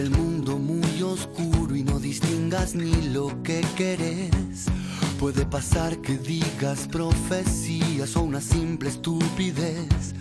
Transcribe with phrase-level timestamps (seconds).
[0.00, 4.66] El mundo muy oscuro y no distingas ni lo que querés.
[5.18, 10.14] Puede pasar que digas profecías o una simple estupidez.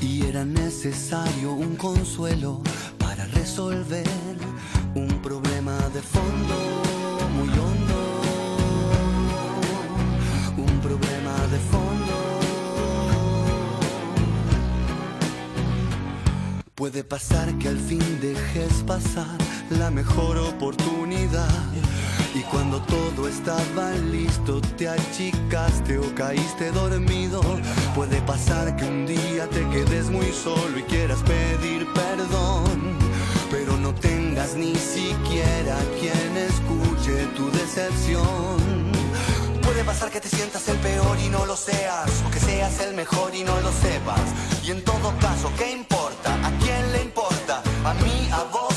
[0.00, 2.62] Y era necesario un consuelo
[2.98, 4.06] para resolver
[4.94, 6.95] un problema de fondo
[16.76, 19.38] Puede pasar que al fin dejes pasar
[19.70, 21.48] la mejor oportunidad.
[22.34, 27.40] Y cuando todo estaba listo, te achicaste o caíste dormido.
[27.94, 32.98] Puede pasar que un día te quedes muy solo y quieras pedir perdón.
[33.50, 38.92] Pero no tengas ni siquiera quien escuche tu decepción.
[39.62, 42.94] Puede pasar que te sientas el peor y no lo seas, o que seas el
[42.94, 44.55] mejor y no lo sepas.
[44.66, 46.34] Y en todo caso, ¿qué importa?
[46.44, 47.62] ¿A quién le importa?
[47.84, 48.74] ¿A mí, a vos,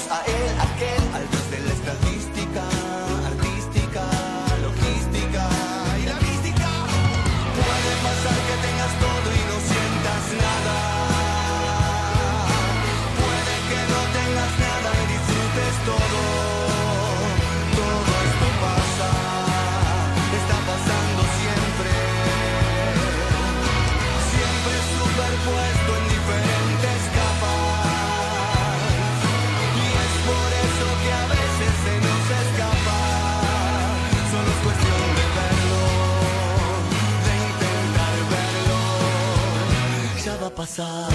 [40.60, 41.10] pasar.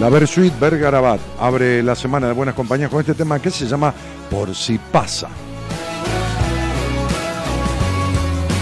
[0.00, 3.92] La Versuit Bergarabat abre la semana de Buenas Compañías con este tema que se llama
[4.30, 5.28] Por si pasa.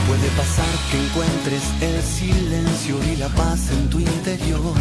[0.08, 4.74] Puede pasar que encuentres el silencio y la paz en tu interior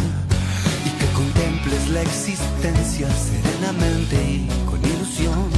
[0.84, 5.48] y que contemples la existencia serenamente y con ilusión.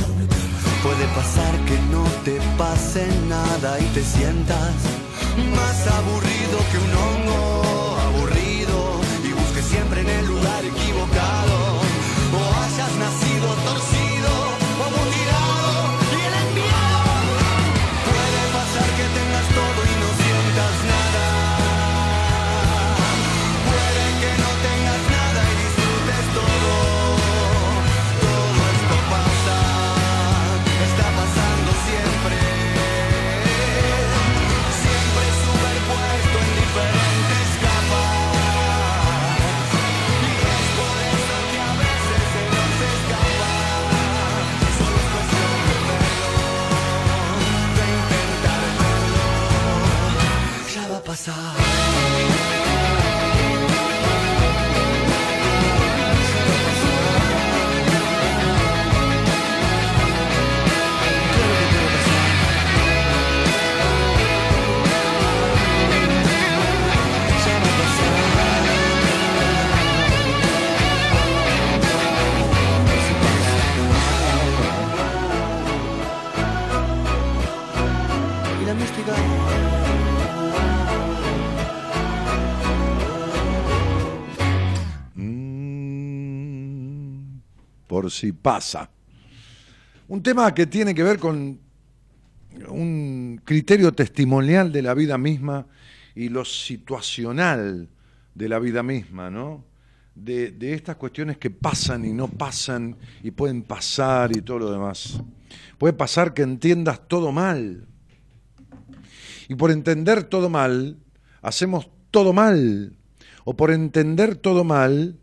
[0.82, 4.74] Puede pasar que no te pase nada y te sientas
[5.56, 7.81] más aburrido que un hongo
[51.12, 51.61] pasar.
[88.02, 88.90] Por si pasa.
[90.08, 91.60] Un tema que tiene que ver con
[92.68, 95.68] un criterio testimonial de la vida misma
[96.16, 97.88] y lo situacional
[98.34, 99.64] de la vida misma, ¿no?
[100.16, 104.72] De, de estas cuestiones que pasan y no pasan y pueden pasar y todo lo
[104.72, 105.22] demás.
[105.78, 107.86] Puede pasar que entiendas todo mal
[109.48, 110.98] Y por entender todo mal,
[111.40, 112.96] hacemos todo mal.
[113.44, 115.21] O por entender todo mal,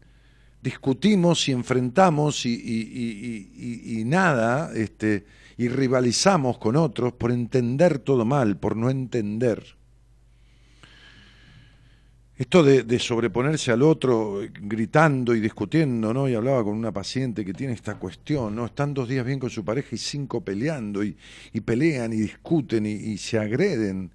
[0.62, 5.26] discutimos y enfrentamos y, nada, este,
[5.58, 9.78] y rivalizamos con otros por entender todo mal, por no entender.
[12.36, 16.30] Esto de, sobreponerse al otro gritando y discutiendo, ¿no?
[16.30, 18.66] Y hablaba con una paciente que tiene esta cuestión, ¿no?
[18.66, 21.18] Están dos días bien con su pareja y cinco peleando y,
[21.66, 24.12] pelean y discuten y se agreden.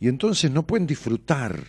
[0.00, 1.62] Y entonces no pueden disfrutar.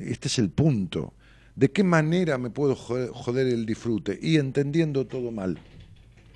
[0.00, 1.14] Este es el punto.
[1.56, 4.18] ¿De qué manera me puedo joder el disfrute?
[4.20, 5.58] Y entendiendo todo mal.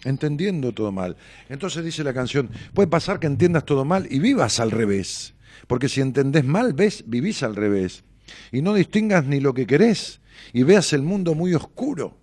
[0.05, 1.17] Entendiendo todo mal.
[1.49, 5.35] Entonces dice la canción, puede pasar que entiendas todo mal y vivas al revés.
[5.67, 8.05] Porque si entendés mal, ves, vivís al revés.
[8.53, 10.21] Y no distingas ni lo que querés
[10.53, 12.17] y veas el mundo muy oscuro.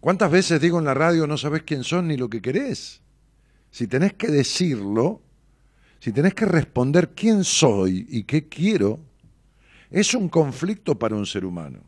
[0.00, 3.00] ¿Cuántas veces digo en la radio no sabes quién son ni lo que querés?
[3.70, 5.22] Si tenés que decirlo,
[6.00, 9.00] si tenés que responder quién soy y qué quiero,
[9.90, 11.80] es un conflicto para un ser humano.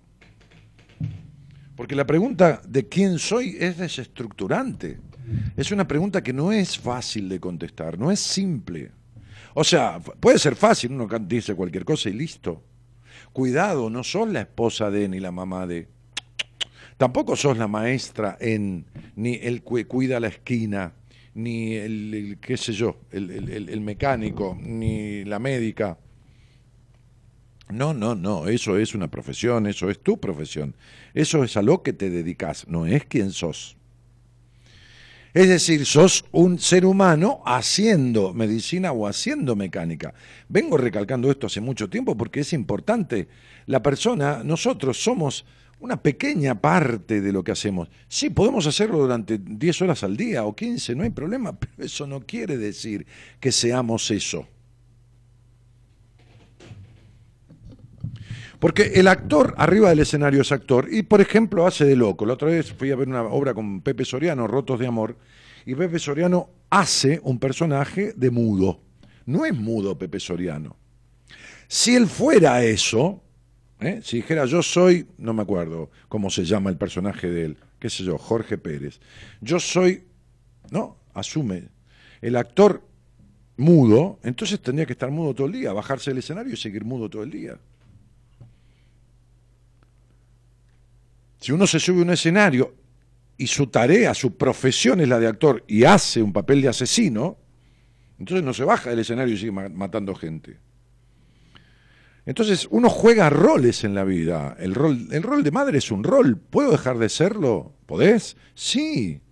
[1.76, 4.98] Porque la pregunta de quién soy es desestructurante.
[5.56, 8.90] Es una pregunta que no es fácil de contestar, no es simple.
[9.54, 12.64] O sea, puede ser fácil, uno dice cualquier cosa y listo.
[13.32, 15.88] Cuidado, no sos la esposa de ni la mamá de.
[16.96, 20.94] Tampoco sos la maestra en, ni el que cuida la esquina,
[21.34, 25.96] ni el, qué sé yo, el mecánico, ni la médica
[27.70, 30.74] no, no, no, eso es una profesión, eso es tu profesión,
[31.14, 33.76] eso es a lo que te dedicas, no es quien sos.
[35.34, 40.14] Es decir, sos un ser humano haciendo medicina o haciendo mecánica.
[40.48, 43.28] Vengo recalcando esto hace mucho tiempo porque es importante.
[43.66, 45.44] La persona, nosotros somos
[45.80, 47.88] una pequeña parte de lo que hacemos.
[48.08, 52.06] Sí, podemos hacerlo durante 10 horas al día o 15, no hay problema, pero eso
[52.06, 53.06] no quiere decir
[53.38, 54.46] que seamos eso.
[58.58, 62.26] Porque el actor arriba del escenario es actor y, por ejemplo, hace de loco.
[62.26, 65.16] La otra vez fui a ver una obra con Pepe Soriano, Rotos de Amor,
[65.64, 68.80] y Pepe Soriano hace un personaje de mudo.
[69.26, 70.76] No es mudo Pepe Soriano.
[71.68, 73.22] Si él fuera eso,
[73.80, 74.00] ¿eh?
[74.02, 77.90] si dijera yo soy, no me acuerdo cómo se llama el personaje de él, qué
[77.90, 78.98] sé yo, Jorge Pérez.
[79.40, 80.04] Yo soy,
[80.70, 80.96] ¿no?
[81.14, 81.68] Asume.
[82.20, 82.82] El actor
[83.56, 87.08] mudo, entonces tendría que estar mudo todo el día, bajarse del escenario y seguir mudo
[87.08, 87.58] todo el día.
[91.38, 92.74] Si uno se sube a un escenario
[93.36, 97.38] y su tarea, su profesión es la de actor y hace un papel de asesino,
[98.18, 100.58] entonces no se baja del escenario y sigue matando gente.
[102.26, 104.54] Entonces uno juega roles en la vida.
[104.58, 106.36] El rol, el rol de madre es un rol.
[106.36, 107.72] ¿Puedo dejar de serlo?
[107.86, 108.36] ¿Podés?
[108.54, 109.22] Sí.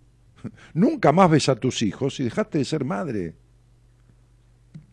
[0.73, 3.35] Nunca más ves a tus hijos y dejaste de ser madre.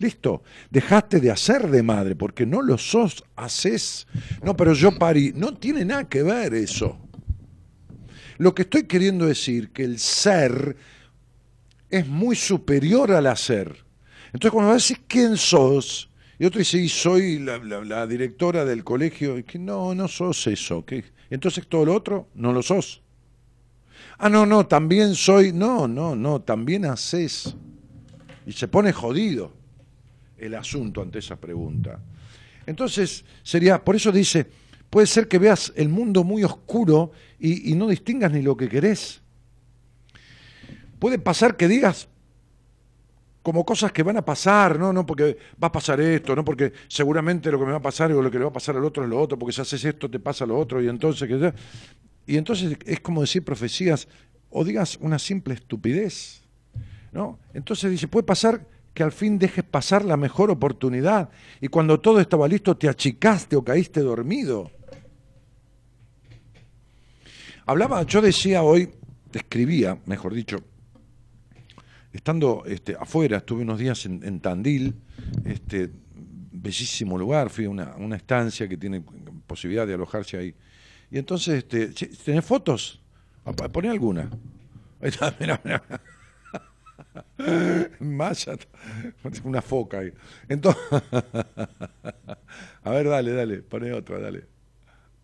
[0.03, 4.05] Listo, dejaste de hacer de madre porque no lo sos, haces.
[4.43, 5.31] No, pero yo parí.
[5.33, 6.97] No tiene nada que ver eso.
[8.37, 10.75] Lo que estoy queriendo decir que el ser
[11.89, 13.85] es muy superior al hacer.
[14.33, 19.43] Entonces cuando decís quién sos, y otro dice, y soy la, directora del colegio, y
[19.43, 20.83] que no, no sos eso.
[20.83, 21.05] ¿qué?
[21.29, 23.01] Entonces todo lo otro no lo sos.
[24.17, 27.55] Ah, no, no, también soy, no, no, no, también haces.
[28.45, 29.62] Y se pone jodido
[30.45, 31.99] el asunto ante esa pregunta.
[32.65, 34.47] Entonces, sería, por eso dice,
[34.89, 39.21] puede ser que veas el mundo muy oscuro y, no distingas ni lo que querés.
[40.99, 42.07] Puede pasar que digas
[43.41, 46.71] como cosas que van a pasar, no, no porque va a pasar esto, no porque
[46.87, 48.85] seguramente lo que me va a pasar o lo que le va a pasar al
[48.85, 51.53] otro es lo otro, porque si haces esto te pasa lo otro y entonces que
[52.25, 54.07] y entonces es como decir profecías
[54.49, 56.43] o digas una simple estupidez,
[57.11, 57.39] ¿no?
[57.53, 62.19] Entonces dice, puede pasar que al fin dejes pasar la mejor oportunidad y cuando todo
[62.19, 64.71] estaba listo te achicaste o caíste dormido.
[67.65, 68.91] Hablaba, yo decía hoy,
[69.31, 70.63] escribía, mejor dicho,
[72.11, 74.93] estando este, afuera, estuve unos días en, Tandil,
[75.45, 75.89] este,
[76.51, 79.01] bellísimo lugar, fui a una, estancia que tiene
[79.47, 80.55] posibilidad de alojarse ahí.
[81.09, 81.87] Y entonces, este,
[82.23, 83.01] ¿tenés fotos?
[83.71, 84.29] Poné alguna.
[85.01, 85.83] Ahí está, mira, mira.
[87.99, 88.57] Maya,
[89.43, 90.13] una foca ahí.
[90.47, 90.81] Entonces,
[92.83, 94.45] a ver, dale, dale, pone otra, dale.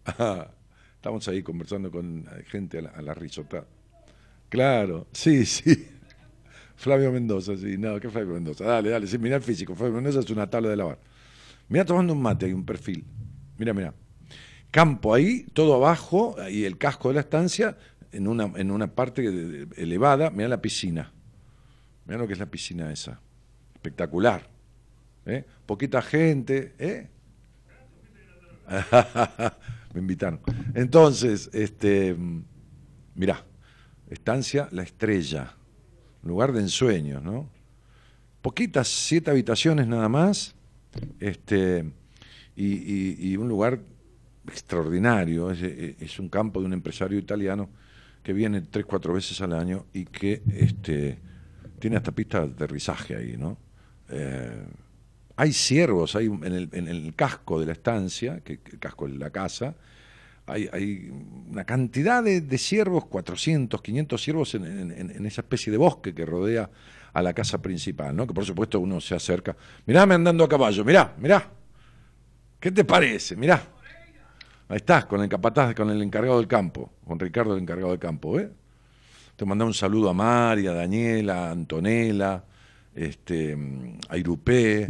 [0.95, 3.65] Estamos ahí conversando con gente a la, risota.
[4.49, 5.87] Claro, sí, sí.
[6.75, 7.77] Flavio Mendoza, sí.
[7.77, 8.65] No, ¿qué Flavio Mendoza?
[8.65, 9.75] Dale, dale, sí, mira el físico.
[9.75, 10.99] Flavio Mendoza es una tabla de lavar.
[11.69, 13.05] Mira tomando un mate, hay un perfil.
[13.57, 13.93] Mira, mira.
[14.71, 17.77] Campo ahí, todo abajo, y el casco de la estancia,
[18.11, 21.11] en una, en una parte elevada, mira la piscina.
[22.09, 23.21] Mira lo que es la piscina esa.
[23.75, 24.49] Espectacular.
[25.27, 25.45] ¿eh?
[25.67, 27.07] Poquita gente, ¿eh?
[29.93, 30.39] Me invitaron.
[30.73, 32.17] Entonces, este,
[33.13, 33.45] mirá,
[34.09, 35.53] estancia La Estrella,
[36.23, 37.47] lugar de ensueños, ¿no?
[38.41, 40.55] Poquitas, siete habitaciones nada más,
[41.19, 41.91] este,
[42.55, 43.81] y, un lugar
[44.47, 45.51] extraordinario.
[45.51, 47.69] Es, un campo de un empresario italiano
[48.23, 51.28] que viene tres, cuatro veces al año y que este,
[51.79, 53.57] tiene hasta pista de aterrizaje ahí, ¿no?
[54.09, 54.65] Eh,
[55.35, 59.73] hay ciervos hay en, el, casco de la estancia, que, el casco de la casa,
[60.45, 61.11] hay,
[61.49, 66.69] una cantidad de, de, ciervos, 400, 500 ciervos en, esa especie de bosque que rodea
[67.13, 68.27] a la casa principal, ¿no?
[68.27, 69.55] Que por supuesto uno se acerca.
[69.85, 71.49] Mirá, me andando a caballo, mirá, mirá.
[72.59, 73.35] ¿Qué te parece?
[73.35, 73.63] Mirá.
[74.67, 77.99] Ahí estás, con el capataz, con el encargado del campo, con Ricardo, el encargado del
[77.99, 78.51] campo, ¿eh?
[79.39, 82.43] Te mandamos un saludo a María, a Daniela, a Antonella,
[82.93, 83.57] este,
[84.09, 84.89] a Irupé,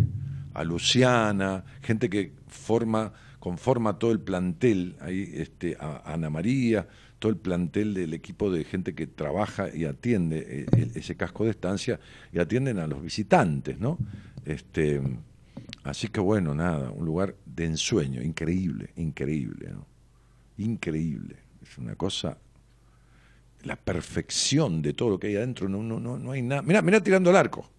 [0.56, 6.88] a Luciana, gente que forma, conforma todo el plantel, ahí, este, a Ana María,
[7.20, 11.52] todo el plantel del equipo de gente que trabaja y atiende eh, ese casco de
[11.52, 12.00] estancia
[12.34, 14.00] y atienden a los visitantes, ¿no?
[14.46, 15.00] Este,
[15.84, 19.86] así que bueno, nada, un lugar de ensueño, increíble, increíble, ¿no?
[20.58, 21.36] Increíble.
[21.62, 22.40] Es una cosa,
[23.64, 26.62] la perfección de todo lo que hay adentro, no, no, no, no hay nada.
[26.62, 27.70] Mirá, mirá tirando el arco,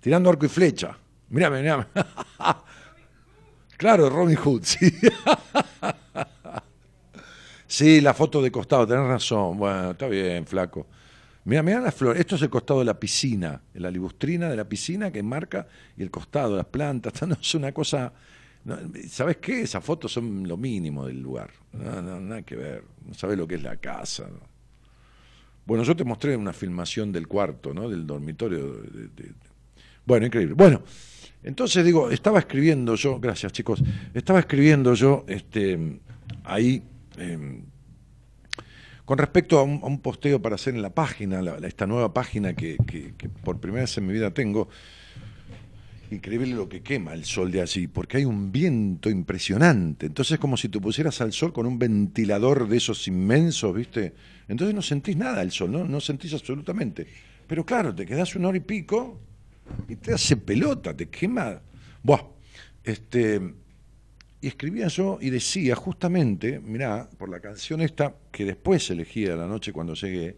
[0.00, 0.96] tirando arco y flecha.
[1.30, 1.88] Mirá, mirá.
[3.76, 4.92] claro, Robin Hood, sí.
[7.66, 9.58] Sí, la foto de costado, tenés razón.
[9.58, 10.86] Bueno, está bien, flaco.
[11.44, 12.20] Mira, mira las flores.
[12.20, 16.02] Esto es el costado de la piscina, la libustrina de la piscina que marca y
[16.02, 17.14] el costado, las plantas.
[17.26, 18.12] No, es una cosa.
[19.10, 19.62] ¿Sabes qué?
[19.62, 21.50] Esas fotos son lo mínimo del lugar.
[21.72, 22.84] No, nada que ver.
[23.06, 24.28] No sabes lo que es la casa.
[25.66, 27.88] Bueno, yo te mostré una filmación del cuarto, ¿no?
[27.88, 28.82] Del dormitorio.
[30.04, 30.54] Bueno, increíble.
[30.54, 30.82] Bueno,
[31.42, 36.00] entonces digo, estaba escribiendo yo, gracias chicos, estaba escribiendo yo este,
[36.44, 36.82] ahí
[37.16, 37.62] Em,
[39.04, 42.78] con respecto a un, posteo para hacer en la página, esta nueva página que,
[43.44, 44.70] por primera vez en mi vida tengo,
[46.14, 50.06] increíble lo que quema el sol de allí, porque hay un viento impresionante.
[50.06, 54.14] Entonces es como si te pusieras al sol con un ventilador de esos inmensos, ¿viste?
[54.48, 55.84] Entonces no sentís nada el sol, ¿no?
[55.84, 57.06] No sentís absolutamente.
[57.46, 59.20] Pero claro, te quedás una hora y pico
[59.88, 61.60] y te hace pelota, te quema.
[62.02, 62.22] Buah,
[62.82, 63.40] este,
[64.40, 69.36] y escribía yo y decía justamente, mirá, por la canción esta, que después elegí a
[69.36, 70.36] la noche cuando llegué,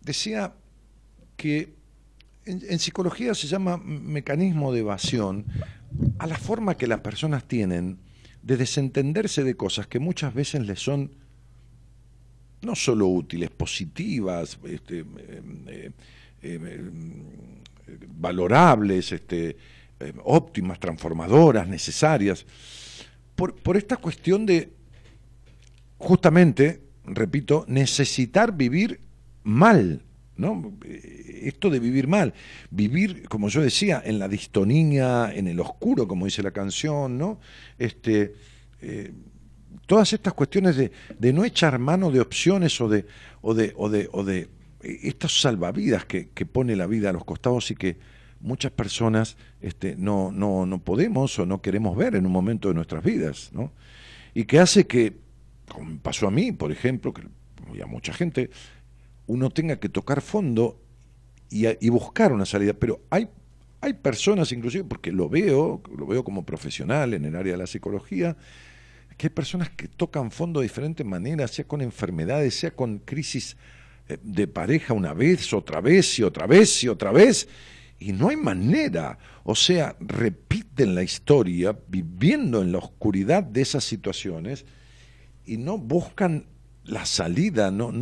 [0.00, 0.54] decía
[1.36, 1.81] que
[2.44, 5.44] en, psicología se llama mecanismo de evasión
[6.18, 7.98] a la forma que las personas tienen
[8.42, 11.12] de desentenderse de cosas que muchas veces les son
[12.62, 15.04] no solo útiles, positivas, este, eh,
[15.66, 15.90] eh,
[16.42, 16.90] eh,
[18.16, 19.56] valorables, este,
[20.24, 22.46] óptimas, transformadoras, necesarias,
[23.34, 24.72] por, por esta cuestión de,
[25.98, 29.00] justamente, repito, necesitar vivir
[29.42, 30.02] mal,
[30.84, 32.34] Eh, esto de vivir mal,
[32.70, 37.40] vivir, como yo decía, en la distonía, en el oscuro, como dice la canción, ¿no?
[37.78, 38.34] Este,
[38.80, 39.12] eh,
[39.86, 43.06] todas estas cuestiones de, no echar mano de opciones o de,
[43.40, 44.48] o de, o de, o de
[44.82, 47.96] estos salvavidas que, que pone la vida a los costados y que
[48.40, 52.74] muchas personas este, no, no, no podemos o no queremos ver en un momento de
[52.74, 53.72] nuestras vidas, ¿no?
[54.34, 55.18] Y que hace que,
[55.68, 57.22] como pasó a mí, por ejemplo, que,
[57.74, 58.50] y a mucha gente,
[59.32, 60.78] uno tenga que tocar fondo
[61.48, 62.74] y, buscar una salida.
[62.74, 63.28] Pero hay,
[63.80, 67.66] hay personas, inclusive, porque lo veo, lo veo como profesional en el área de la
[67.66, 68.36] psicología,
[69.16, 73.56] que hay personas que tocan fondo de diferentes maneras, sea con enfermedades, sea con crisis
[74.08, 77.48] eh, de pareja una vez, otra vez y otra vez y otra vez,
[77.98, 79.18] y no hay manera.
[79.44, 84.66] O sea, repiten la historia viviendo en la oscuridad de esas situaciones
[85.46, 86.46] y no buscan
[86.84, 87.92] la salida, no,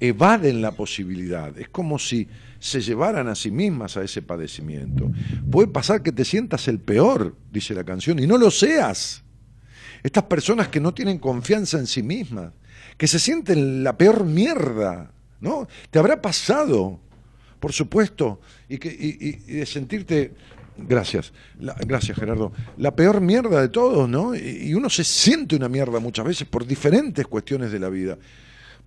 [0.00, 1.56] evaden la posibilidad.
[1.58, 2.28] Es como si
[2.58, 5.10] se llevaran a sí mismas a ese padecimiento.
[5.50, 9.22] Puede pasar que te sientas el peor, dice la canción, y no lo seas.
[10.02, 12.52] Estas personas que no tienen confianza en sí mismas,
[12.96, 15.68] que se sienten la peor mierda, ¿no?
[15.90, 17.00] Te habrá pasado
[17.60, 20.32] por supuesto, y, que, y, de sentirte,
[20.76, 24.34] gracias, gracias Gerardo, la peor mierda de todos, ¿no?
[24.34, 28.18] Y, uno se siente una mierda muchas veces por diferentes cuestiones de la vida,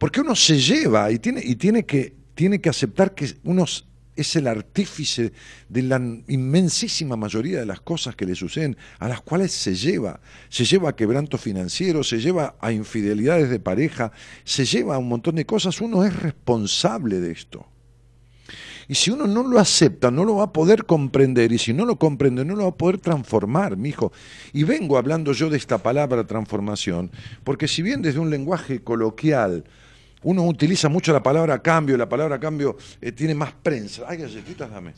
[0.02, 3.66] porque uno se lleva y tiene, y tiene, que, tiene que aceptar que uno
[4.16, 5.32] es el artífice
[5.70, 10.20] de la inmensísima mayoría de las cosas que le suceden, a las cuales se lleva.
[10.50, 14.12] Se lleva a quebranto financiero, se lleva a infidelidades de pareja,
[14.44, 15.80] se lleva a un montón de cosas.
[15.82, 17.68] Uno es responsable de esto.
[18.88, 21.52] Y si uno no lo acepta, no lo va a poder comprender.
[21.52, 24.12] Y si no lo comprende, no lo va a poder transformar, mi hijo.
[24.52, 27.12] Y vengo hablando yo de esta palabra transformación,
[27.44, 29.64] porque si bien desde un lenguaje coloquial
[30.24, 34.04] uno utiliza mucho la palabra cambio, la palabra cambio eh, tiene más prensa.
[34.08, 34.94] Ay, galletitas, dame.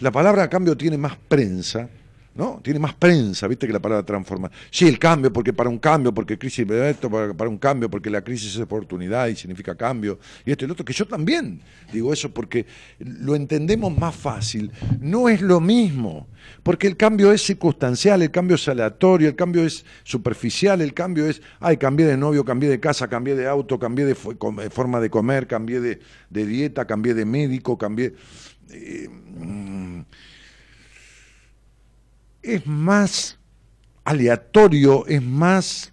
[0.00, 1.88] La palabra cambio tiene más prensa
[2.34, 2.60] ¿no?
[2.62, 4.50] Tiene más prensa, viste, que la palabra transforma.
[4.70, 8.22] Sí, el cambio, porque para un cambio, porque crisis, esto, para, un cambio, porque la
[8.22, 11.60] crisis es oportunidad y significa cambio, y esto y lo otro, que yo también
[11.92, 12.66] digo eso porque
[12.98, 14.72] lo entendemos más fácil.
[15.00, 16.26] No es lo mismo,
[16.62, 21.26] porque el cambio es circunstancial, el cambio es aleatorio, el cambio es superficial, el cambio
[21.26, 25.10] es, ay, cambié de novio, cambié de casa, cambié de auto, cambié de forma de
[25.10, 26.00] comer, cambié de,
[26.30, 28.14] dieta, cambié de médico, cambié...
[28.70, 30.00] Eh, mm,
[32.44, 33.38] es más
[34.04, 35.92] aleatorio, es más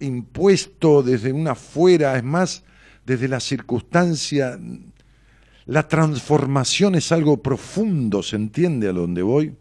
[0.00, 2.62] impuesto desde una afuera, es más
[3.04, 4.58] desde la circunstancia.
[5.66, 9.54] La transformación es algo profundo, ¿se entiende a dónde voy?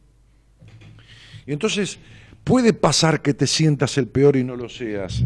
[1.45, 1.97] Y entonces
[2.43, 5.23] puede pasar que te sientas el peor y no lo seas,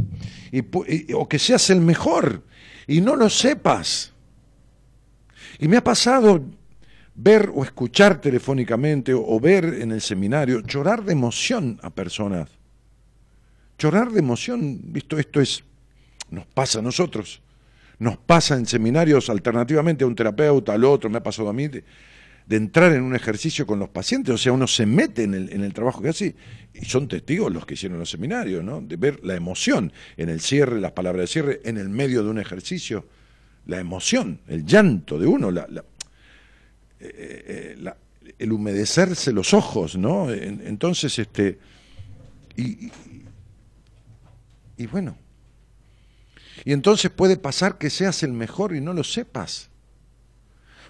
[1.14, 2.44] o que seas el mejor
[2.88, 4.14] y no lo sepas.
[5.60, 6.44] Y me ha pasado,
[7.16, 12.50] ver o escuchar telefónicamente o, ver en el seminario, llorar de emoción a personas.
[13.78, 15.64] Llorar de emoción, visto esto es,
[16.30, 17.42] nos pasa a nosotros,
[18.00, 21.68] nos pasa en seminarios alternativamente a un terapeuta, al otro, me ha pasado a mí,
[21.68, 21.84] de,
[22.50, 25.64] entrar en un ejercicio con los pacientes, o sea, uno se mete en el, en
[25.64, 26.36] el trabajo que hace,
[26.74, 28.82] y son testigos los que hicieron los seminarios, ¿no?
[28.82, 32.30] De ver la emoción en el cierre, las palabras de cierre, en el medio de
[32.30, 33.06] un ejercicio,
[33.66, 35.68] la emoción, el llanto de uno, la,
[37.02, 37.94] eh, eh,
[38.38, 40.32] el humedecerse los ojos, ¿no?
[40.32, 41.60] entonces, este,
[42.56, 42.92] y,
[44.78, 45.18] y bueno,
[46.64, 49.70] y entonces puede pasar que seas el mejor y no lo sepas.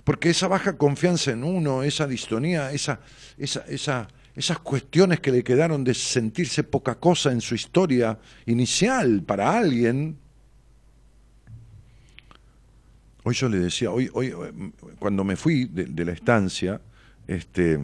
[0.03, 3.01] Porque esa baja confianza en uno, esa distonía, esa,
[3.37, 9.21] esa, esa, esas cuestiones que le quedaron de sentirse poca cosa en su historia inicial
[9.23, 10.17] para alguien,
[13.23, 14.33] Hoy yo le decía, hoy, hoy
[14.97, 16.81] cuando me fui de, la estancia,
[17.27, 17.79] este,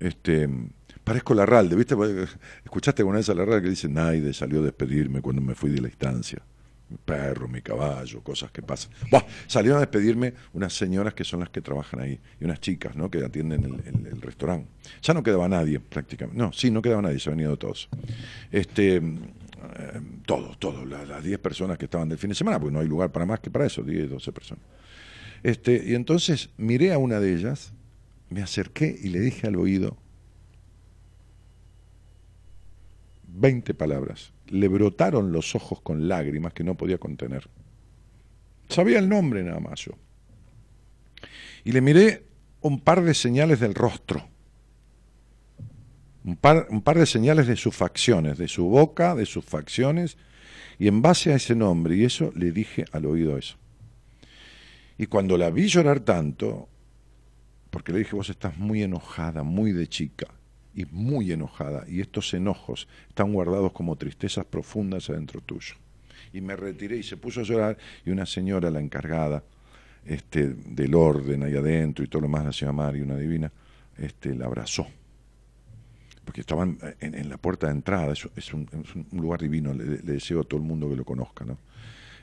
[0.00, 0.48] este,
[1.04, 1.94] parezco Larralde, ¿viste?
[2.64, 5.80] ¿Escuchaste alguna vez a Larralde que dice, Naide salió a despedirme cuando me fui de
[5.80, 6.42] la estancia?
[6.90, 8.90] Mi perro, mi caballo, cosas que pasan.
[9.10, 12.96] Buah, salieron a despedirme unas señoras que son las que trabajan ahí, y unas chicas,
[12.96, 13.10] ¿no?
[13.10, 14.68] Que atienden el, el restaurante.
[15.00, 16.42] Ya no quedaba nadie, prácticamente.
[16.42, 17.88] No, sí, no quedaba nadie, se han ido todos.
[18.50, 19.00] Este,
[19.76, 22.88] eh, todos, todos, las 10 personas que estaban del fin de semana, porque no hay
[22.88, 24.64] lugar para más que para eso, 10, 12 personas.
[25.42, 27.72] Este, y entonces miré a una de ellas,
[28.30, 29.96] me acerqué y le dije al oído
[33.28, 34.32] 20 palabras.
[34.46, 37.48] Le brotaron los ojos con lágrimas que no podía contener.
[38.68, 39.92] Sabía el nombre nada más yo.
[41.64, 42.26] Y le miré
[42.60, 44.31] un par de señales del rostro
[46.24, 50.16] un par, de señales de sus facciones, de su boca, de sus facciones,
[50.78, 53.56] y en base a ese nombre y eso le dije al oído eso.
[54.98, 56.68] Y cuando la vi llorar tanto,
[57.70, 60.26] porque le dije, vos estás muy enojada, muy de chica,
[60.74, 65.74] y muy enojada, y estos enojos están guardados como tristezas profundas adentro tuyo.
[66.32, 69.42] Y me retiré y se puso a llorar, y una señora, la encargada
[70.06, 73.50] este, del orden ahí adentro y todo lo más, la señora Mari, una divina,
[73.98, 74.86] este, la abrazó
[76.24, 78.68] porque estaban en, la puerta de entrada, es, un,
[79.12, 81.58] lugar divino, le, deseo a todo el mundo que lo conozca, ¿no?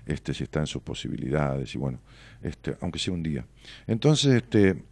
[0.06, 2.00] Este, si está en sus posibilidades, y bueno,
[2.42, 3.46] este, aunque sea un día.
[3.86, 4.84] Entonces, este,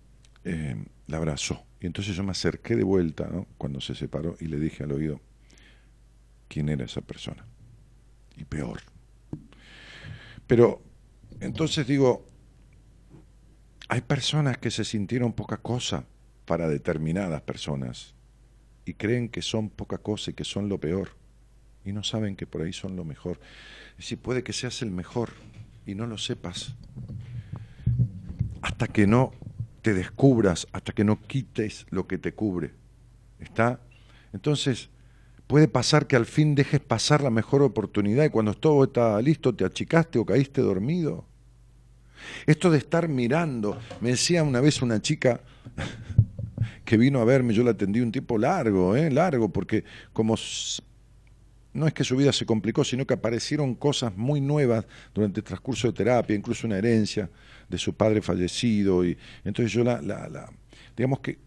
[0.44, 0.76] eh,
[1.08, 3.48] la abrazó, y entonces yo me acerqué de vuelta, ¿no?
[3.58, 5.22] Cuando se separó, y le dije al oído,
[6.50, 7.46] ¿quién era esa persona?
[8.36, 8.82] Y peor.
[10.46, 10.82] Pero,
[11.40, 12.26] entonces digo,
[13.88, 16.06] hay personas que se sintieron poca cosa
[16.46, 18.17] para determinadas personas
[18.88, 21.10] y creen que son poca cosa y que son lo peor
[21.88, 23.40] y no saben que por ahí son lo mejor.
[23.98, 25.32] Si puede que seas el mejor
[25.86, 26.76] y no lo sepas
[28.62, 29.32] hasta que no
[29.82, 32.74] te descubras, hasta que no quites lo que te cubre.
[33.40, 33.80] ¿Está?
[34.34, 34.90] Entonces,
[35.48, 39.56] puede pasar que al fin dejes pasar la mejor oportunidad y cuando todo está listo
[39.56, 41.26] te achicaste o caíste dormido.
[42.46, 45.40] Esto de estar mirando, me decía una vez una chica,
[46.88, 49.12] que vino a verme, yo la atendí un tiempo largo, ¿eh?
[49.12, 50.36] largo, porque como
[51.74, 55.44] no es que su vida se complicó, sino que aparecieron cosas muy nuevas durante el
[55.44, 57.30] transcurso de terapia, incluso una herencia
[57.68, 60.50] de su padre fallecido, y entonces yo la, la,
[60.96, 61.40] digamos que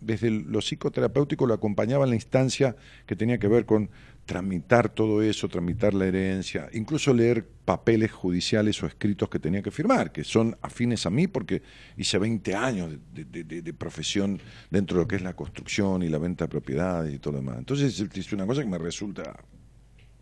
[0.00, 2.74] desde lo psicoterapéutico lo acompañaba en la instancia
[3.06, 3.90] que tenía que ver con
[4.28, 9.70] tramitar todo eso, tramitar la herencia, incluso leer papeles judiciales o escritos que tenía que
[9.70, 11.62] firmar, que son afines a mí porque
[11.96, 14.38] hice 20 años de, profesión
[14.70, 17.38] dentro de lo que es la construcción y la venta de propiedades y todo lo
[17.38, 17.56] demás.
[17.56, 19.34] Entonces es una cosa que me resulta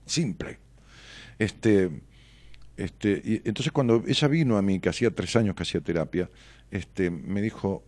[0.05, 0.61] simple.
[1.37, 1.91] Este,
[2.77, 6.31] este, y entonces cuando ella vino a mí, que hacía tres años que hacía terapia,
[6.71, 7.83] este, me dijo,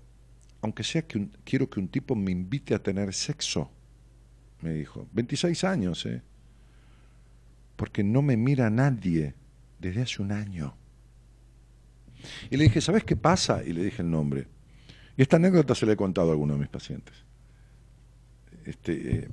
[0.63, 3.71] aunque sea que quiero que un tipo me invite a tener sexo
[4.61, 5.07] me dijo.
[5.13, 6.23] 26 años, ¿eh?
[7.77, 9.35] Porque no me mira nadie
[9.79, 10.75] desde hace un año.
[12.51, 13.63] Y le dije, ¿sabes qué pasa?
[13.65, 14.49] Y le dije el nombre.
[15.17, 17.15] Y esta anécdota se la he contado a alguno de mis pacientes.
[18.65, 19.29] Este, eh,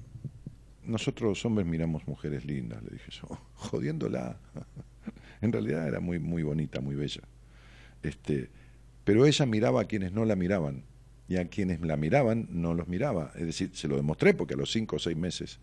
[0.83, 4.37] nosotros los hombres miramos mujeres lindas, le dije yo, jodiéndola.
[5.41, 7.21] en realidad era muy, muy bonita, muy bella.
[8.03, 8.49] Este,
[9.03, 10.83] pero ella miraba a quienes no la miraban
[11.27, 13.31] y a quienes la miraban no los miraba.
[13.35, 15.59] Es decir, se lo demostré porque a los cinco o seis meses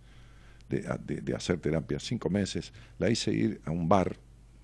[0.69, 4.17] de, hacer terapia, cinco meses, la hice ir a un bar,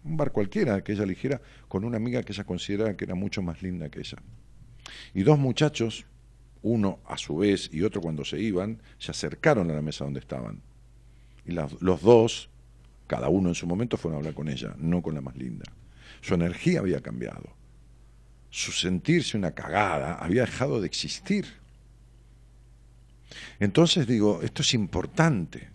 [0.05, 3.43] un bar cualquiera que ella eligiera, con una amiga que ella consideraba que era mucho
[3.43, 4.19] más linda que ella.
[5.15, 6.07] Y dos muchachos,
[6.63, 10.21] uno a su vez y otro cuando se iban, se acercaron a la mesa donde
[10.21, 10.63] estaban.
[11.45, 12.51] Y los dos,
[13.07, 15.65] cada uno en su momento, fueron a hablar con ella, no con la más linda.
[16.21, 17.59] Su energía había cambiado
[18.51, 21.47] su sentirse una cagada había dejado de existir.
[23.61, 25.69] Entonces digo, esto es importante.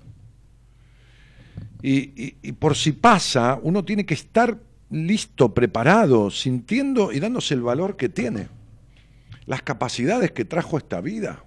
[1.86, 4.58] Y, por si pasa, uno tiene que estar
[4.90, 8.48] listo, preparado, sintiendo y dándose el valor que tiene,
[9.46, 11.44] las capacidades que trajo esta vida,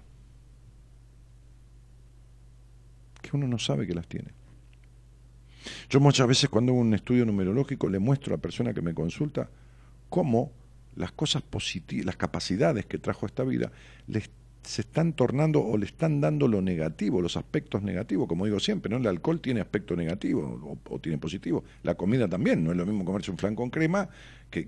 [3.19, 4.29] que uno no sabe que las tiene.
[5.89, 8.93] Yo muchas veces cuando hago un estudio numerológico le muestro a la persona que me
[8.93, 9.49] consulta
[10.07, 10.51] cómo
[10.97, 13.71] las cosas positivas, las capacidades que trajo esta vida,
[14.63, 18.89] se están tornando o le están dando lo negativo, los aspectos negativos, como digo siempre,
[18.89, 18.97] ¿no?
[18.97, 21.63] El alcohol tiene aspecto negativo o, tiene positivo.
[21.83, 24.09] La comida también, no es lo mismo comerse un flan con crema
[24.49, 24.67] que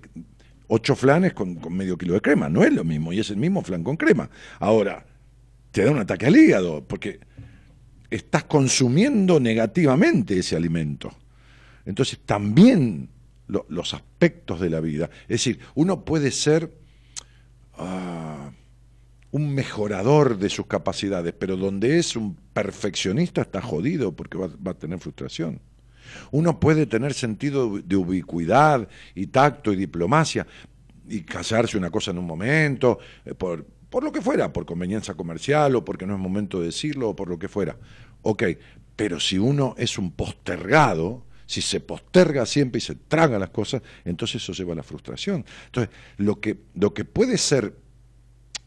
[0.68, 3.36] ocho flanes con, con medio kilo de crema, no es lo mismo, y es el
[3.36, 4.30] mismo flan con crema.
[4.58, 5.04] Ahora,
[5.70, 7.20] te da un ataque al hígado, porque
[8.08, 11.12] estás consumiendo negativamente ese alimento.
[11.84, 13.08] Entonces también
[13.68, 15.10] los aspectos de la vida.
[15.22, 16.72] Es decir, uno puede ser
[17.74, 18.50] ah,
[19.30, 24.74] un mejorador de sus capacidades, pero donde es un perfeccionista está jodido porque va, a
[24.74, 25.60] tener frustración.
[26.30, 30.46] Uno puede tener sentido de ubicuidad y tacto y diplomacia
[31.08, 35.14] y casarse una cosa en un momento, eh, por, por lo que fuera, por conveniencia
[35.14, 37.76] comercial o porque no es momento de decirlo o por lo que fuera.
[38.22, 38.44] Ok,
[38.96, 43.82] pero si uno es un postergado, si se posterga siempre y se traga las cosas,
[44.04, 45.44] entonces eso lleva a la frustración.
[45.66, 47.76] Entonces, lo que, lo que puede ser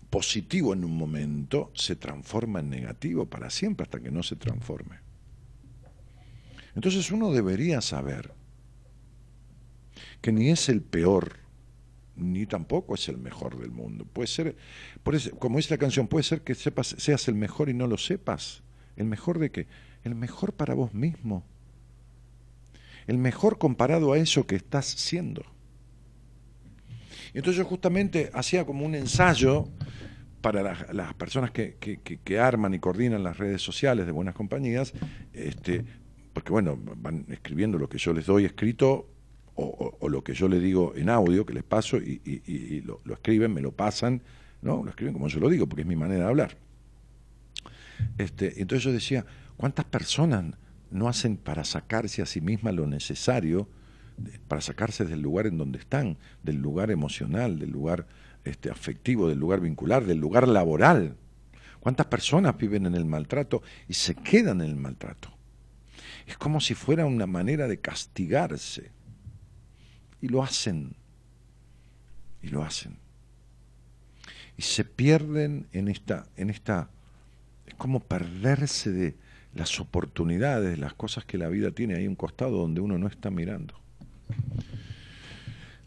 [0.09, 4.97] positivo en un momento se transforma en negativo para siempre hasta que no se transforme.
[6.75, 8.33] Entonces uno debería saber
[10.19, 11.37] que ni es el peor,
[12.17, 14.03] ni tampoco es el mejor del mundo.
[14.03, 14.57] Puede ser,
[15.39, 18.61] como dice la canción, puede ser que sepas, seas el mejor y no lo sepas.
[18.97, 19.67] ¿El mejor de qué?
[20.03, 21.45] El mejor para vos mismo
[23.07, 25.43] el mejor comparado a eso que estás siendo.
[27.33, 29.67] Entonces yo justamente hacía como un ensayo
[30.41, 30.61] para
[30.91, 34.93] las, personas que, arman y coordinan las redes sociales de buenas compañías,
[35.31, 35.85] este,
[36.33, 39.09] porque bueno, van escribiendo lo que yo les doy escrito
[39.55, 43.53] o, lo que yo les digo en audio, que les paso y, lo, lo, escriben,
[43.53, 44.21] me lo pasan,
[44.61, 44.83] ¿no?
[44.83, 46.57] Lo escriben como yo lo digo, porque es mi manera de hablar.
[48.17, 50.55] Este, entonces yo decía, ¿cuántas personas
[50.93, 53.67] no hacen para sacarse a sí mismas lo necesario,
[54.47, 58.07] para sacarse del lugar en donde están, del lugar emocional, del lugar
[58.43, 61.17] este, afectivo, del lugar vincular, del lugar laboral.
[61.79, 65.33] ¿Cuántas personas viven en el maltrato y se quedan en el maltrato?
[66.27, 68.91] Es como si fuera una manera de castigarse.
[70.21, 70.95] Y lo hacen.
[72.41, 72.97] Y lo hacen.
[74.57, 76.89] Y se pierden en esta, en esta,
[77.65, 79.15] es como perderse de,
[79.55, 83.29] las oportunidades, las cosas que la vida tiene ahí un costado donde uno no está
[83.29, 83.75] mirando.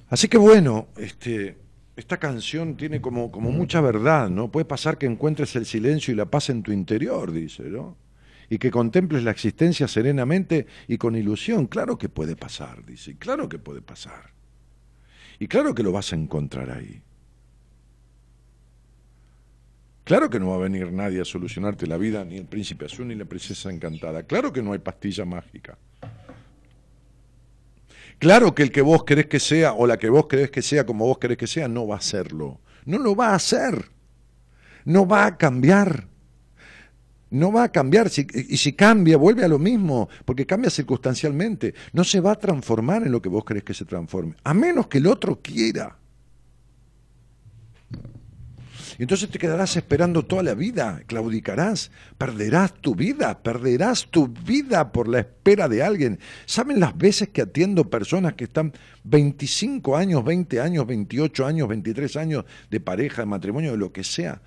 [0.09, 1.59] Así que bueno, este,
[1.97, 4.51] esta canción tiene como, como mucha verdad, ¿no?
[4.51, 7.97] Puede pasar que encuentres el silencio y la paz en tu interior, dice, ¿no?
[8.49, 11.67] Y que contemples la existencia serenamente y con ilusión.
[11.67, 14.35] Claro que puede pasar, dice, claro que puede pasar.
[15.39, 17.03] Y claro que lo vas a encontrar ahí.
[20.07, 23.09] Claro que no va a venir nadie a solucionarte la vida, ni el príncipe azul
[23.09, 24.23] ni la princesa encantada.
[24.23, 25.77] Claro que no hay pastilla mágica.
[28.21, 30.87] Claro que el que vos querés que sea o la que vos querés que sea
[30.87, 32.61] como vos querés que sea no va a serlo.
[32.85, 33.91] No lo va a hacer.
[34.85, 36.07] No va a cambiar.
[37.31, 41.75] No va a cambiar, y si cambia, vuelve a lo mismo, porque cambia circunstancialmente.
[41.93, 44.87] No se va a transformar en lo que vos crees que se transforme, a menos
[44.87, 45.99] que el otro quiera.
[48.99, 54.91] Y entonces te quedarás esperando toda la vida, claudicarás, perderás tu vida, perderás tu vida
[54.91, 56.19] por la espera de alguien.
[56.47, 58.73] ¿Saben las veces que atiendo personas que están
[59.05, 64.03] 25 años, 20 años, 28 años, 23 años de pareja, de matrimonio, de lo que
[64.03, 64.41] sea,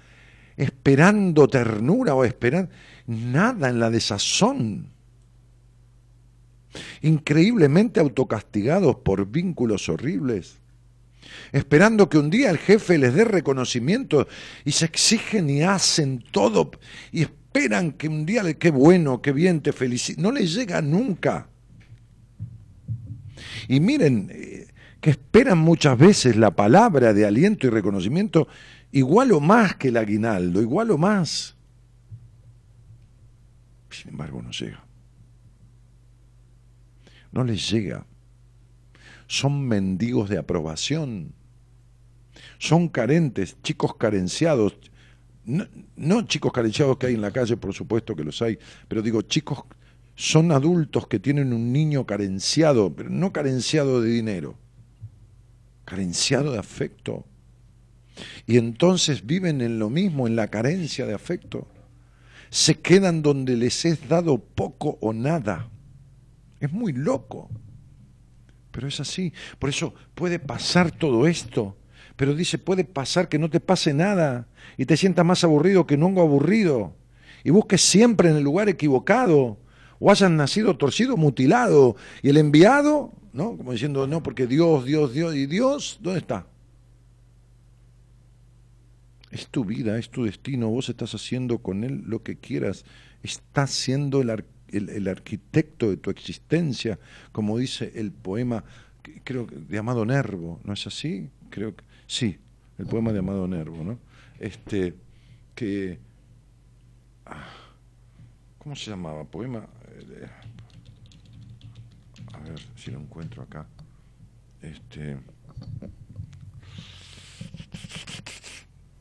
[0.57, 2.71] esperando ternura o esperando
[3.05, 4.89] nada en la desazón?
[7.01, 10.59] Increíblemente autocastigados por vínculos horribles
[11.51, 14.27] esperando que un día el jefe les dé reconocimiento
[14.65, 16.71] y se exigen y hacen todo
[17.11, 20.21] y esperan que un día, qué bueno, qué bien, te felicito.
[20.21, 21.47] No les llega nunca.
[23.67, 24.67] Y miren, eh,
[25.01, 28.47] que esperan muchas veces la palabra de aliento y reconocimiento
[28.91, 31.55] igual o más que el aguinaldo, igual o más.
[33.89, 34.83] Sin embargo, no llega.
[37.31, 38.05] No les llega
[39.29, 41.33] son mendigos de aprobación,
[42.57, 44.75] son carentes, chicos carenciados,
[45.45, 49.21] no, chicos carenciados que hay en la calle, por supuesto que los hay, pero digo,
[49.21, 49.59] chicos,
[50.15, 54.57] son adultos que tienen un niño carenciado, pero no carenciado de dinero,
[55.85, 57.23] carenciado de afecto.
[58.47, 61.67] Y entonces viven en lo mismo, en la carencia de afecto.
[62.49, 65.69] Se quedan donde les es dado poco o nada.
[66.59, 67.49] Es muy loco.
[68.71, 69.33] Pero es así.
[69.57, 71.75] Por eso puede pasar todo esto.
[72.15, 75.97] Pero dice, puede pasar que no te pase nada y te sientas más aburrido que
[75.97, 76.93] nunca aburrido.
[77.43, 79.57] Y busques siempre en el lugar equivocado.
[79.99, 81.95] O hayan nacido torcido, mutilado.
[82.21, 83.57] Y el enviado, ¿no?
[83.57, 85.35] Como diciendo, no, porque Dios, Dios, Dios.
[85.35, 86.45] ¿Y Dios dónde está?
[89.31, 90.69] Es tu vida, es tu destino.
[90.69, 92.83] Vos estás haciendo con Él lo que quieras.
[93.23, 96.99] Estás siendo el arquitecto el, arquitecto de tu existencia,
[97.31, 98.63] como dice el poema,
[99.23, 101.29] creo de Amado Nervo, ¿no es así?
[101.49, 102.37] Creo que sí,
[102.77, 103.99] el poema de Amado Nervo, ¿no?
[104.39, 104.95] Este,
[105.55, 105.99] que,
[107.25, 107.49] ah,
[108.57, 109.23] ¿cómo se llamaba?
[109.25, 110.27] Poema, eh,
[112.33, 113.67] a ver si lo encuentro acá.
[114.61, 115.17] Este,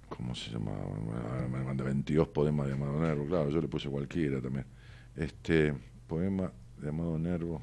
[0.09, 1.49] ¿cómo se llamaba?
[1.49, 4.78] Me mandé 22 poemas de Amado Nervo, claro, yo le puse cualquiera también
[5.19, 5.75] este
[6.07, 7.61] poema de Amado Nervo.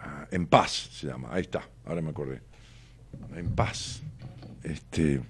[0.00, 2.40] Ah, en paz se llama, ahí está, ahora me acordé.
[3.34, 4.00] En paz.
[4.62, 5.20] Este,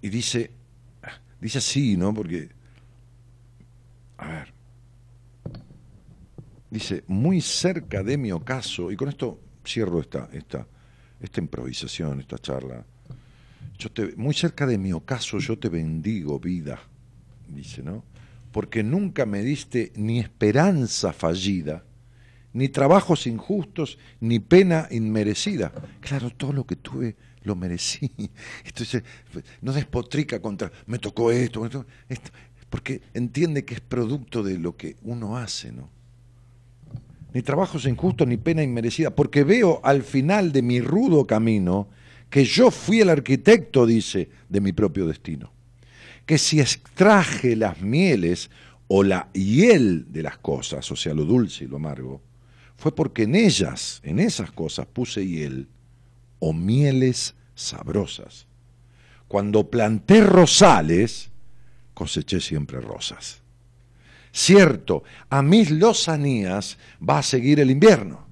[0.00, 0.50] y dice,
[1.40, 2.12] dice así, ¿no?
[2.14, 2.48] Porque,
[4.18, 4.54] a ver,
[6.70, 10.66] dice, muy cerca de mi ocaso, y con esto cierro esta, esta,
[11.20, 12.84] esta improvisación, esta charla.
[13.78, 16.80] Yo te, muy cerca de mi ocaso yo te bendigo, vida
[17.54, 18.04] dice, ¿no?
[18.52, 21.84] Porque nunca me diste ni esperanza fallida,
[22.52, 25.72] ni trabajos injustos, ni pena inmerecida.
[26.00, 28.10] Claro, todo lo que tuve lo merecí.
[28.64, 29.02] Entonces,
[29.60, 32.30] no despotrica contra, me tocó esto, esto, esto,
[32.70, 35.90] porque entiende que es producto de lo que uno hace, ¿no?
[37.32, 41.88] Ni trabajos injustos, ni pena inmerecida, porque veo al final de mi rudo camino
[42.30, 45.54] que yo fui el arquitecto, dice, de mi propio destino
[46.26, 48.50] que si extraje las mieles
[48.88, 52.22] o la hiel de las cosas, o sea, lo dulce y lo amargo,
[52.76, 55.68] fue porque en ellas, en esas cosas, puse hiel
[56.38, 58.46] o mieles sabrosas.
[59.28, 61.30] Cuando planté rosales,
[61.94, 63.40] coseché siempre rosas.
[64.32, 68.26] Cierto, a mis lozanías va a seguir el invierno,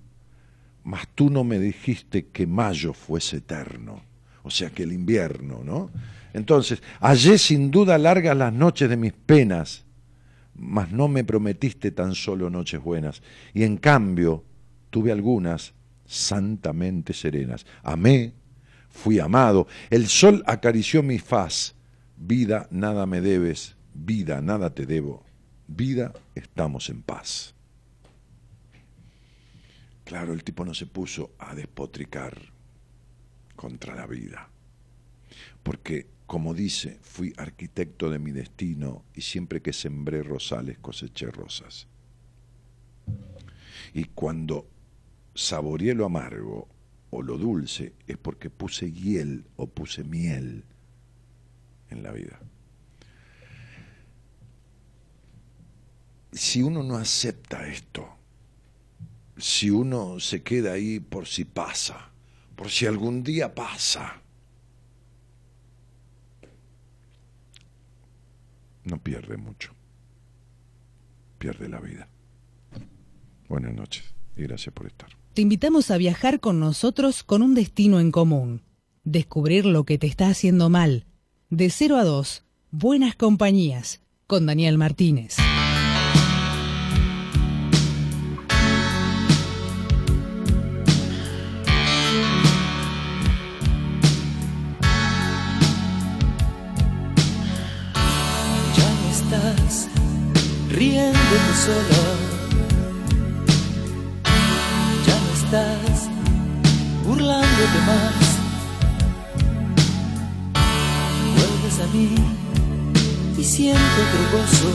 [0.83, 4.03] mas tú no me dijiste que mayo fuese eterno,
[4.43, 5.91] o sea que el invierno, ¿no?
[6.33, 9.85] Entonces, hallé sin duda largas las noches de mis penas,
[10.55, 13.23] mas no me prometiste tan solo noches buenas,
[13.55, 14.45] y en cambio
[14.91, 15.75] tuve algunas
[16.07, 17.67] santamente serenas.
[17.83, 18.35] Amé,
[18.89, 21.75] fui amado, el sol acarició mi faz,
[22.17, 25.25] vida nada me debes, vida nada te debo,
[25.67, 27.55] vida estamos en paz.
[30.05, 32.37] Claro, el tipo no se puso a despotricar
[33.57, 34.51] contra la vida,
[35.63, 41.89] porque como dice, fui arquitecto de mi destino y siempre que sembré rosales coseché rosas.
[43.93, 44.67] Y cuando
[45.35, 46.69] saboreé lo amargo
[47.11, 50.65] o lo dulce es porque puse hiel o puse miel
[51.91, 52.41] en la vida.
[56.33, 58.09] Si uno no acepta esto,
[59.37, 62.11] si uno se queda ahí por si pasa,
[62.57, 64.22] por si algún día pasa,
[68.85, 69.75] no pierde mucho.
[71.39, 72.09] Pierde la vida.
[73.49, 75.11] Buenas noches y gracias por estar.
[75.35, 78.63] Te invitamos a viajar con nosotros con un destino en común.
[79.05, 81.07] Descubrir lo que te está haciendo mal.
[81.51, 85.37] De 0 a 2, Buenas Compañías, con Daniel Martínez.
[101.33, 102.05] Riéndote sola.
[105.07, 106.09] Ya no estás
[107.05, 108.21] burlándote más.
[111.37, 112.15] Vuelves a mí
[113.39, 114.73] y siento otro gozo.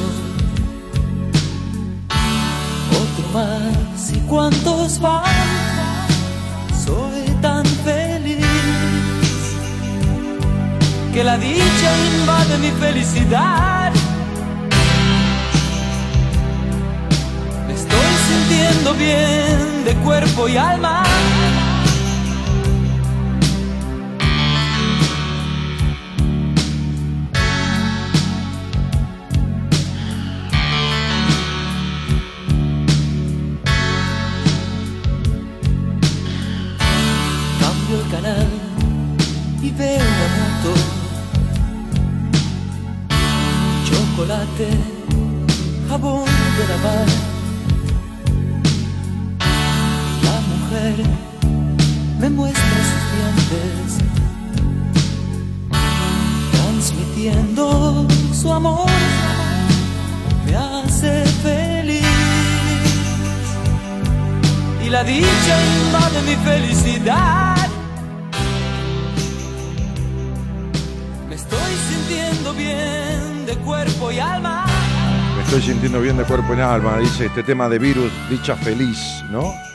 [3.02, 5.24] Otro más y cuántos van.
[6.86, 8.46] Soy tan feliz
[11.13, 11.89] que la dicha
[12.20, 14.07] invade mi felicidad.
[18.28, 21.04] Sintiendo bien de cuerpo y alma.
[37.60, 38.48] Cambio el canal
[39.62, 40.74] y veo una moto.
[43.86, 44.70] Chocolate,
[45.88, 47.27] jabón de lavar.
[52.20, 53.98] Me muestra sus dientes,
[56.52, 58.90] transmitiendo su amor.
[60.46, 62.04] Me hace feliz
[64.86, 65.56] y la dicha
[65.86, 67.56] invade mi felicidad.
[71.28, 74.66] Me estoy sintiendo bien de cuerpo y alma.
[75.36, 78.98] Me estoy sintiendo bien de cuerpo y alma, dice este tema de virus, dicha feliz,
[79.30, 79.66] ¿no?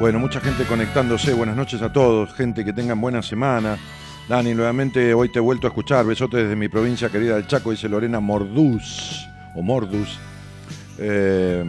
[0.00, 3.78] Bueno, mucha gente conectándose, buenas noches a todos, gente que tengan buena semana.
[4.28, 7.70] Dani, nuevamente hoy te he vuelto a escuchar, besote desde mi provincia querida del Chaco,
[7.70, 10.18] dice Lorena Morduz, o Mordus.
[10.98, 11.64] Eh,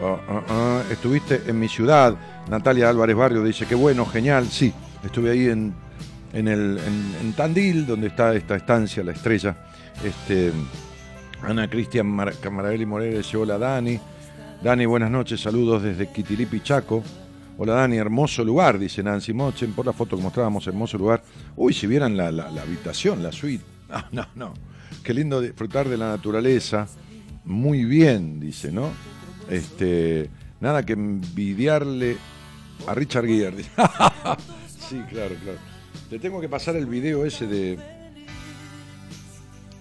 [0.00, 2.14] ah, ah, ah, estuviste en mi ciudad,
[2.48, 4.72] Natalia Álvarez Barrio dice, qué bueno, genial, sí,
[5.04, 5.74] estuve ahí en,
[6.32, 6.80] en, el,
[7.20, 9.54] en, Tandil, donde está esta estancia, la estrella.
[10.02, 10.52] Este,
[11.42, 14.00] Ana Cristian Mar Camarelli Morera dice, hola Dani.
[14.62, 17.04] Dani, buenas noches, saludos desde Quitilipi, Chaco.
[17.58, 21.22] Hola Dani, hermoso lugar, dice Nancy Mochen, por la foto que mostrábamos, hermoso lugar.
[21.56, 23.64] Uy, si vieran la, la- habitación, la suite.
[23.88, 24.54] No, no, no.
[25.02, 26.86] Qué lindo disfrutar de la naturaleza.
[27.44, 28.90] Muy bien, dice, ¿no?
[29.48, 30.28] Este,
[30.60, 32.16] nada que envidiarle
[32.86, 33.62] a Richard Gere.
[34.68, 35.58] sí, claro, claro.
[36.10, 37.78] Te tengo que pasar el video ese de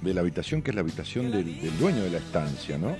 [0.01, 2.95] de la habitación que es la habitación del, del dueño de la estancia, ¿no?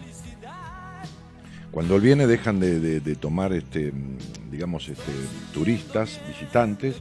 [1.75, 3.91] Cuando él viene dejan de, tomar, este,
[4.49, 5.11] digamos, este,
[5.53, 6.95] turistas, visitantes,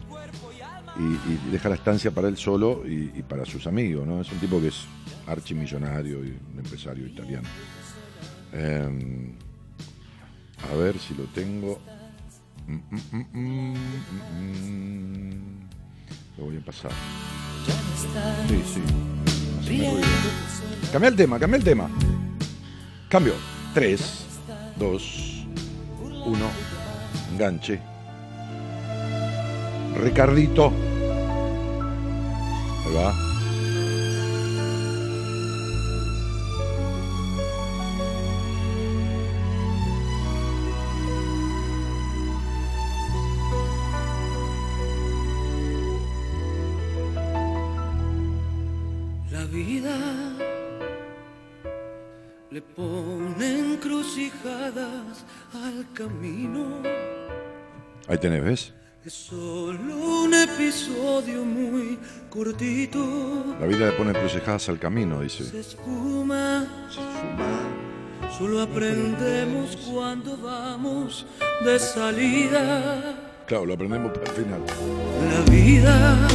[0.98, 4.20] y, deja la estancia para él solo y, para sus amigos, ¿no?
[4.20, 4.84] Es un tipo que es
[5.28, 7.46] archimillonario y un empresario italiano.
[8.52, 9.36] Em,
[10.72, 11.78] a ver si lo tengo.
[12.66, 12.80] Mm,
[13.12, 13.74] mm, mm.
[16.36, 16.90] Lo voy a pasar.
[18.48, 18.82] Sí, sí.
[20.90, 21.88] Cambia el tema, cambia el tema.
[23.08, 23.34] Cambio.
[23.72, 24.24] 3,
[24.84, 25.00] 2,
[26.26, 26.50] 1.
[27.30, 27.80] Enganche.
[29.94, 30.72] Ricardito.
[49.30, 49.96] La vida
[52.50, 56.82] le pone encrucijadas al camino.
[58.08, 58.72] Ahí tenés, ¿ves?
[59.04, 61.98] Es solo un episodio muy
[62.30, 63.56] cortito.
[63.60, 65.44] La vida le pone crucejadas al camino, dice.
[65.44, 66.66] Se espuma,
[68.38, 71.26] solo aprendemos cuando vamos
[71.64, 73.18] de salida.
[73.46, 74.62] Claro, lo aprendemos para el final.
[75.30, 76.28] La vida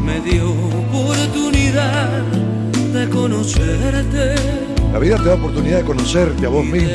[0.00, 2.22] me dio oportunidad
[2.92, 4.61] de conocerte
[4.92, 6.90] La vida te da oportunidad de conocerte a vos mismo.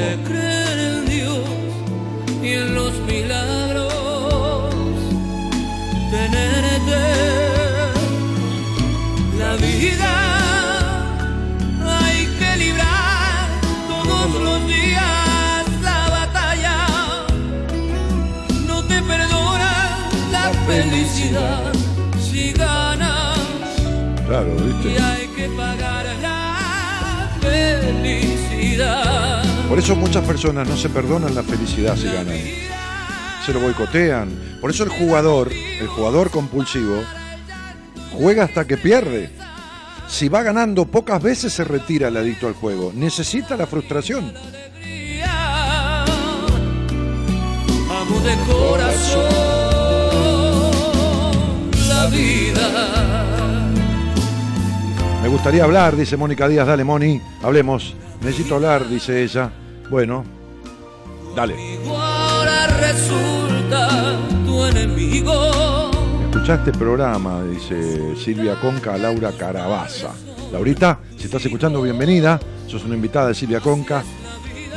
[27.88, 29.44] Felicidad.
[29.68, 32.40] Por eso muchas personas no se perdonan la felicidad si ganan.
[33.46, 34.58] Se lo boicotean.
[34.60, 37.04] Por eso el jugador, el jugador compulsivo,
[38.12, 39.30] juega hasta que pierde.
[40.08, 42.92] Si va ganando pocas veces se retira el adicto al juego.
[42.96, 44.34] Necesita la frustración.
[47.90, 49.58] Amo de corazón
[51.90, 53.17] la vida.
[55.28, 56.66] Me gustaría hablar, dice Mónica Díaz.
[56.66, 57.94] Dale, Moni, hablemos.
[58.22, 59.52] Necesito hablar, dice ella.
[59.90, 60.24] Bueno,
[61.36, 61.54] dale.
[62.80, 64.16] Resulta
[64.46, 65.92] tu enemigo.
[66.32, 70.14] Escuchá este programa, dice Silvia Conca a Laura Carabaza.
[70.54, 72.40] Laurita, si estás escuchando, bienvenida.
[72.66, 74.06] Sos una invitada de Silvia Conca.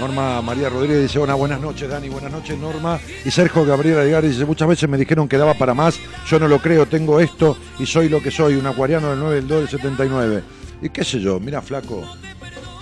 [0.01, 2.98] Norma María Rodríguez dice, hola, buenas noches, Dani, buenas noches, Norma.
[3.22, 6.48] Y Sergio Gabriel Aguilar dice, muchas veces me dijeron que daba para más, yo no
[6.48, 9.59] lo creo, tengo esto y soy lo que soy, un acuariano del 9 del 2
[9.59, 10.42] del 79.
[10.80, 12.03] Y qué sé yo, mira, flaco,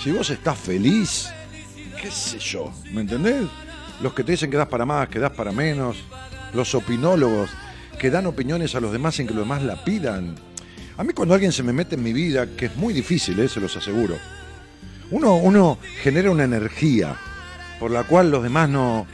[0.01, 1.29] si vos estás feliz,
[2.01, 3.47] qué sé yo, ¿me entendés?
[4.01, 5.97] Los que te dicen que das para más, que das para menos,
[6.55, 7.51] los opinólogos
[7.99, 10.37] que dan opiniones a los demás sin que los demás la pidan.
[10.97, 13.49] A mí cuando alguien se me mete en mi vida, que es muy difícil, ¿eh?
[13.49, 14.17] se los aseguro,
[15.11, 17.17] uno, uno genera una energía
[17.79, 19.07] por la cual los demás no,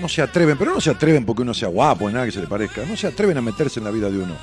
[0.00, 2.46] no se atreven, pero no se atreven porque uno sea guapo, nada que se le
[2.46, 4.36] parezca, no se atreven a meterse en la vida de uno.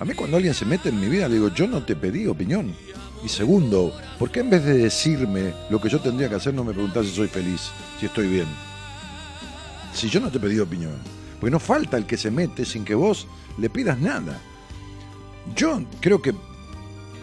[0.00, 2.26] A mí cuando alguien se mete en mi vida le digo, yo no te pedí
[2.26, 2.74] opinión.
[3.24, 6.64] Y segundo, ¿por qué en vez de decirme lo que yo tendría que hacer no
[6.64, 7.70] me preguntás si soy feliz,
[8.00, 8.46] si estoy bien?
[9.94, 10.96] Si yo no te pedí opinión.
[11.38, 13.28] Porque no falta el que se mete sin que vos
[13.58, 14.40] le pidas nada.
[15.54, 16.34] Yo creo que,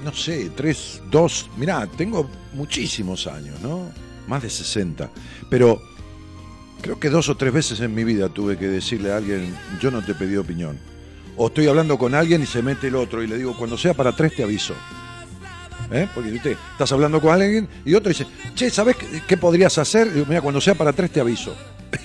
[0.04, 3.91] no sé, tres, dos, mirá, tengo muchísimos años, ¿no?
[4.28, 5.10] Más de 60.
[5.50, 5.82] Pero
[6.82, 9.91] creo que dos o tres veces en mi vida tuve que decirle a alguien, yo
[9.91, 10.78] no te pedí opinión.
[11.38, 13.93] O estoy hablando con alguien y se mete el otro y le digo, cuando sea
[13.93, 14.74] para tres te aviso.
[15.91, 16.08] ¿Eh?
[16.14, 16.56] Porque ¿viste?
[16.72, 20.08] estás hablando con alguien y otro dice, che, ¿sabes qué, qué podrías hacer?
[20.08, 21.56] Y digo, mira, cuando sea para tres te aviso.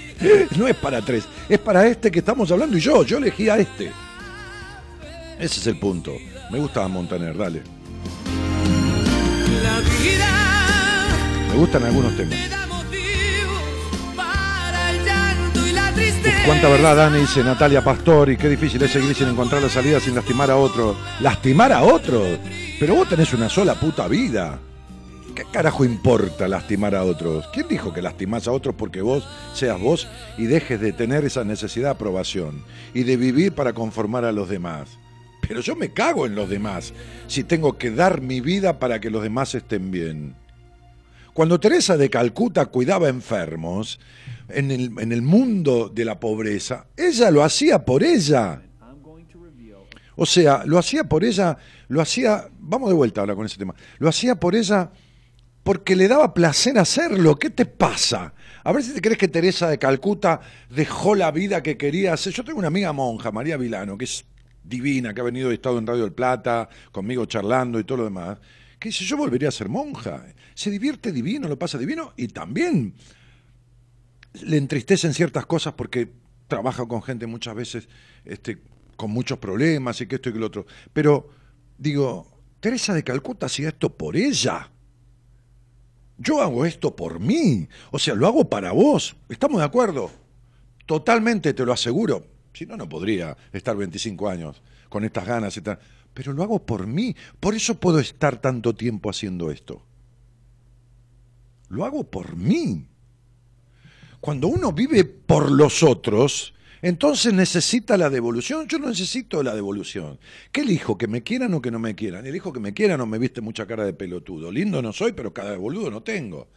[0.56, 3.58] no es para tres, es para este que estamos hablando y yo, yo elegí a
[3.58, 3.90] este.
[5.38, 6.12] Ese es el punto.
[6.50, 7.62] Me gusta Montaner, dale.
[9.62, 11.06] La vida
[11.50, 12.38] Me gustan algunos temas.
[16.46, 19.98] Cuánta verdad, Dani, dice Natalia Pastor, y qué difícil es seguir sin encontrar la salida
[19.98, 20.94] sin lastimar a otro.
[21.20, 22.22] ¿Lastimar a otro?
[22.78, 24.58] Pero vos tenés una sola puta vida.
[25.34, 27.46] ¿Qué carajo importa lastimar a otros?
[27.52, 31.44] ¿Quién dijo que lastimás a otros porque vos seas vos y dejes de tener esa
[31.44, 34.98] necesidad de aprobación y de vivir para conformar a los demás?
[35.48, 36.92] Pero yo me cago en los demás
[37.26, 40.34] si tengo que dar mi vida para que los demás estén bien.
[41.32, 43.98] Cuando Teresa de Calcuta cuidaba enfermos
[44.48, 48.62] en el, en el mundo de la pobreza, ella lo hacía por ella.
[50.16, 53.74] O sea, lo hacía por ella, lo hacía, vamos de vuelta ahora con ese tema,
[53.98, 54.92] lo hacía por ella
[55.64, 57.36] porque le daba placer hacerlo.
[57.36, 58.34] ¿Qué te pasa?
[58.62, 60.40] A ver si te crees que Teresa de Calcuta
[60.70, 62.32] dejó la vida que quería hacer.
[62.32, 64.24] Yo tengo una amiga monja, María Vilano, que es
[64.64, 68.04] divina, que ha venido y estado en Radio del Plata, conmigo charlando y todo lo
[68.04, 68.38] demás,
[68.78, 70.26] que dice, yo volvería a ser monja.
[70.54, 72.94] Se divierte divino, lo pasa divino y también
[74.42, 76.10] le entristecen ciertas cosas porque
[76.48, 77.88] trabaja con gente muchas veces
[78.24, 78.58] este,
[78.96, 80.66] con muchos problemas y que esto y que lo otro.
[80.92, 81.28] Pero
[81.78, 82.26] digo,
[82.60, 84.70] Teresa de Calcuta hacía esto por ella.
[86.16, 87.68] Yo hago esto por mí.
[87.90, 89.16] O sea, lo hago para vos.
[89.28, 90.10] ¿Estamos de acuerdo?
[90.86, 92.33] Totalmente, te lo aseguro.
[92.54, 95.78] Si no, no podría estar 25 años con estas ganas y tal.
[96.14, 97.14] Pero lo hago por mí.
[97.40, 99.82] Por eso puedo estar tanto tiempo haciendo esto.
[101.68, 102.86] Lo hago por mí.
[104.20, 108.68] Cuando uno vive por los otros, entonces necesita la devolución.
[108.68, 110.20] Yo no necesito la devolución.
[110.52, 110.96] ¿Qué elijo?
[110.96, 112.24] ¿Que me quieran o que no me quieran?
[112.24, 114.52] Elijo que me quieran o me viste mucha cara de pelotudo.
[114.52, 116.48] Lindo no soy, pero cada de boludo no tengo.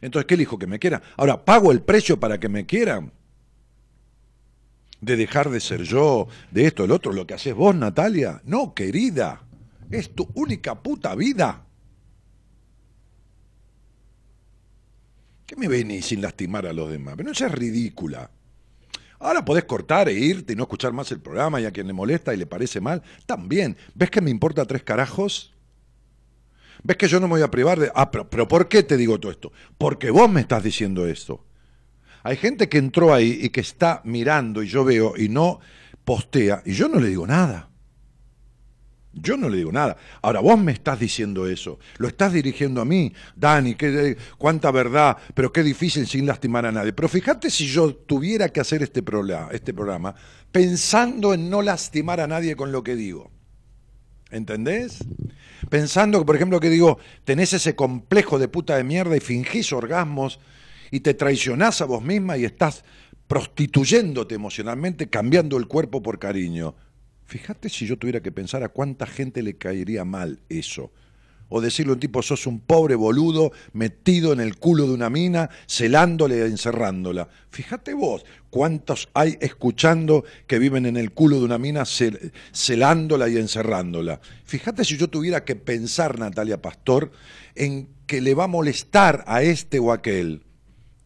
[0.00, 0.58] Entonces, ¿qué elijo?
[0.58, 1.02] ¿Que me quieran?
[1.16, 3.12] Ahora, ¿pago el precio para que me quieran?
[5.00, 8.40] De dejar de ser yo, de esto, del otro, lo que haces vos, Natalia.
[8.44, 9.42] No, querida.
[9.90, 11.66] Es tu única puta vida.
[15.46, 17.14] ¿Qué me venís sin lastimar a los demás?
[17.16, 18.30] Pero no seas ridícula.
[19.18, 21.92] Ahora podés cortar e irte y no escuchar más el programa y a quien le
[21.92, 23.76] molesta y le parece mal, también.
[23.94, 25.54] ¿Ves que me importa tres carajos?
[26.82, 27.90] ¿Ves que yo no me voy a privar de...
[27.94, 29.52] Ah, pero, pero ¿por qué te digo todo esto?
[29.78, 31.44] Porque vos me estás diciendo esto.
[32.26, 35.60] Hay gente que entró ahí y que está mirando y yo veo y no
[36.04, 37.70] postea y yo no le digo nada.
[39.12, 39.96] Yo no le digo nada.
[40.22, 45.16] Ahora vos me estás diciendo eso, lo estás dirigiendo a mí, Dani, qué, cuánta verdad,
[45.34, 46.92] pero qué difícil sin lastimar a nadie.
[46.92, 50.12] Pero fíjate si yo tuviera que hacer este programa, este programa
[50.50, 53.30] pensando en no lastimar a nadie con lo que digo.
[54.32, 54.98] ¿Entendés?
[55.70, 60.40] Pensando, por ejemplo, que digo, tenés ese complejo de puta de mierda y fingís orgasmos
[60.90, 62.84] y te traicionás a vos misma y estás
[63.26, 66.74] prostituyéndote emocionalmente, cambiando el cuerpo por cariño.
[67.24, 70.92] Fíjate si yo tuviera que pensar a cuánta gente le caería mal eso.
[71.48, 75.10] O decirle a un tipo, sos un pobre boludo metido en el culo de una
[75.10, 77.28] mina, celándola y encerrándola.
[77.50, 81.84] Fíjate vos, cuántos hay escuchando que viven en el culo de una mina
[82.52, 84.20] celándola y encerrándola.
[84.44, 87.12] Fíjate si yo tuviera que pensar, Natalia Pastor,
[87.54, 90.45] en que le va a molestar a este o aquel.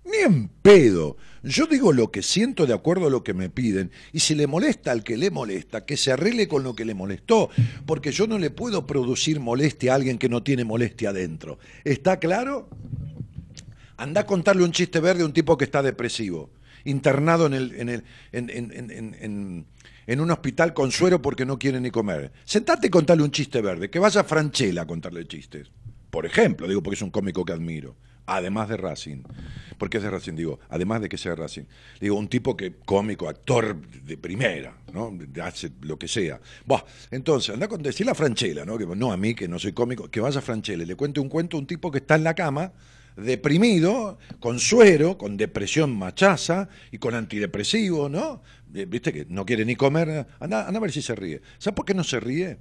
[0.05, 1.17] Ni en pedo.
[1.43, 3.91] Yo digo lo que siento de acuerdo a lo que me piden.
[4.13, 6.95] Y si le molesta al que le molesta, que se arregle con lo que le
[6.95, 7.51] molestó.
[7.87, 11.59] Porque yo no le puedo producir molestia a alguien que no tiene molestia adentro.
[11.85, 12.69] ¿Está claro?
[13.97, 16.51] Anda a contarle un chiste verde a un tipo que está depresivo,
[16.85, 19.67] internado en, el, en, el, en,
[20.07, 22.33] en, un hospital con suero porque no quiere ni comer.
[22.47, 25.71] Sentate y contarle un chiste verde, que vaya a Franchella a contarle chistes.
[26.09, 27.95] Por ejemplo, digo porque es un cómico que admiro
[28.31, 29.23] además de Racing.
[29.77, 30.35] ¿Por qué es de Racing?
[30.35, 31.65] Digo, además de que sea Racing.
[32.01, 35.17] Digo, un tipo que cómico, actor de primera, ¿no?
[35.43, 36.41] Hace lo que sea.
[36.67, 38.77] Bah, entonces, anda con decirle a Franchella, ¿no?
[38.79, 41.29] Que, no a mí, que no soy cómico, que vaya a Franchella, le cuente un
[41.29, 42.73] cuento a un tipo que está en la cama,
[43.17, 48.43] deprimido, con suero, con depresión machaza y con antidepresivo, ¿no?
[48.75, 50.27] Eh, Viste que no quiere ni comer.
[50.39, 51.41] Anda, anda a ver si se ríe.
[51.59, 52.59] ¿Sabes por qué no se ríe?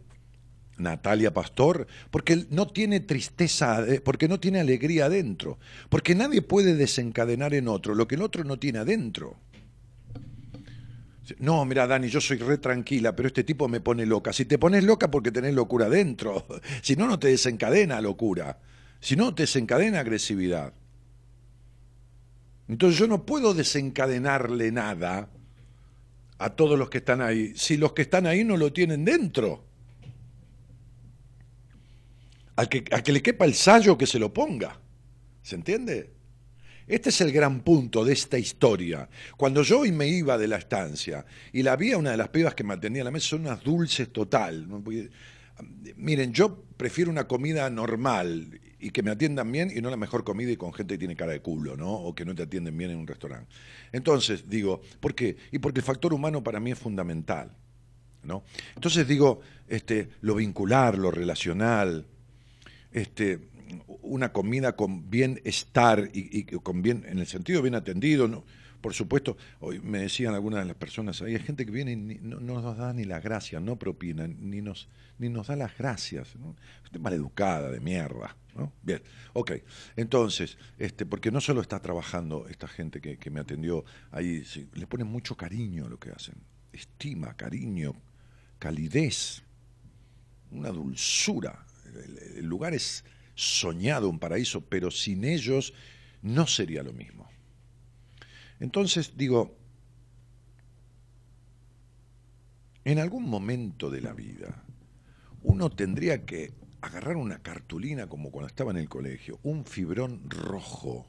[0.80, 5.60] Natalia Pastor, porque no tiene tristeza, porque no tiene alegría adentro,
[5.90, 9.38] porque nadie puede desencadenar en otro lo que el otro no tiene adentro.
[11.38, 14.34] No, mira, Dani, yo soy re tranquila, pero este tipo me pone loca.
[14.34, 16.46] Si te pones loca porque tenés locura adentro,
[16.82, 18.60] si no, no te desencadena locura,
[19.00, 20.74] si no, te desencadena agresividad.
[22.68, 25.30] Entonces yo no puedo desencadenarle nada
[26.38, 29.69] a todos los que están ahí, si los que están ahí no lo tienen dentro.
[32.60, 34.78] Al que, que le quepa el sallo que se lo ponga.
[35.42, 36.12] ¿Se entiende?
[36.86, 39.08] Este es el gran punto de esta historia.
[39.38, 42.28] Cuando yo hoy me iba de la estancia y la vi a una de las
[42.28, 44.68] pibas que me atendía a la mesa, son unas dulces total.
[45.96, 50.26] Miren, yo prefiero una comida normal y que me atiendan bien y no la mejor
[50.26, 51.94] comida y con gente que tiene cara de culo, ¿no?
[51.94, 53.48] O que no te atienden bien en un restaurante.
[53.94, 55.38] Entonces, digo, ¿por qué?
[55.54, 57.56] Y porque el factor humano para mí es fundamental,
[58.24, 58.44] ¿no?
[58.76, 59.40] Entonces digo,
[59.70, 62.06] este, lo vincular, lo relacional,
[62.92, 63.40] este,
[64.02, 68.44] una comida con bienestar y, y con bien, en el sentido bien atendido, ¿no?
[68.82, 72.40] Por supuesto, hoy me decían algunas de las personas, hay gente que viene y no,
[72.40, 74.88] nos da ni las gracias, no propina, ni nos,
[75.18, 76.36] ni nos da las gracias.
[76.38, 76.56] ¿no?
[76.84, 78.38] Gente maleducada, de mierda.
[78.56, 78.72] ¿no?
[78.82, 79.02] Bien,
[79.34, 79.52] ok.
[79.98, 84.88] Entonces, este, porque no solo está trabajando esta gente que, que me atendió ahí, le
[84.88, 86.36] ponen mucho cariño a lo que hacen.
[86.72, 87.96] Estima, cariño,
[88.60, 89.44] calidez,
[90.52, 91.66] una dulzura
[92.38, 93.04] el, lugar es
[93.36, 95.74] soñado, un paraíso, pero sin ellos
[96.22, 97.30] no sería lo mismo.
[98.60, 99.58] Entonces digo,
[102.84, 104.64] en algún momento de la vida
[105.44, 111.08] uno tendría que agarrar una cartulina como cuando estaba en el colegio, un fibrón rojo,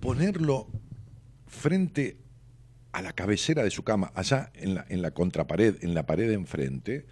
[0.00, 0.68] ponerlo
[1.46, 2.16] frente
[2.92, 6.28] a la cabecera de su cama, allá en la, en la contrapared, en la pared
[6.28, 7.06] de enfrente,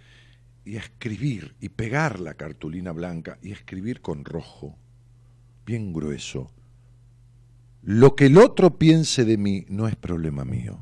[0.65, 4.77] y escribir y pegar la cartulina blanca y escribir con rojo,
[5.65, 6.51] bien grueso.
[7.83, 10.79] Lo que el otro piense de mí no es problema mío.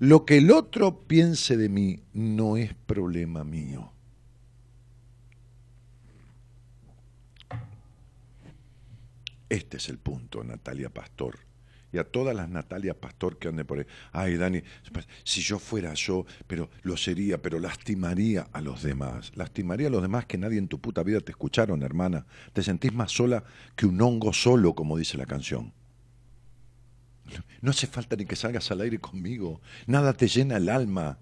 [0.00, 3.92] Lo que el otro piense de mí no es problema mío.
[9.48, 11.47] Este es el punto, Natalia Pastor
[11.92, 13.86] y a todas las Natalia Pastor que ande por ahí.
[14.12, 14.62] Ay, Dani,
[15.24, 19.32] si yo fuera yo, pero lo sería, pero lastimaría a los demás.
[19.36, 22.26] Lastimaría a los demás que nadie en tu puta vida te escucharon, hermana.
[22.52, 23.42] Te sentís más sola
[23.74, 25.72] que un hongo solo, como dice la canción.
[27.60, 29.60] No hace falta ni que salgas al aire conmigo.
[29.86, 31.18] Nada te llena el alma.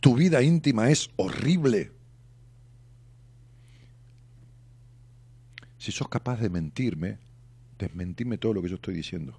[0.00, 1.92] Tu vida íntima es horrible.
[5.76, 7.18] Si sos capaz de mentirme,
[7.78, 9.38] desmentime todo lo que yo estoy diciendo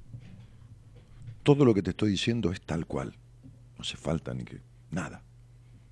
[1.56, 3.18] todo lo que te estoy diciendo es tal cual.
[3.76, 5.24] No hace falta ni que nada,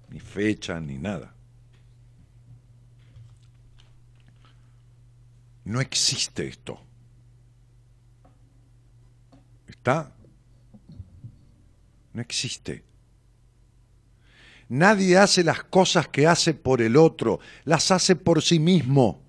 [0.08, 1.34] ni fecha, ni nada.
[5.66, 6.80] No existe esto.
[9.66, 10.12] ¿Está?
[12.14, 12.84] No existe.
[14.70, 19.24] Nadie hace las cosas que hace por el otro, las hace por sí mismo,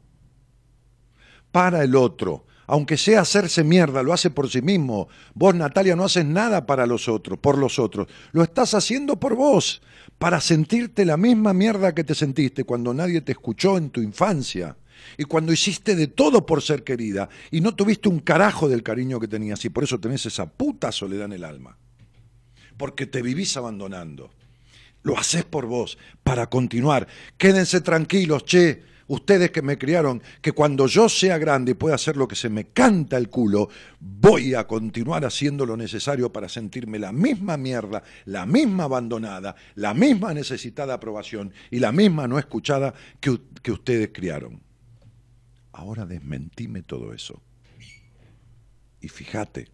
[1.51, 2.45] para el otro.
[2.69, 5.09] Aunque sea hacerse mierda, lo hace por sí mismo.
[5.35, 8.09] Vos, Natalia, no haces nada para los otros, por los otros.
[8.33, 9.81] Lo estás haciendo por vos,
[10.19, 14.77] para sentirte la misma mierda que te sentiste cuando nadie te escuchó en tu infancia
[15.17, 19.19] y cuando hiciste de todo por ser querida y no tuviste un carajo del cariño
[19.19, 21.79] que tenías y por eso tenés esa puta soledad en el alma.
[22.77, 24.31] Porque te vivís abandonando.
[25.03, 27.09] Lo haces por vos, para continuar.
[27.39, 32.17] Quédense tranquilos, che, ustedes que me criaron, que cuando yo sea grande y pueda hacer
[32.17, 36.99] lo que se me canta el culo, voy a continuar haciendo lo necesario para sentirme
[36.99, 42.95] la misma mierda, la misma abandonada, la misma necesitada aprobación y la misma no escuchada
[43.21, 44.63] que, que ustedes criaron.
[45.73, 47.43] Ahora desmentime todo eso.
[49.01, 49.69] Y fíjate,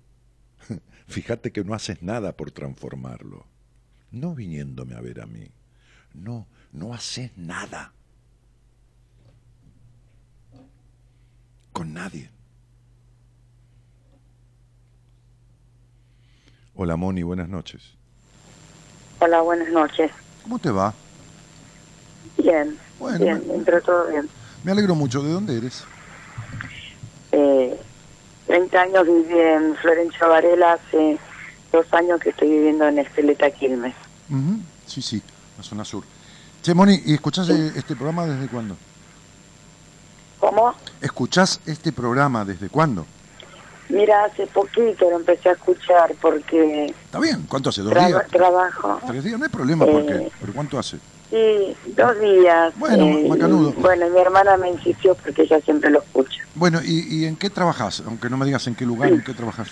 [1.06, 3.46] fíjate que no haces nada por transformarlo.
[4.10, 5.50] No viniéndome a ver a mí.
[6.12, 7.94] No, no haces nada.
[11.74, 12.30] Con nadie.
[16.76, 17.82] Hola Moni, buenas noches.
[19.18, 20.12] Hola, buenas noches.
[20.44, 20.94] ¿Cómo te va?
[22.38, 24.28] Bien, Bueno, bien, dentro de todo bien.
[24.62, 25.20] Me alegro mucho.
[25.20, 25.82] ¿De dónde eres?
[27.32, 27.76] Eh,
[28.46, 31.18] 30 años viví en Florencia Varela, hace
[31.72, 33.94] dos años que estoy viviendo en Esteleta Quilmes.
[34.30, 35.20] Ujú, Sí, sí,
[35.56, 36.04] la zona sur.
[36.62, 38.76] Che, Moni, ¿y escuchás eh, este programa desde cuándo?
[40.44, 40.74] ¿Cómo?
[41.00, 43.06] ¿Escuchás este programa desde cuándo?
[43.88, 47.80] Mira, hace poquito lo empecé a escuchar porque Está bien, ¿cuánto hace?
[47.80, 48.26] ¿Dos días?
[48.30, 49.00] trabajo.
[49.06, 49.38] ¿Tres días?
[49.38, 50.14] No hay problema, ¿por qué?
[50.16, 50.98] Eh, ¿Pero cuánto hace?
[51.30, 52.74] Sí, dos días.
[52.76, 53.72] Bueno, eh, macanudo.
[53.72, 56.42] Bueno, mi hermana me insistió porque ella siempre lo escucha.
[56.54, 58.02] Bueno, ¿y, y en qué trabajás?
[58.06, 59.68] Aunque no me digas en qué lugar, ¿en qué trabajás?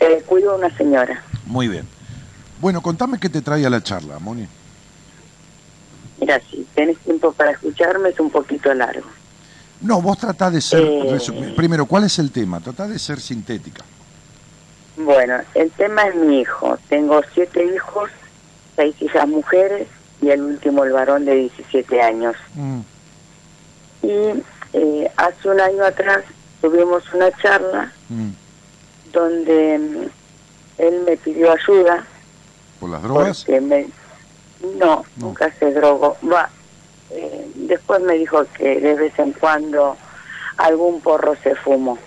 [0.00, 1.22] Eh, cuido a una señora.
[1.44, 1.86] Muy bien.
[2.62, 4.48] Bueno, contame qué te trae a la charla, Moni.
[6.18, 9.06] Mira, si tenés tiempo para escucharme es un poquito largo.
[9.80, 10.82] No, vos tratás de ser...
[10.82, 11.52] Eh.
[11.56, 12.60] Primero, ¿cuál es el tema?
[12.60, 13.84] Tratá de ser sintética.
[14.96, 16.78] Bueno, el tema es mi hijo.
[16.88, 18.10] Tengo siete hijos,
[18.74, 19.88] seis hijas mujeres
[20.22, 22.34] y el último el varón de 17 años.
[22.54, 22.80] Mm,
[24.02, 26.24] Y eh, hace un año atrás
[26.60, 28.30] tuvimos una charla mm.
[29.12, 32.06] donde mm, él me pidió ayuda
[32.80, 33.46] ¿Por las drogas?
[33.48, 33.88] me...
[34.78, 35.04] No, No.
[35.16, 36.16] nunca se drogó.
[36.30, 36.48] Va.
[37.10, 39.96] Eh, después me dijo que de vez en cuando
[40.56, 41.98] algún porro se fumó.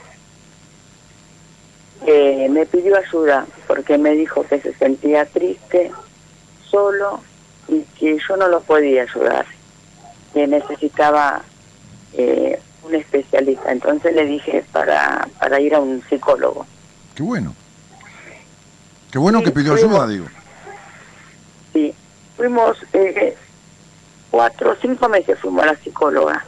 [2.05, 5.91] Eh, me pidió ayuda porque me dijo que se sentía triste,
[6.69, 7.19] solo
[7.67, 9.45] y que yo no lo podía ayudar,
[10.33, 11.43] que necesitaba
[12.13, 13.71] eh, un especialista.
[13.71, 16.65] Entonces le dije para, para ir a un psicólogo.
[17.15, 17.53] Qué bueno.
[19.11, 19.99] Qué bueno Sí, que pidió fuimos.
[19.99, 20.25] ayuda, digo.
[21.73, 21.93] Sí,
[22.37, 23.35] fuimos eh,
[24.31, 26.45] cuatro o cinco meses fuimos a la psicóloga.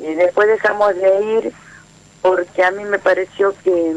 [0.00, 1.52] Y después dejamos de ir
[2.22, 3.94] porque a mí me pareció que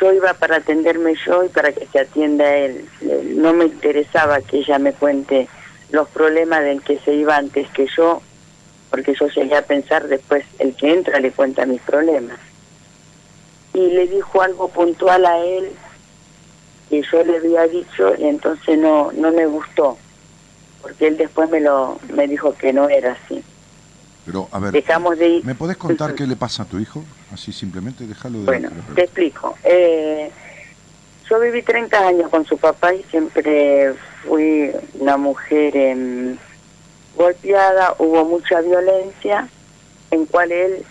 [0.00, 2.88] yo iba para atenderme yo y para que se atienda él.
[3.36, 5.48] No me interesaba que ella me cuente
[5.90, 8.22] los problemas del que se iba antes que yo,
[8.90, 12.38] porque yo llegué a pensar después, el que entra le cuenta mis problemas.
[13.74, 15.70] Y le dijo algo puntual a él
[16.88, 19.98] que yo le había dicho y entonces no no me gustó
[20.82, 23.42] porque él después me lo me dijo que no era así.
[24.24, 25.44] Pero, a ver, dejamos de ir.
[25.44, 27.02] ¿me podés contar qué le pasa a tu hijo?
[27.32, 28.44] Así simplemente, déjalo de...
[28.44, 29.56] bueno te explico.
[29.64, 30.30] Eh,
[31.28, 36.36] yo viví 30 años con su papá y siempre fui una mujer em,
[37.16, 39.48] golpeada hubo mucha violencia
[40.10, 40.84] en cual él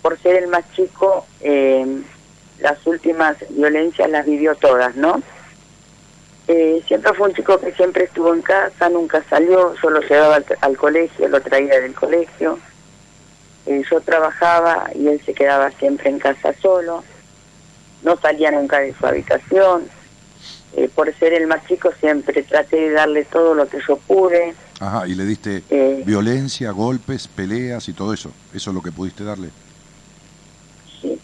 [0.00, 2.02] por ser el más chico em,
[2.60, 5.22] las últimas violencias las vivió todas no
[6.48, 10.36] Eh, siempre fue un chico que siempre estuvo en casa, nunca salió, yo lo llevaba
[10.36, 12.58] al, al colegio, lo traía del colegio.
[13.66, 17.04] Eh, yo trabajaba y él se quedaba siempre en casa solo,
[18.02, 19.88] no salía nunca de su habitación.
[20.74, 24.54] Eh, por ser el más chico siempre traté de darle todo lo que yo pude.
[24.80, 28.32] Ajá, y le diste Eh, violencia, golpes, peleas y todo eso.
[28.54, 29.50] Eso es lo que pudiste darle.
[31.00, 31.18] sí.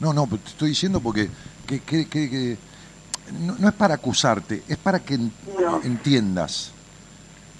[0.00, 1.28] No, no, te estoy diciendo porque
[1.66, 2.56] que, que- que- que-
[3.32, 5.82] no, no es para acusarte, es para que No.
[5.82, 6.72] entiendas.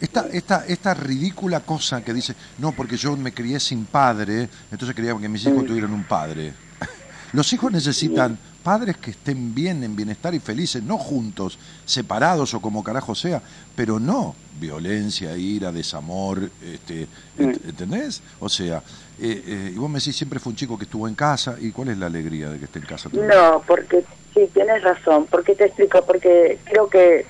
[0.00, 4.94] Esta, esta, esta ridícula cosa que dice, no, porque yo me crié sin padre, entonces
[4.94, 6.52] quería que mis hijos tuvieran un padre.
[7.32, 12.60] Los hijos necesitan padres que estén bien, en bienestar y felices, no juntos, separados o
[12.60, 13.42] como carajo sea,
[13.74, 17.06] pero no violencia, ira, desamor, este,
[17.38, 17.60] ent-.
[17.68, 18.22] ¿entendés?
[18.40, 18.82] O sea,
[19.18, 21.70] eh, eh, y vos me decís, siempre fue un chico que estuvo en casa, ¿y
[21.72, 23.08] cuál es la alegría de que esté en casa?
[23.12, 24.04] No, porque
[24.34, 25.26] sí, tienes razón.
[25.26, 26.04] ¿Por qué te explico?
[26.04, 27.24] Porque creo que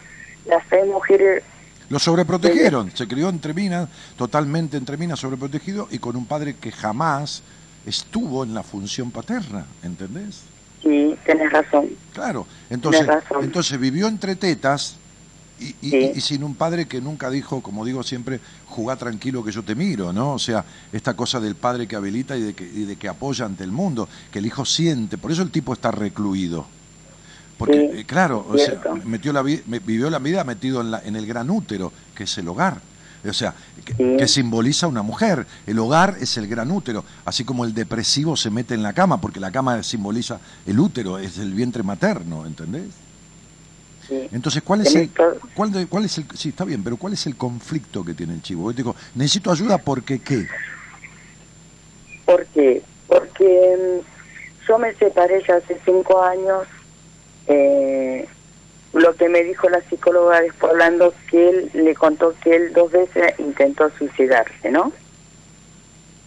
[0.47, 1.43] las seis mujeres
[1.91, 6.73] Lo sobreprotegieron, se crió entre minas, totalmente entre minas, sobreprotegido, y con un padre que
[6.73, 7.43] jamás
[7.87, 10.43] estuvo en la función paterna, ¿entendés?
[10.83, 11.91] Sí, tenés razón.
[12.13, 13.45] Claro, entonces, razón.
[13.45, 14.97] entonces vivió entre tetas
[15.61, 16.13] y, y- Sí.
[16.15, 19.75] y sin un padre que nunca dijo, como digo siempre, jugá tranquilo que yo te
[19.75, 20.33] miro, ¿no?
[20.35, 23.45] O sea, esta cosa del padre que habilita y de que, y de que apoya
[23.47, 26.67] ante el mundo, que el hijo siente, por eso el tipo está recluido.
[27.59, 31.15] Porque, Sí, eh, claro, o sea, metió la vivió la vida metido en, la- en
[31.17, 32.79] el gran útero, que es el hogar.
[33.27, 34.17] O sea, que, Sí.
[34.19, 35.47] que simboliza una mujer.
[35.67, 39.21] El hogar es el gran útero, así como el depresivo se mete en la cama,
[39.21, 42.89] porque la cama simboliza el útero, es el vientre materno, ¿entendés?
[44.09, 44.29] Sí.
[44.33, 45.11] Entonces, ¿cuál es el,
[45.55, 48.35] cuál, de- cuál es el, sí, está bien, pero cuál es el conflicto que tiene
[48.35, 48.71] el chivo?
[48.73, 50.47] Yo digo, necesito ayuda porque qué?
[52.27, 52.83] ¿Por qué?
[53.07, 56.67] Porque mm, yo me separé ya hace cinco años.
[57.47, 58.27] Eh,
[58.93, 62.91] lo que me dijo la psicóloga después hablando que él le contó que él dos
[62.93, 64.93] veces intentó suicidarse, ¿no?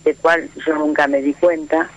[0.03, 1.89] De cual yo nunca me di cuenta.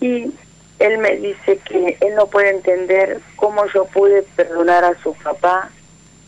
[0.00, 0.32] Y
[0.78, 5.70] él me dice que él no puede entender cómo yo pude perdonar a su papá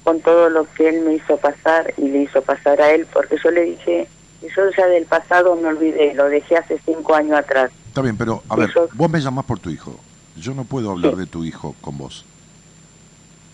[0.04, 3.36] con todo lo que él me hizo pasar y le hizo pasar a él, porque
[3.42, 4.08] yo le dije
[4.40, 7.72] que yo ya del pasado me olvidé, lo dejé hace cinco años atrás.
[7.88, 10.05] Está bien, pero a ver, yo- vos me llamás por tu hijo.
[10.40, 11.20] Yo no puedo hablar Sí.
[11.20, 12.24] de tu hijo con vos.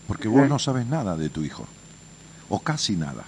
[0.07, 1.65] Porque vos no sabes nada de tu hijo.
[2.49, 3.23] O casi nada.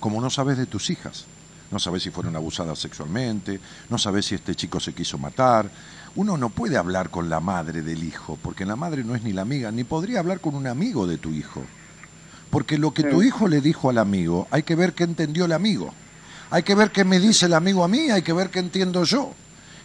[0.00, 1.24] Como no sabes de tus hijas.
[1.70, 3.58] No sabes si fueron abusadas sexualmente,
[3.88, 5.68] no sabes si este chico se quiso matar.
[6.14, 9.32] Uno no puede hablar con la madre del hijo, porque la madre no es ni
[9.32, 11.62] la amiga, ni podría hablar con un amigo de tu hijo.
[12.50, 15.52] Porque lo que tu hijo le dijo al amigo, hay que ver qué entendió el
[15.52, 15.92] amigo.
[16.50, 19.02] Hay que ver qué me dice el amigo a mí, hay que ver qué entiendo
[19.02, 19.32] yo.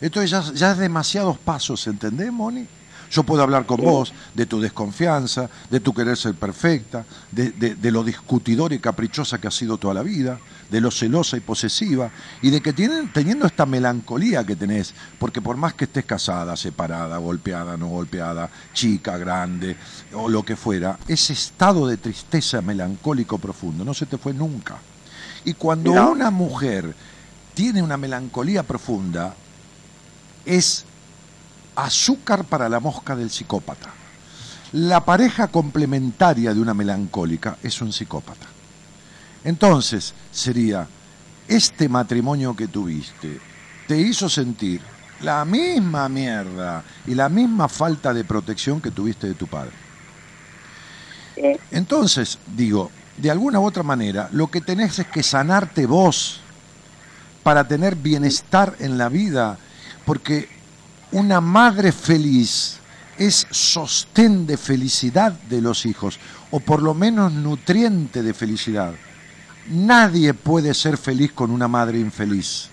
[0.02, 2.68] Entonces ya, ya es demasiados pasos, ¿entendés, Moni?
[3.12, 7.76] Yo puedo hablar con vos de tu desconfianza, de tu querer ser perfecta, de, de-
[7.76, 10.40] de lo discutidora y caprichosa que has sido toda la vida,
[10.70, 12.12] de lo celosa y posesiva,
[12.44, 16.56] y de que tienen, teniendo esta melancolía que tenés, porque por más que estés casada,
[16.56, 19.76] separada, golpeada, no golpeada, chica, grande,
[20.14, 24.78] o lo que fuera, ese estado de tristeza melancólico profundo no se te fue nunca.
[25.46, 26.12] Y cuando No.
[26.12, 26.94] una mujer
[27.56, 29.34] tiene una melancolía profunda,
[30.46, 30.86] es
[31.86, 33.90] azúcar para la mosca del psicópata.
[34.74, 38.46] La pareja complementaria de una melancólica es un psicópata.
[39.44, 40.88] Entonces, sería,
[41.48, 43.40] este matrimonio que tuviste
[43.88, 44.82] te hizo sentir
[45.22, 49.72] la misma mierda y la misma falta de protección que tuviste de tu padre.
[51.72, 56.42] Entonces, digo, de alguna u otra manera, lo que tenés es que sanarte vos
[57.44, 59.58] para tener bienestar en la vida,
[60.06, 60.48] porque
[61.12, 62.78] una madre feliz
[63.18, 66.20] es sostén de felicidad de los hijos,
[66.52, 68.94] o por lo menos nutriente de felicidad.
[69.70, 72.70] Nadie puede ser feliz con una madre infeliz,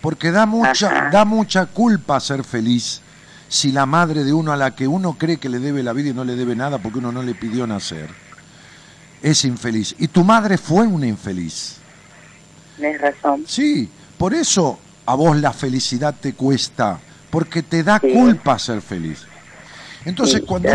[0.00, 3.02] porque da mucha, da mucha culpa ser feliz
[3.48, 6.10] si la madre de uno a la que uno cree que le debe la vida
[6.10, 8.08] y no le debe nada porque uno no le pidió nacer,
[9.22, 9.96] es infeliz.
[9.98, 11.76] Y tu madre fue una infeliz.
[12.76, 13.44] tenés razón.
[13.46, 17.00] Sí, por eso a vos la felicidad te cuesta,
[17.30, 18.12] porque te da Sí.
[18.12, 19.24] culpa ser feliz.
[20.04, 20.70] Entonces, Sí, cuando,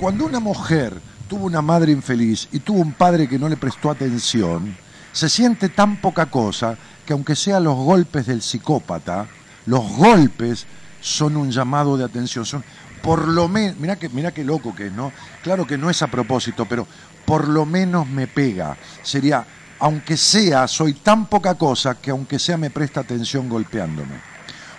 [0.00, 0.94] cuando una mujer
[1.28, 4.76] tuvo una madre infeliz y tuvo un padre que no le prestó atención,
[5.12, 6.76] se siente tan poca cosa
[7.06, 9.26] que aunque sean los golpes del psicópata,
[9.66, 10.66] los golpes
[11.00, 12.64] son un llamado de atención, son
[13.02, 15.12] por lo menos, mira que mira qué loco que es, ¿no?
[15.42, 16.86] Claro que no es a propósito, pero
[17.24, 18.76] por lo menos me pega.
[19.02, 19.44] Sería
[19.80, 24.31] aunque sea, soy tan poca cosa que aunque sea me presta atención golpeándome.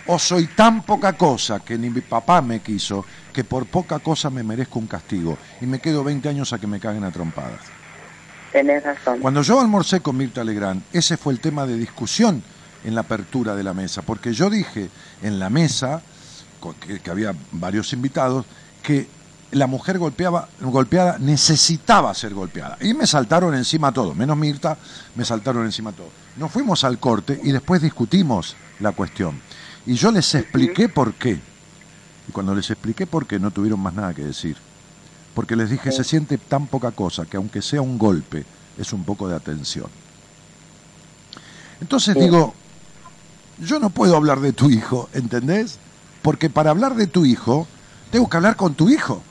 [0.07, 4.29] O soy tan poca cosa que ni mi papá me quiso, que por poca cosa
[4.29, 7.61] me merezco un castigo y me quedo 20 años a que me caguen a trompadas.
[8.51, 9.19] Tenés razón.
[9.19, 12.43] Cuando yo almorcé con Mirta Legrand, ese fue el tema de discusión
[12.83, 14.89] en la apertura de la mesa, porque yo dije
[15.21, 16.01] en la mesa,
[17.03, 18.45] que había varios invitados,
[18.81, 19.07] que
[19.53, 22.77] la mujer golpeaba, golpeada necesitaba ser golpeada.
[22.81, 24.77] Y me saltaron encima todo, menos Mirta,
[25.15, 26.09] me saltaron encima todo.
[26.37, 29.39] Nos fuimos al corte y después discutimos la cuestión.
[29.85, 31.39] Y yo les expliqué por qué.
[32.27, 34.55] Y cuando les expliqué por qué, no tuvieron más nada que decir.
[35.35, 38.45] Porque les dije, se siente tan poca cosa que aunque sea un golpe,
[38.77, 39.87] es un poco de atención.
[41.81, 42.53] Entonces digo,
[43.59, 45.77] yo no puedo hablar de tu hijo, ¿entendés?
[46.21, 47.67] Porque para hablar de tu hijo,
[48.11, 49.21] tengo que hablar con tu hijo.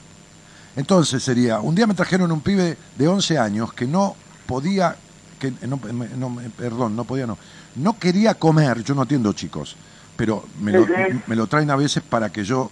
[0.75, 4.95] Entonces sería, un día me trajeron un pibe de 11 años que no podía,
[5.39, 7.37] que no, me- no, perdón, no podía, no,
[7.75, 9.75] no quería comer, yo no atiendo chicos,
[10.15, 10.87] pero me lo,
[11.27, 12.69] me lo traen a veces para que yo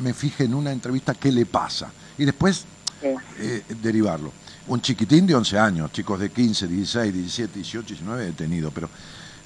[0.00, 1.90] me fije en una entrevista qué le pasa.
[2.16, 2.64] Y después
[3.02, 4.32] eh, derivarlo.
[4.68, 8.90] Un chiquitín de 11 años, chicos de 15, 16, 17, 18, 19 he tenido, pero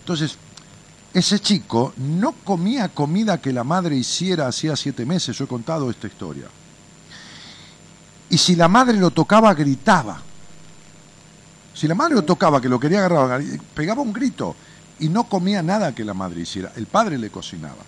[0.01, 0.36] entonces
[1.12, 5.90] ese chico no comía comida que la madre hiciera hacía siete meses, yo he contado
[5.90, 6.47] esta historia.
[8.30, 10.20] Y si la madre lo tocaba, gritaba.
[11.74, 13.43] Si la madre lo tocaba, que lo quería agarrar,
[13.74, 14.57] pegaba un grito
[14.99, 16.72] y no comía nada que la madre hiciera.
[16.76, 17.82] El padre le cocinaba.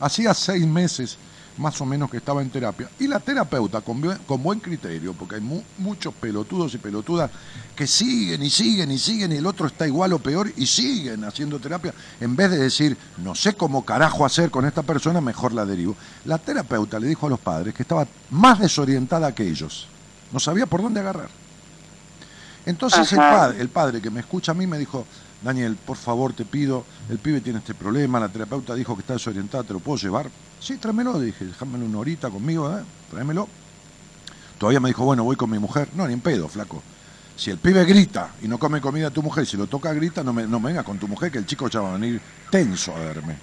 [0.00, 1.16] Hacía seis meses
[1.58, 2.88] más o menos que estaba en terapia.
[2.98, 4.00] Y la terapeuta, con,
[4.42, 7.30] buen criterio, porque hay muchos pelotudos y pelotudas
[7.76, 11.24] que siguen y siguen y siguen y el otro está igual o peor y siguen
[11.24, 15.52] haciendo terapia, en vez de decir, no sé cómo carajo hacer con esta persona, mejor
[15.52, 15.96] la derivo.
[16.24, 19.88] La terapeuta le dijo a los padres que estaba más desorientada que ellos.
[20.32, 21.28] No sabía por dónde agarrar.
[22.64, 25.04] Entonces el padre, el padre que me escucha a mí me dijo,
[25.42, 29.14] Daniel, por favor te pido, el pibe tiene este problema, la terapeuta dijo que está
[29.14, 30.30] desorientada, ¿te lo puedo llevar?
[30.60, 32.82] Sí, tráemelo, dije, déjamelo una horita conmigo, ¿eh?
[33.10, 33.48] tráemelo.
[34.58, 35.88] Todavía me dijo, bueno, voy con mi mujer.
[35.96, 36.80] No, ni en pedo, flaco.
[37.36, 40.22] Si el pibe grita y no come comida a tu mujer, si lo toca grita,
[40.22, 42.94] no me, no venga con tu mujer, que el chico ya va a venir tenso
[42.94, 43.36] a verme.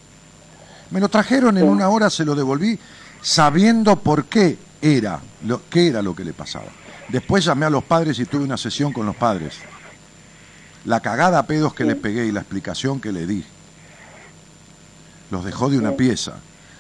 [0.92, 2.80] Me lo trajeron en una hora, se lo devolví,
[3.22, 6.68] sabiendo por qué era, lo, qué era lo que le pasaba.
[7.10, 9.56] Después llamé a los padres y tuve una sesión con los padres
[10.86, 13.44] la cagada a pedos que le pegué y la explicación que le di.
[15.32, 16.40] Los dejó de una pieza.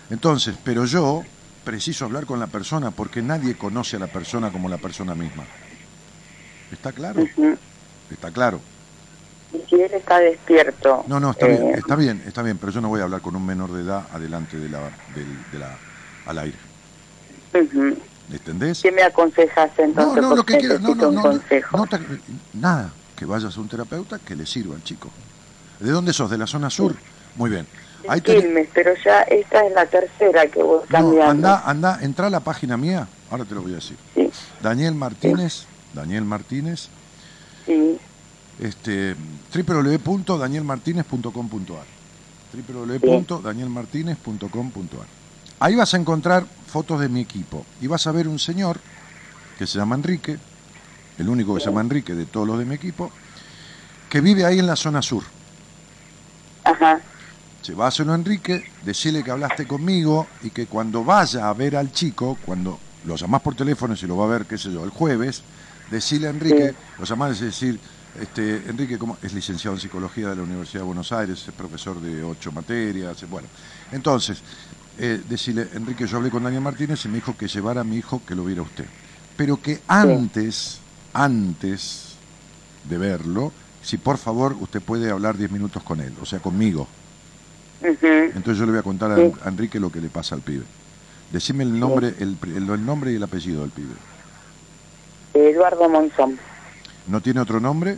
[0.09, 1.23] Entonces, pero yo
[1.63, 5.43] preciso hablar con la persona porque nadie conoce a la persona como la persona misma.
[6.71, 7.23] ¿Está claro?
[8.09, 8.59] Está claro.
[9.67, 11.03] Si él está despierto.
[11.07, 13.21] No, no, está bien, eh, está bien, está bien, pero yo no voy a hablar
[13.21, 15.75] con un menor de edad adelante de la, de, la
[16.27, 16.57] al aire.
[18.31, 18.81] ¿Entendés?
[18.81, 20.21] ¿Qué me aconsejas entonces?
[20.21, 21.87] No, no, lo que quiero, no, no, no, no,
[22.53, 25.09] nada, que vayas a un terapeuta que le sirva al chico.
[25.81, 26.31] ¿De dónde sos?
[26.31, 26.95] ¿De la zona sur?
[27.35, 27.67] Muy bien.
[28.07, 31.25] Ahí Quilmes, pero ya esta es la tercera que vos cambiando.
[31.25, 33.97] No, anda, anda, entra a la página mía, ahora te lo voy a decir.
[34.15, 34.31] Sí.
[34.61, 36.87] Daniel Martínez, Daniel Martínez.
[37.65, 37.99] Sí.
[38.57, 39.17] Este,
[39.53, 41.99] www.danielmartinez.com.ar
[42.51, 45.05] www.danielmartinez.com.ar
[45.59, 48.79] Ahí vas a encontrar fotos de mi equipo y vas a ver un señor
[49.57, 50.39] que se llama Enrique,
[51.19, 53.11] el único que se llama Enrique de todos los de mi equipo,
[54.09, 55.23] que vive ahí en la zona sur.
[56.63, 56.99] Ajá.
[57.65, 62.37] Lleváselo a Enrique, decirle que hablaste conmigo y que cuando vaya a ver al chico,
[62.45, 64.89] cuando lo llamás por teléfono y se lo va a ver, qué sé yo, el
[64.89, 65.43] jueves,
[65.91, 67.79] decirle a Enrique, lo llamás y decir,
[68.19, 71.99] este, Enrique como es licenciado en psicología de la Universidad de Buenos Aires, es profesor
[72.01, 73.47] de ocho materias, bueno.
[73.91, 74.41] Entonces,
[74.97, 77.97] eh, decirle, Enrique, yo hablé con Daniel Martínez y me dijo que llevara a mi
[77.97, 78.85] hijo que lo viera usted.
[79.37, 80.78] Pero que antes
[81.13, 82.15] antes
[82.87, 83.51] de verlo,
[83.81, 86.87] si por favor usted puede hablar 10 minutos con él, o sea, conmigo.
[87.81, 90.63] Entonces yo le voy a contar a, Enrique lo que le pasa al pibe.
[91.31, 93.93] Decime el nombre, el, el, nombre y el apellido del pibe.
[95.33, 96.37] Eduardo Monzón.
[97.07, 97.97] ¿No tiene otro nombre?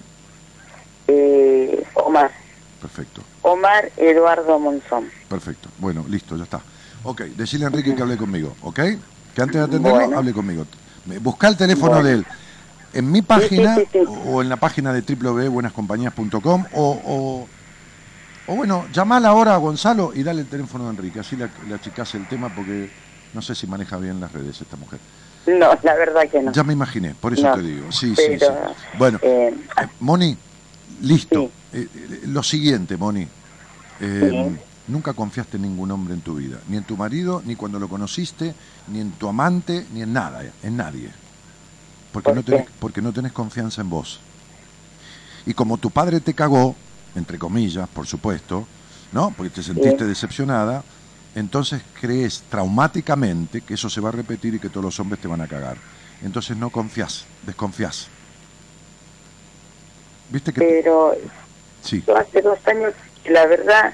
[1.08, 2.32] Eh, Omar.
[2.80, 3.22] Perfecto.
[3.42, 5.10] Omar Eduardo Monzón.
[5.30, 5.70] Perfecto.
[5.80, 6.62] Bueno, listo, ya está.
[7.04, 8.80] Ok, decirle a Enrique que hable conmigo, ¿ok?
[9.34, 10.66] Que antes de atenderlo, hable conmigo.
[11.22, 12.26] Busca el teléfono de él
[12.94, 13.78] en mi página
[14.26, 17.48] o en la página de www.buenascompañías.com o, o,
[18.48, 22.18] o, bueno, llamala ahora a Gonzalo y dale el teléfono de Enrique, así le, achicase
[22.18, 22.90] el tema porque
[23.34, 25.00] no sé si maneja bien las redes esta mujer.
[25.48, 26.52] No, la verdad que no.
[26.52, 27.92] Ya me imaginé, por eso te digo.
[27.92, 28.46] Sí, sí, sí.
[28.98, 30.38] Bueno, eh, eh, Moni,
[31.02, 31.50] listo.
[31.74, 31.88] Eh,
[32.28, 33.28] lo siguiente, Moni.
[34.88, 37.88] Nunca confiaste en ningún hombre en tu vida, ni en tu marido, ni cuando lo
[37.88, 38.54] conociste,
[38.88, 41.10] ni en tu amante, ni en nada, en nadie.
[42.12, 44.20] Porque, no tenés, porque no tenés confianza en vos.
[45.46, 46.76] Y como tu padre te cagó,
[47.16, 48.68] entre comillas, por supuesto,
[49.12, 49.34] ¿no?
[49.36, 50.84] Porque te sentiste decepcionada,
[51.36, 55.28] entonces crees traumáticamente que eso se va a repetir y que todos los hombres te
[55.28, 55.78] van a cagar.
[56.24, 58.08] Entonces no confías, desconfías.
[60.30, 61.16] ¿Viste que Pero
[61.82, 62.04] sí.
[62.16, 62.94] hace dos años,
[63.26, 63.94] la verdad,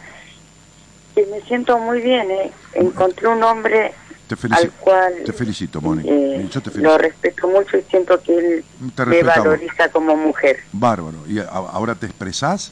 [1.16, 2.52] que me siento muy bien, ¿eh?
[2.74, 3.94] Encontré un hombre
[4.28, 6.04] te felicito, al cual te felicito, Moni.
[6.06, 8.66] Eh, lo respeto mucho y siento que él
[9.06, 10.60] me valoriza como mujer.
[10.74, 11.18] Bárbaro.
[11.28, 12.72] ¿Y ahora te expresás?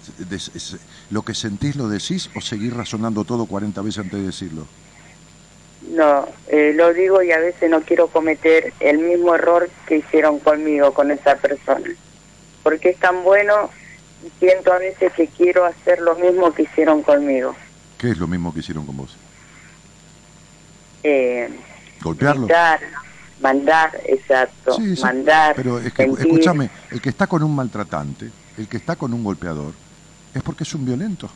[1.09, 4.67] ¿Lo que sentís lo decís o seguís razonando todo 40 veces antes de decirlo?
[5.91, 10.39] No, eh, lo digo y a veces no quiero cometer el mismo error que hicieron
[10.39, 11.89] conmigo, con esa persona.
[12.63, 13.69] Porque es tan bueno
[14.25, 17.55] y siento a veces que quiero hacer lo mismo que hicieron conmigo.
[17.97, 19.15] ¿Qué es lo mismo que hicieron con vos?
[21.05, 21.49] Eh,
[22.01, 22.47] golpearlo.
[23.39, 25.55] mandar, exacto, mandar.
[25.55, 29.23] Pero es que, escúchame, el que está con un maltratante, el que está con un
[29.23, 29.73] golpeador,
[30.33, 31.29] es porque es un violento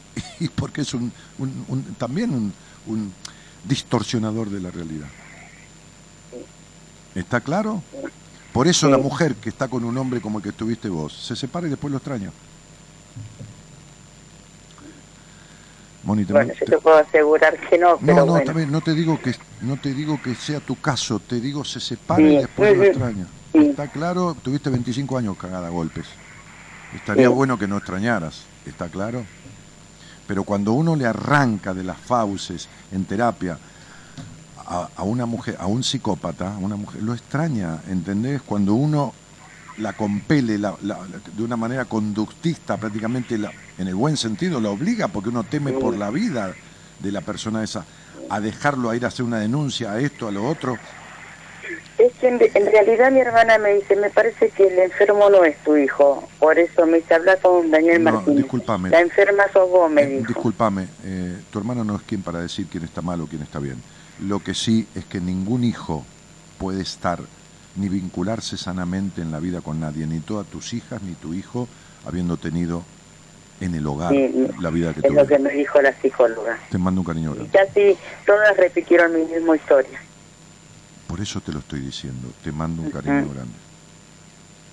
[0.40, 1.12] y porque es un,
[1.98, 2.52] también
[2.86, 3.12] un,
[3.64, 5.08] distorsionador de la realidad.
[7.16, 7.82] ¿Está claro?
[8.52, 11.34] Por eso la mujer que está con un hombre como el que estuviste vos, se
[11.34, 12.30] separa y después lo extraña.
[16.06, 18.46] Moni, bueno, yo te puedo asegurar que no, pero no, no, bueno.
[18.46, 21.80] también, no te digo que no te digo que sea tu caso, te digo se
[21.80, 23.26] separa y después sí, lo extraña.
[23.52, 23.58] Sí.
[23.70, 26.06] Está claro, tuviste 25 años cagada a golpes.
[26.94, 29.24] Estaría bueno que no extrañaras, ¿está claro?
[30.28, 33.58] Pero cuando uno le arranca de las fauces en terapia
[34.64, 38.42] a, a una mujer, a un psicópata, a una mujer, lo extraña, ¿entendés?
[38.42, 39.12] Cuando uno
[39.78, 44.60] la compele la- la- la- de una manera conductista, prácticamente la- en el buen sentido,
[44.60, 46.54] la obliga, porque uno teme por la vida
[47.00, 47.84] de la persona esa,
[48.30, 50.78] a dejarlo a ir a hacer una denuncia, a esto, a lo otro.
[51.98, 55.44] Es que en, en realidad mi hermana me dice, me parece que el enfermo no
[55.44, 56.26] es tu hijo.
[56.38, 58.38] Por eso me dice, habla con Daniel No, Martínez.
[58.38, 58.90] discúlpame.
[58.90, 60.26] La enferma sos vos, me Eh, dijo.
[60.28, 63.58] discúlpame, eh, tu hermano no es quien para decir quién está mal o quién está
[63.58, 63.76] bien.
[64.20, 66.04] Lo que sí es que ningún hijo
[66.58, 67.20] puede estar
[67.76, 71.68] ni vincularse sanamente en la vida con nadie, ni todas tus hijas ni tu hijo
[72.06, 72.82] habiendo tenido
[73.60, 76.58] en el hogar Sí, la vida que es lo que me dijo la psicóloga.
[76.70, 77.50] Te mando un cariño grande.
[77.50, 80.00] Casi todas repitieron mi misma historia.
[81.06, 82.28] Por eso te lo estoy diciendo.
[82.42, 83.34] Te mando un cariño Ujú.
[83.34, 83.54] grande.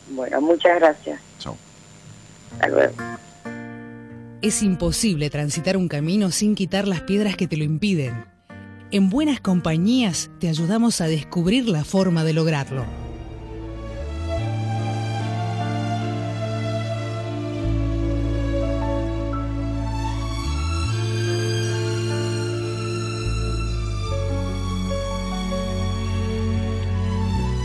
[0.10, 1.20] Bueno, muchas gracias.
[1.40, 1.56] Chao.
[2.54, 2.94] Hasta luego.
[4.42, 8.26] Es imposible transitar un camino sin quitar las piedras que te lo impiden.
[8.94, 12.86] En buenas compañías te ayudamos a descubrir la forma de lograrlo.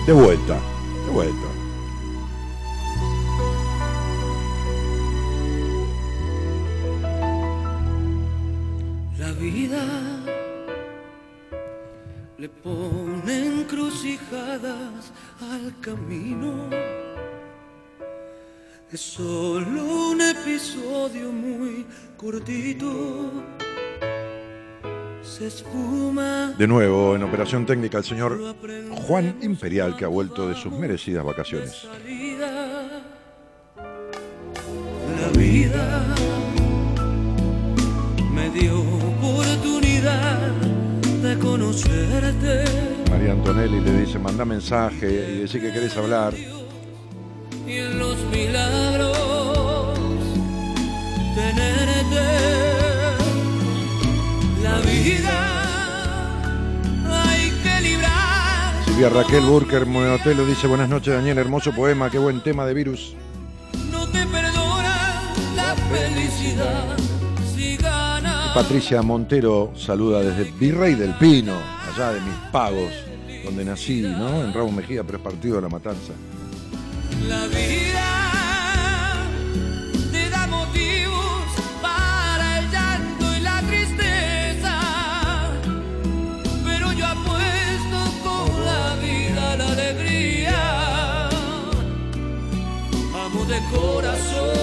[0.07, 0.59] De vuelta,
[1.05, 1.48] de vuelta.
[15.59, 16.71] Al camino.
[18.91, 21.87] Es solo un episodio muy
[22.17, 23.45] cortito.
[25.23, 26.55] Se espuma.
[26.57, 28.57] De nuevo, en operación técnica, el señor
[29.07, 31.87] Juan Imperial, que ha vuelto de sus merecidas vacaciones.
[35.21, 36.15] La vida
[38.33, 40.53] me dio oportunidad
[41.23, 46.35] de conocerte María Antonelli le dice, manda mensaje y decir que querés hablar.
[47.67, 49.99] y en los milagros
[51.35, 52.21] tenerte.
[54.63, 55.65] La vida
[57.11, 58.85] hay que librar.
[58.85, 63.17] Silvia Raquel Burker Monotelo dice, buenas noches Daniel, hermoso poema, qué buen tema de virus.
[63.91, 66.97] No te perdona la felicidad.
[68.55, 71.55] Patricia Montero saluda desde Virrey del Pino,
[71.93, 72.93] allá de mis pagos,
[73.49, 74.45] donde nací, ¿no?
[74.45, 76.13] En Ramos Mejía, pero es partido de la matanza.
[77.27, 79.25] La vida
[80.13, 81.47] te da motivos
[81.81, 84.79] para el llanto y la tristeza,
[86.63, 91.29] pero yo apuesto con la vida la alegría.
[93.15, 94.59] Amo de corazón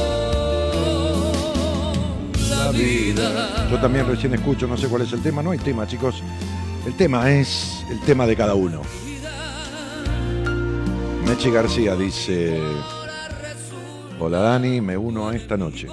[2.49, 3.67] la vida.
[3.71, 6.21] Yo también recién escucho, no sé cuál es el tema, no hay tema, chicos.
[6.85, 8.83] El tema es el tema de cada uno.
[11.25, 12.61] Mechi García dice,
[14.19, 15.87] hola Dani, me uno a esta noche.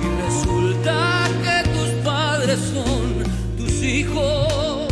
[0.00, 3.24] Y resulta que tus padres son
[3.58, 4.88] tus hijos.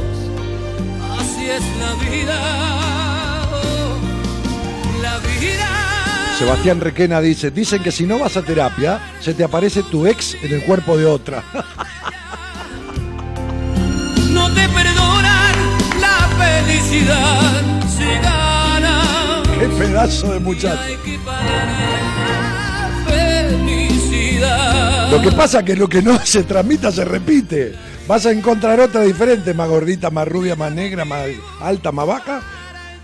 [1.19, 2.39] Así es la vida.
[5.01, 6.37] la vida.
[6.39, 10.37] Sebastián Requena dice, dicen que si no vas a terapia, se te aparece tu ex
[10.43, 11.43] en el cuerpo de otra.
[16.91, 17.63] felicidad.
[17.89, 19.43] Si gana.
[19.59, 20.83] ¡Qué pedazo de muchacho!
[20.83, 21.69] Hay que pagar
[23.07, 23.13] la
[23.59, 25.11] felicidad.
[25.11, 27.75] Lo que pasa es que lo que no se transmita se repite.
[28.07, 31.29] Vas a encontrar otra diferente, más gordita, más rubia, más negra, más
[31.61, 32.41] alta, más baja,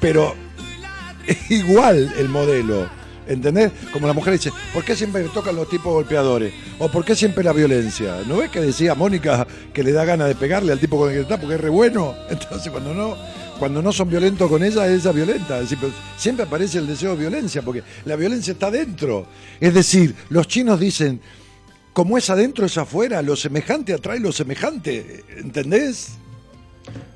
[0.01, 0.34] pero
[1.26, 2.89] es igual el modelo.
[3.28, 3.72] ¿Entendés?
[3.93, 6.53] Como la mujer dice, ¿por qué siempre tocan los tipos golpeadores?
[6.78, 8.18] ¿O por qué siempre la violencia?
[8.26, 11.16] ¿No ves que decía Mónica que le da ganas de pegarle al tipo con el
[11.16, 12.14] que está porque es re bueno?
[12.30, 13.16] Entonces cuando no,
[13.59, 15.59] cuando no son violentos con ella, ella violenta.
[15.61, 19.27] Es decir, siempre aparece el deseo de violencia, porque la violencia está dentro.
[19.61, 21.21] Es decir, los chinos dicen,
[21.93, 26.11] como es adentro es afuera, lo semejante atrae lo semejante, ¿entendés?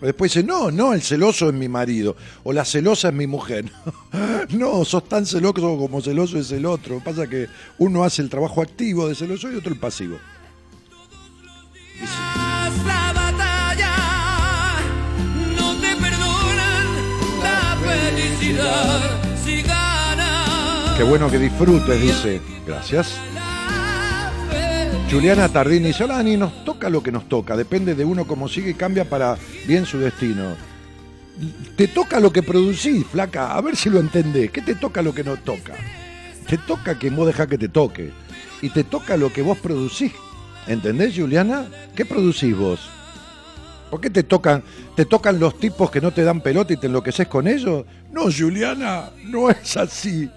[0.01, 3.71] Después dice, no, no, el celoso es mi marido, o la celosa es mi mujer.
[4.51, 6.99] No, sos tan celoso como celoso es el otro.
[7.05, 7.47] Pasa que
[7.79, 10.19] uno hace el trabajo activo de celoso y otro el pasivo.
[18.21, 19.01] Felicidad
[19.45, 20.97] si ganas.
[20.97, 22.41] Qué bueno que disfrutes, dice.
[22.67, 23.15] Gracias.
[25.11, 28.75] Juliana Tardini Dani, nos toca lo que nos toca, depende de uno cómo sigue y
[28.75, 30.55] cambia para bien su destino.
[31.77, 34.53] Te toca lo que producís, flaca, a ver si lo entendés.
[34.53, 35.75] ¿Qué te toca lo que no toca?
[36.47, 38.13] Te toca que vos dejás que te toque.
[38.63, 40.13] Y te toca lo que vos producís.
[40.69, 41.67] ¿Entendés, Juliana?
[41.97, 42.89] ¿Qué producís vos?
[43.91, 44.63] ¿Por qué te tocan,
[44.95, 47.85] te tocan los tipos que no te dan pelota y te enloqueces con ellos?
[48.13, 50.31] No, Juliana, no es así.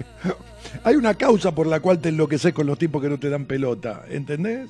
[0.83, 3.45] Hay una causa por la cual te enloqueces con los tipos que no te dan
[3.45, 4.69] pelota, ¿entendés?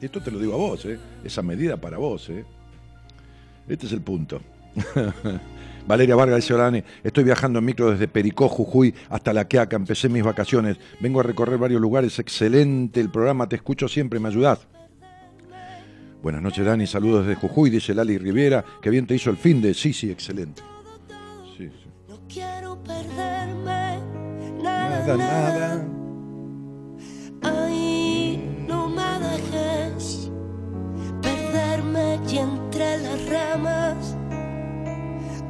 [0.00, 0.98] Esto te lo digo a vos, ¿eh?
[1.24, 2.44] Esa medida para vos, ¿eh?
[3.68, 4.40] Este es el punto.
[5.86, 10.08] Valeria Vargas dice, Orane, estoy viajando en micro desde Pericó, Jujuy, hasta La Queaca, empecé
[10.08, 14.66] mis vacaciones, vengo a recorrer varios lugares, excelente el programa, te escucho siempre, me ayudás.
[16.22, 19.62] Buenas noches, Dani, saludos desde Jujuy, dice Lali Riviera, que bien te hizo el fin
[19.62, 19.72] de...
[19.72, 20.62] Sí, sí, excelente.
[21.56, 21.88] Sí, sí.
[22.08, 24.00] No quiero perderme
[24.62, 25.84] Nada, nada.
[27.42, 30.30] Ay, no me dejes
[31.22, 34.16] perderme y entre las ramas.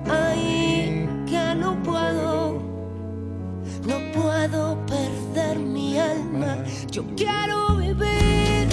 [0.09, 2.63] Ay, que no puedo,
[3.89, 6.63] no puedo perder mi alma.
[6.93, 8.69] Yo quiero vivir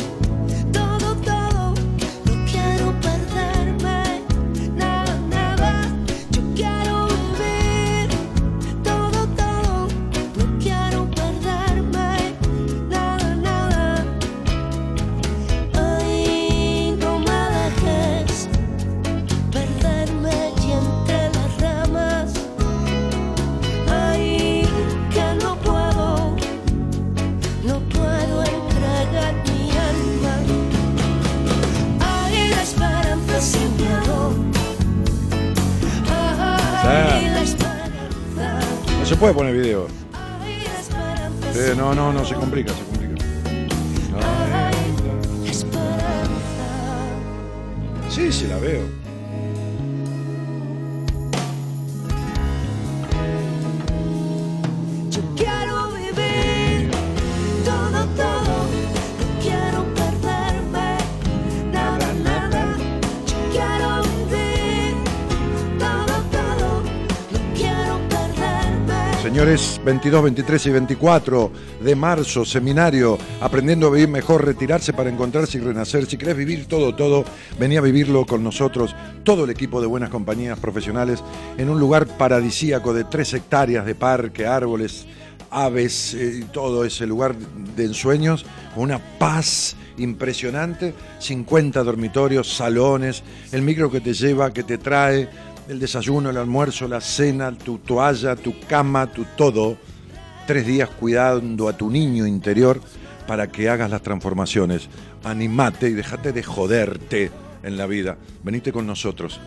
[39.18, 39.88] se puede poner video.
[41.56, 43.16] Eh, no, no, no, se complica, se complica.
[45.44, 46.30] Esperanza.
[48.12, 48.97] Sí, sí, la veo.
[69.38, 71.52] Señores, 22, 23 y 24
[71.84, 76.08] de marzo, seminario Aprendiendo a vivir mejor, retirarse para encontrarse y renacer.
[76.08, 77.24] Si querés vivir todo, todo,
[77.60, 81.24] vení a vivirlo con nosotros, todo el equipo de buenas compañías profesionales,
[81.56, 85.06] en un lugar paradisíaco de tres hectáreas de parque, árboles,
[85.52, 88.44] aves eh, y todo ese lugar de ensueños,
[88.76, 95.30] una paz impresionante, 50 dormitorios, salones, el micro que te lleva, que te trae,
[95.68, 99.78] el desayuno, el almuerzo, la cena, tu toalla, tu cama, tu todo.
[100.46, 102.80] Tres días cuidando a tu niño interior
[103.28, 104.88] para que hagas las transformaciones.
[105.24, 107.32] Animate y déjate de joderte
[107.64, 108.18] en la vida.
[108.44, 109.42] Venite con nosotros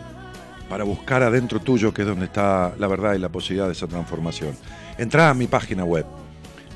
[0.69, 3.87] para buscar adentro tuyo, que es donde está la verdad y la posibilidad de esa
[3.87, 4.55] transformación.
[4.97, 6.05] Entra a mi página web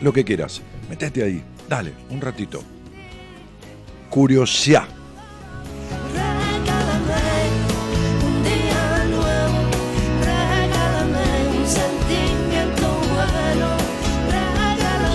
[0.00, 0.62] lo que quieras.
[0.88, 2.62] Metete ahí, dale, un ratito.
[4.10, 4.88] Curiosidad.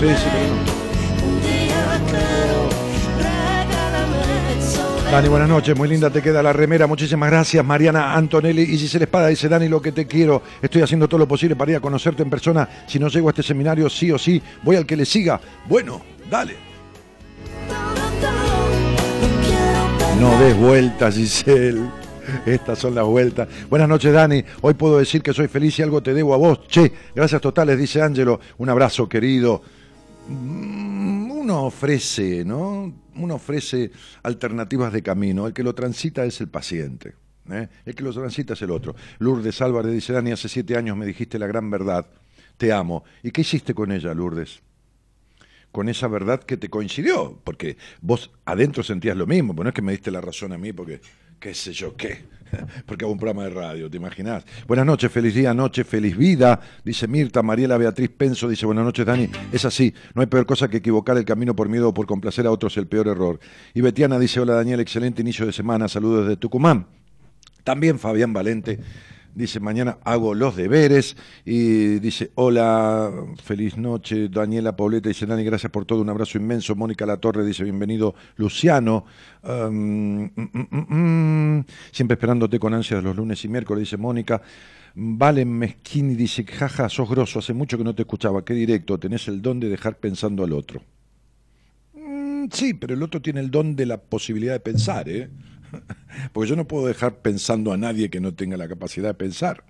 [0.03, 0.52] Regálame un
[5.13, 7.63] Dani, buenas noches, muy linda te queda la remera, muchísimas gracias.
[7.63, 11.27] Mariana Antonelli y Giselle Espada dice, Dani, lo que te quiero, estoy haciendo todo lo
[11.27, 12.67] posible para ir a conocerte en persona.
[12.87, 15.39] Si no llego a este seminario, sí o sí, voy al que le siga.
[15.69, 16.55] Bueno, dale.
[20.19, 21.83] No des vueltas, Giselle.
[22.47, 23.47] Estas son las vueltas.
[23.69, 24.43] Buenas noches, Dani.
[24.61, 26.67] Hoy puedo decir que soy feliz y algo te debo a vos.
[26.67, 28.39] Che, gracias totales, dice Ángelo.
[28.57, 29.61] Un abrazo, querido.
[31.43, 33.01] Uno ofrece, ¿no?
[33.15, 33.91] Uno ofrece
[34.23, 35.45] alternativas de camino.
[35.45, 37.15] El que lo transita es el paciente.
[37.51, 37.67] ¿eh?
[37.85, 38.95] El que lo transita es el otro.
[39.19, 42.07] Lourdes Álvarez dice, Dani, hace siete años me dijiste la gran verdad.
[42.55, 43.03] Te amo.
[43.23, 44.61] ¿Y qué hiciste con ella, Lourdes?
[45.73, 49.73] con esa verdad que te coincidió, porque vos adentro sentías lo mismo, pero no es
[49.73, 51.01] que me diste la razón a mí porque
[51.39, 52.25] qué sé yo qué,
[52.85, 54.45] porque hago un programa de radio, ¿te imaginás?
[54.67, 59.05] Buenas noches, feliz día, noche, feliz vida, dice Mirta, Mariela Beatriz Penso, dice buenas noches
[59.05, 62.05] Dani, es así, no hay peor cosa que equivocar el camino por miedo o por
[62.05, 63.39] complacer a otros, el peor error.
[63.73, 66.87] Y Betiana dice, hola Daniel, excelente inicio de semana, saludos desde Tucumán.
[67.63, 68.79] También Fabián Valente
[69.35, 71.17] Dice, mañana hago los deberes.
[71.45, 73.11] Y dice, hola,
[73.43, 74.29] feliz noche.
[74.29, 76.01] Daniela Pauleta dice, Dani, gracias por todo.
[76.01, 76.75] Un abrazo inmenso.
[76.75, 79.05] Mónica Latorre dice, bienvenido, Luciano.
[79.43, 81.65] Mm, mm, mm.
[81.91, 84.41] Siempre esperándote con ansias los lunes y miércoles, dice Mónica.
[84.95, 87.39] Valen Mezquini dice, jaja, sos grosso.
[87.39, 88.45] Hace mucho que no te escuchaba.
[88.45, 88.99] Qué directo.
[88.99, 90.81] Tenés el don de dejar pensando al otro.
[92.51, 95.29] Sí, pero el otro tiene el don de la posibilidad de pensar, ¿eh?
[96.31, 99.63] Porque yo no puedo dejar pensando a nadie que no tenga la capacidad de pensar.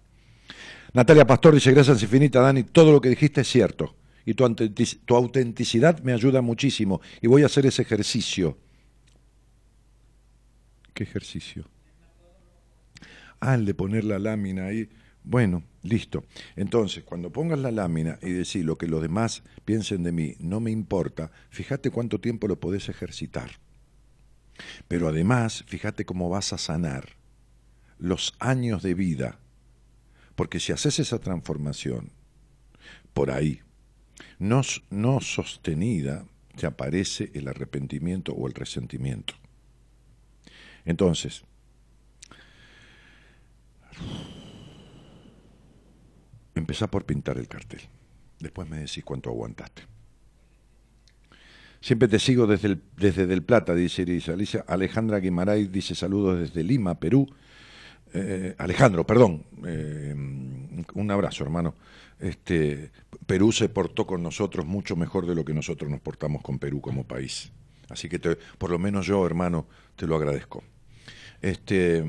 [0.94, 3.96] Natalia Pastor dice, gracias infinita, Dani, todo lo que dijiste es cierto.
[4.26, 7.02] Y tu, autentic- tu autenticidad me ayuda muchísimo.
[7.22, 8.58] Y voy a hacer ese ejercicio.
[10.94, 11.66] ¿Qué ejercicio?
[13.40, 14.88] Ah, el de poner la lámina ahí.
[15.24, 16.26] Bueno, listo.
[16.56, 20.60] Entonces, cuando pongas la lámina y decir lo que los demás piensen de mí no
[20.60, 23.63] me importa, fíjate cuánto tiempo lo podés ejercitar.
[24.88, 27.16] Pero además, fíjate cómo vas a sanar
[27.98, 29.40] los años de vida.
[30.36, 32.12] Porque si haces esa transformación
[33.14, 33.62] por ahí,
[34.40, 34.62] no,
[35.22, 36.26] sostenida,
[36.56, 39.36] te aparece el arrepentimiento o el resentimiento.
[40.86, 41.44] Entonces,
[46.56, 47.82] empezá por pintar el cartel.
[48.40, 49.93] Después me decís cuánto aguantaste.
[51.84, 54.30] Siempre te sigo desde, el, desde Del Plata, dice Iris.
[54.30, 57.28] Alicia Alejandra Guimaray dice saludos desde Lima, Perú.
[58.14, 59.44] Eh, Alejandro, perdón.
[59.66, 61.76] eh, un abrazo, hermano.
[62.22, 62.90] Este,
[63.26, 66.80] Perú se portó con nosotros mucho mejor de lo que nosotros nos portamos con Perú
[66.80, 67.52] como país.
[67.90, 70.64] Así que te- por lo menos yo, hermano, te lo agradezco.
[71.42, 72.02] Este,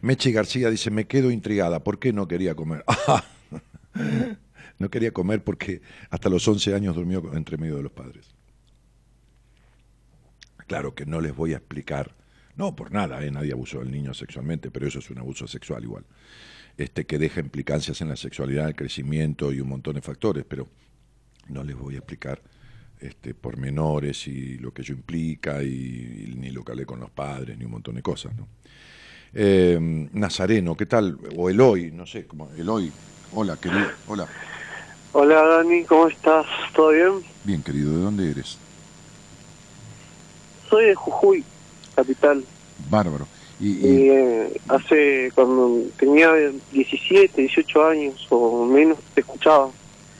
[0.00, 2.82] Mechi García dice, me quedo intrigada, ¿por qué no quería comer?
[4.78, 8.37] no quería comer porque hasta los 11 años durmió entre medio de los padres.
[10.68, 12.14] Claro que no les voy a explicar,
[12.54, 13.30] no por nada, ¿eh?
[13.30, 16.04] nadie abusó del niño sexualmente, pero eso es un abuso sexual igual,
[16.76, 20.68] este que deja implicancias en la sexualidad, el crecimiento y un montón de factores, pero
[21.48, 22.40] no les voy a explicar
[23.00, 27.10] este, pormenores y lo que ello implica y, y ni lo que hablé con los
[27.10, 28.46] padres, ni un montón de cosas, ¿no?
[29.32, 29.78] Eh,
[30.12, 31.18] Nazareno, ¿qué tal?
[31.36, 32.92] O Eloy, no sé, como Eloy.
[33.32, 33.88] Hola, querido.
[34.06, 34.26] Hola.
[35.12, 36.46] Hola Dani, ¿cómo estás?
[36.74, 37.22] ¿Todo bien?
[37.44, 38.58] Bien, querido, ¿de dónde eres?
[40.68, 41.44] Soy de Jujuy,
[41.94, 42.44] capital.
[42.90, 43.26] Bárbaro.
[43.60, 46.30] Y, eh, hace, cuando tenía
[46.70, 49.68] 17, 18 años o menos, te escuchaba.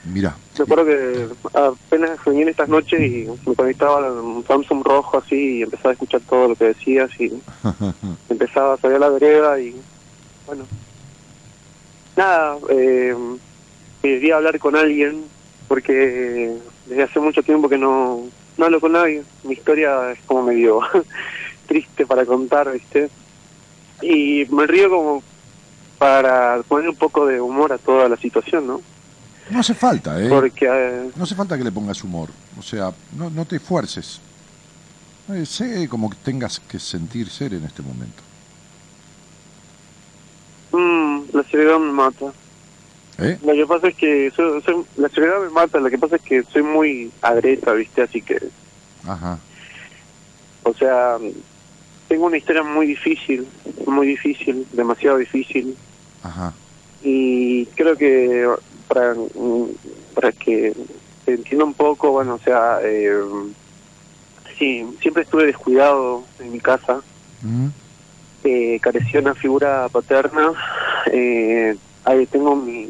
[0.03, 4.83] mira, Me acuerdo que apenas venía en estas noches y me conectaba a un Samsung
[4.83, 7.31] rojo así y empezaba a escuchar todo lo que decías y
[8.29, 9.73] empezaba a salir a la vereda y
[10.45, 10.65] bueno.
[12.17, 13.15] Nada, eh,
[14.01, 15.23] quería hablar con alguien
[15.69, 16.57] porque
[16.87, 18.23] desde hace mucho tiempo que no,
[18.59, 19.23] no hablo con nadie.
[19.43, 20.81] Mi historia es como medio
[21.67, 23.09] triste para contar, ¿viste?
[24.01, 25.23] Y me río como
[25.97, 28.81] para poner un poco de humor a toda la situación, ¿no?
[29.49, 30.29] no hace falta, ¿eh?
[30.29, 32.29] Porque eh, No hace falta que le pongas humor.
[32.57, 34.19] O sea, no, no te esfuerces.
[35.29, 38.21] Eh, sé como que tengas que sentir ser en este momento.
[40.71, 42.31] mm, la seriedad me mata.
[43.21, 43.37] ¿Eh?
[43.43, 46.21] Lo que pasa es que soy- soy- la seriedad me mata, lo que pasa es
[46.21, 48.01] que soy muy agresa, ¿viste?
[48.01, 48.37] Así que,
[49.07, 49.39] Ajá.
[50.63, 51.17] o sea,
[52.07, 53.47] tengo una historia muy difícil,
[53.85, 55.75] muy difícil, demasiado difícil.
[56.23, 56.53] Ajá.
[57.01, 58.47] Y creo que
[58.87, 59.13] para,
[60.15, 60.73] para que
[61.25, 63.11] se entienda un poco, bueno, o sea, eh,
[64.57, 67.01] sí, siempre estuve descuidado en mi casa.
[67.41, 67.67] Mm,
[68.43, 70.51] eh, carecía una figura paterna.
[71.11, 71.75] Eh,
[72.05, 72.89] ahí tengo mi,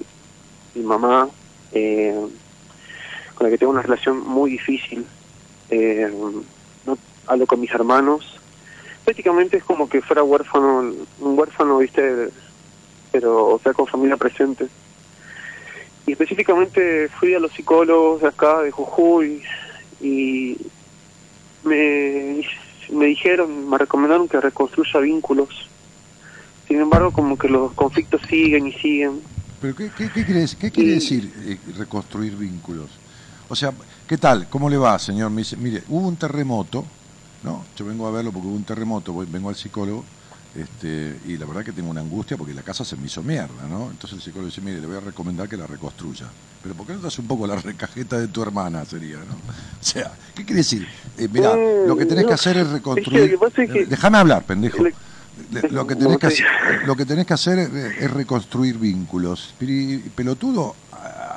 [0.76, 1.30] mi mamá,
[1.72, 2.16] eh,
[3.36, 5.06] con la que tengo una relación muy difícil.
[5.70, 6.12] Eh,
[6.86, 6.98] no
[7.28, 8.40] hablo con mis hermanos.
[9.06, 10.80] Prácticamente es como que fuera huérfano,
[11.20, 12.30] un huérfano, viste,
[13.12, 14.68] pero, o sea, con familia presente.
[16.06, 19.42] Y específicamente fui a los psicólogos de acá, de Jujuy,
[20.02, 20.58] y
[21.64, 22.44] me,
[22.92, 25.70] me dijeron, me recomendaron que reconstruya vínculos.
[26.68, 29.22] Sin embargo, como que los conflictos siguen y siguen.
[29.62, 32.90] ¿Pero qué, qué, qué quiere, qué quiere Y- decir eh, reconstruir vínculos?
[33.50, 33.74] O sea,
[34.08, 34.48] ¿qué tal?
[34.50, 35.32] ¿Cómo le va, señor?
[35.32, 36.86] Me dice, mire, hubo un terremoto,
[37.44, 37.66] ¿no?
[37.76, 40.06] Yo vengo a verlo porque hubo un terremoto, voy- vengo al psicólogo,
[40.56, 43.68] este, y la verdad que tengo una angustia porque la casa se me hizo mierda,
[43.70, 43.90] ¿no?
[43.92, 46.26] Entonces el psicólogo dice, mire, le voy a recomendar que la reconstruya.
[46.62, 49.34] Pero ¿por qué no te hace un poco la recajeta de tu hermana, sería, ¿no?
[49.34, 50.88] O sea, ¿qué quiere decir?
[51.18, 53.32] Eh, mirá, Mm, lo que tenés que hacer es reconstruir...
[53.32, 54.84] lo que pasa es que- Eh, Déjame hablar, pendejo.
[54.84, 54.94] Le-
[55.72, 56.46] Lo que tenés que hacer,
[56.86, 59.54] lo que tenés que hacer es, reconstruir vínculos.
[60.16, 60.76] Pelotudo,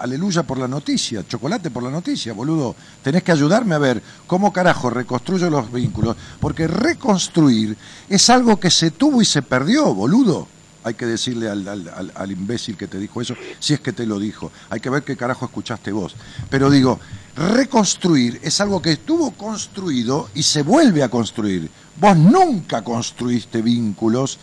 [0.01, 2.75] aleluya por la noticia, chocolate por la noticia, boludo.
[3.03, 7.77] Tenés que ayudarme a ver cómo carajo reconstruyo los vínculos, porque reconstruir
[8.09, 10.49] es algo que se tuvo y se perdió, boludo.
[10.85, 14.05] hay que decirle al- al- al imbécil que te dijo eso, si es que te
[14.05, 14.51] lo dijo.
[14.69, 16.17] Hay que ver qué carajo escuchaste vos.
[16.51, 16.99] Pero digo,
[17.37, 21.71] reconstruir es algo que estuvo construido y se vuelve a construir.
[22.01, 24.39] Vos nunca construiste vínculos,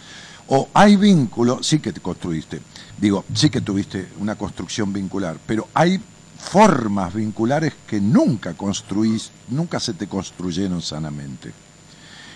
[0.48, 2.62] o hay vínculos, sí que te construiste.
[2.98, 6.02] Digo, sí que tuviste una construcción vincular, pero hay
[6.38, 11.52] formas vinculares que nunca construís, nunca se te construyeron sanamente.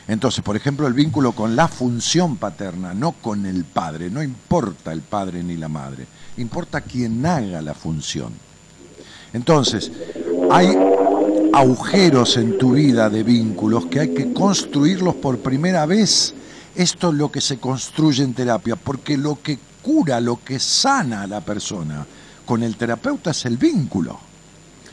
[0.07, 4.91] Entonces, por ejemplo, el vínculo con la función paterna, no con el padre, no importa
[4.91, 6.05] el padre ni la madre,
[6.37, 8.33] importa quien haga la función.
[9.31, 9.91] Entonces,
[10.51, 10.75] hay
[11.53, 16.33] agujeros en tu vida de vínculos que hay que construirlos por primera vez.
[16.75, 21.21] Esto es lo que se construye en terapia, porque lo que cura, lo que sana
[21.21, 22.05] a la persona
[22.45, 24.19] con el terapeuta es el vínculo.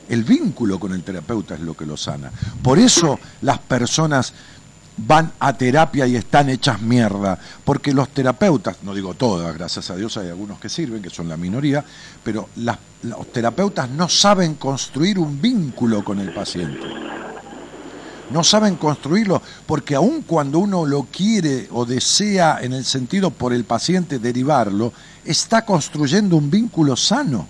[0.08, 2.30] El vínculo con el terapeuta es lo que lo sana.
[2.62, 4.34] Por eso las personas
[4.96, 9.96] van a terapia y están hechas mierda, porque los terapeutas, no digo todas, gracias a
[9.96, 11.84] Dios hay algunos que sirven, que son la minoría,
[12.22, 16.86] pero las- los terapeutas no saben construir un vínculo con el paciente.
[18.30, 23.52] No saben construirlo, porque aun cuando uno lo quiere o desea en el sentido por
[23.52, 24.92] el paciente derivarlo,
[25.24, 27.46] está construyendo un vínculo sano.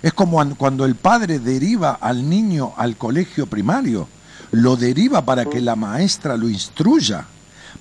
[0.00, 4.08] Es como an- cuando el padre deriva al niño al colegio primario,
[4.50, 7.26] lo deriva para que la maestra lo instruya,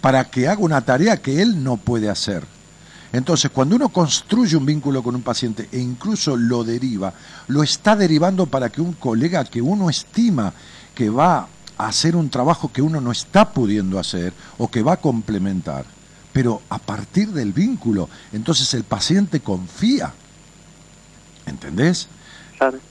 [0.02, 2.44] para que haga una tarea que él no puede hacer.
[3.14, 7.14] Entonces, cuando uno construye un vínculo con un paciente e incluso lo deriva,
[7.48, 10.54] lo está derivando para que un colega que uno estima
[10.94, 14.94] que va a hacer un trabajo que uno no está pudiendo hacer o que va
[14.94, 15.86] a complementar,
[16.34, 20.14] pero a partir del vínculo, entonces el paciente confía.
[21.46, 22.10] ¿Entendés?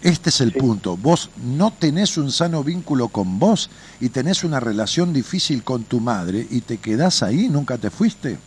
[0.02, 0.59] Este es el Sí.
[0.60, 0.97] punto.
[0.97, 3.68] Vos no tenés un sano vínculo con vos
[4.01, 8.38] y tenés una relación difícil con tu madre y te quedás ahí, nunca te fuiste.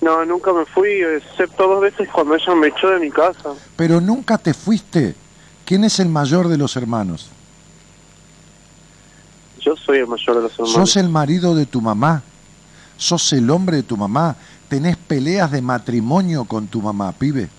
[0.00, 3.50] No, nunca me fui, excepto dos veces cuando ella me echó de mi casa.
[3.76, 5.14] Pero nunca te fuiste.
[5.66, 7.28] ¿Quién es el mayor de los hermanos?
[9.60, 10.72] Yo soy el mayor de los hermanos.
[10.72, 12.22] Sos el marido de tu mamá.
[12.96, 14.36] Sos el hombre de tu mamá.
[14.70, 17.50] Tenés peleas de matrimonio con tu mamá, pibe.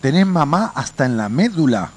[0.00, 1.90] Tenés mamá hasta en la médula.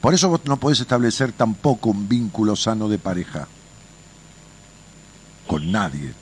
[0.00, 3.46] Por eso vos no podés establecer tampoco un vínculo sano de pareja.
[5.46, 6.12] Con nadie.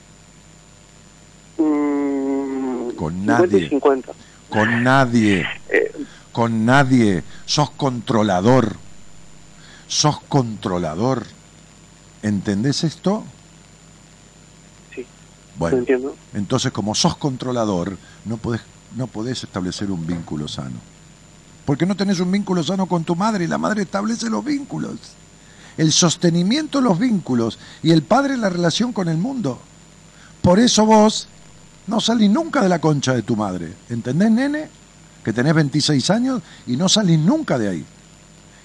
[1.57, 3.65] Mm, Con 50 nadie.
[3.65, 4.11] y 50.
[4.49, 5.47] Con nadie.
[5.69, 5.91] Eh,
[6.31, 7.23] Con nadie.
[7.45, 8.75] Sos controlador.
[9.87, 11.25] Sos controlador.
[12.23, 13.23] ¿Entendés esto?
[14.95, 15.05] sí,
[15.57, 15.77] Bueno.
[15.77, 16.15] entiendo.
[16.33, 18.61] Entonces, como sos controlador, no podés,
[18.95, 20.77] no podés establecer un vínculo sano.
[21.65, 24.97] Porque no tenés un vínculo sano con tu madre y la madre establece los vínculos.
[25.77, 29.59] El sostenimiento de los vínculos y el padre la relación con el mundo.
[30.41, 31.27] Por eso vos
[31.87, 33.73] no salís nunca de la concha de tu madre.
[33.89, 34.69] ¿Entendés, nene?
[35.23, 37.85] Que tenés 26 años y no salís nunca de ahí.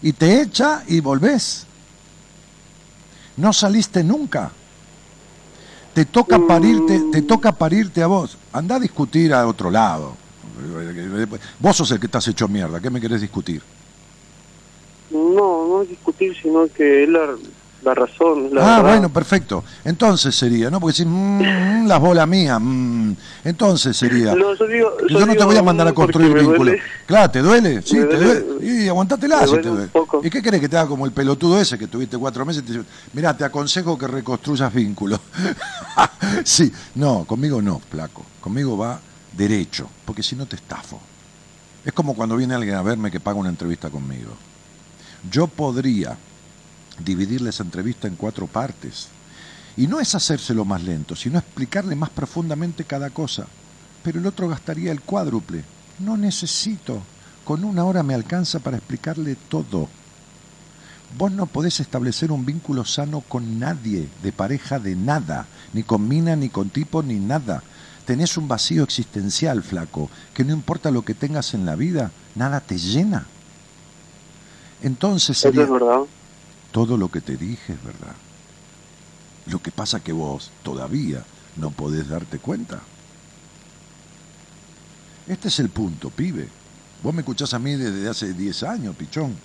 [0.02, 1.66] Y te echa y volvés.
[3.36, 4.50] No saliste nunca
[5.98, 8.38] te toca parirte, te toca parirte a vos.
[8.52, 10.14] Anda a discutir a otro lado.
[11.58, 13.62] Vos sos el que estás hecho mierda, ¿qué me querés discutir?
[15.10, 17.34] No, no es discutir, sino que es la,
[17.82, 18.52] la razón.
[18.52, 18.92] La ah, verdad.
[18.92, 19.64] bueno, perfecto.
[19.84, 20.80] Entonces sería, ¿no?
[20.80, 23.12] Porque decís, "Mm, las bolas mías, mm".
[23.44, 24.34] entonces sería.
[24.34, 24.92] No, yo digo.
[25.08, 26.58] yo no te voy a mandar a construir me vínculo.
[26.72, 26.82] duele.
[27.06, 27.80] Claro, ¿te duele?
[27.82, 28.44] Sí, te duele-.
[28.60, 29.88] Y aguantátela me si te duele.
[30.22, 32.62] ¿Y qué querés que te haga como el pelotudo ese que tuviste cuatro meses?
[32.68, 32.80] y Te
[33.14, 35.20] Mirá, te aconsejo que reconstruyas vínculos.
[36.44, 38.24] sí, no, conmigo no, flaco.
[38.40, 39.00] Conmigo va
[39.38, 41.00] derecho, porque si no te estafo.
[41.84, 44.32] Es como cuando viene alguien a verme que paga una entrevista conmigo.
[45.30, 46.18] Yo podría
[47.04, 49.08] dividirle esa entrevista en cuatro partes.
[49.76, 53.46] Y no es hacérselo más lento, sino explicarle más profundamente cada cosa.
[54.02, 55.64] Pero el otro gastaría el cuádruple.
[56.00, 57.00] No necesito.
[57.44, 59.88] Con una hora me alcanza para explicarle todo.
[61.16, 66.06] Vos no podés establecer un vínculo sano con nadie, de pareja de nada, ni con
[66.06, 67.62] mina, ni con tipo, ni nada.
[68.08, 72.62] Tenés un vacío existencial, flaco, que no importa lo que tengas en la vida, nada
[72.62, 73.26] te llena.
[74.82, 76.00] Entonces sería es verdad.
[76.72, 78.14] todo lo que te dije es verdad.
[79.44, 81.22] Lo que pasa que vos todavía
[81.56, 82.80] no podés darte cuenta.
[85.26, 86.48] Este es el punto, pibe.
[87.02, 89.36] Vos me escuchás a mí desde hace 10 años, pichón.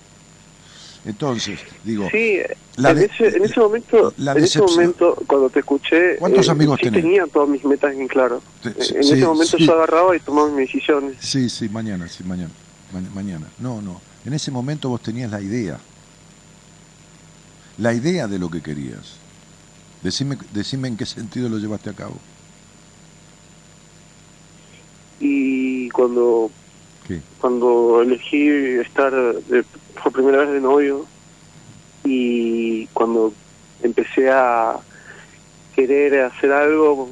[1.05, 2.37] Entonces, digo, Sí,
[2.77, 6.51] la en, ese, en ese momento, la en ese momento, cuando te escuché, ¿Cuántos eh,
[6.51, 7.01] amigos sí tenés?
[7.03, 8.41] tenía todas mis metas en claro.
[8.61, 9.65] Te- en sí, ese momento sí.
[9.65, 11.17] yo agarraba y tomaba mis decisiones.
[11.19, 12.51] sí, sí, mañana, sí, mañana.
[12.93, 13.47] Ma- mañana.
[13.59, 13.99] No, no.
[14.25, 15.77] En ese momento vos tenías la idea.
[17.77, 19.17] La idea de lo que querías.
[20.03, 22.15] Decime, decime en qué sentido lo llevaste a cabo.
[25.93, 26.51] cuando
[27.07, 27.19] ¿Qué?
[27.39, 28.47] cuando elegí
[28.81, 29.63] estar de-
[30.01, 31.07] por primera vez de novio
[32.03, 33.33] y cuando
[33.79, 34.79] empecé a
[35.75, 37.11] querer hacer algo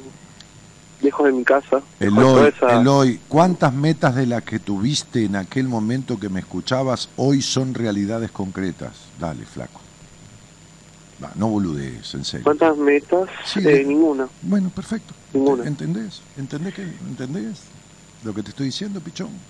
[1.00, 1.82] lejos de mi casa.
[1.98, 7.10] Eloy, esa- Eloy, ¿cuántas metas de las que tuviste en aquel momento que me escuchabas
[7.16, 9.12] hoy son realidades concretas?
[9.18, 9.82] Dale, flaco.
[11.22, 12.44] Va, no boludees, en serio.
[12.44, 13.28] ¿Cuántas metas?
[13.44, 14.28] Sí, Eh, de- ninguna.
[14.40, 15.14] Bueno, perfecto.
[15.32, 15.64] Ninguna.
[15.64, 16.22] ¿Entendés?
[16.36, 17.70] ¿Entendés, que, ¿Entendés
[18.24, 19.40] lo que te estoy diciendo, pichón?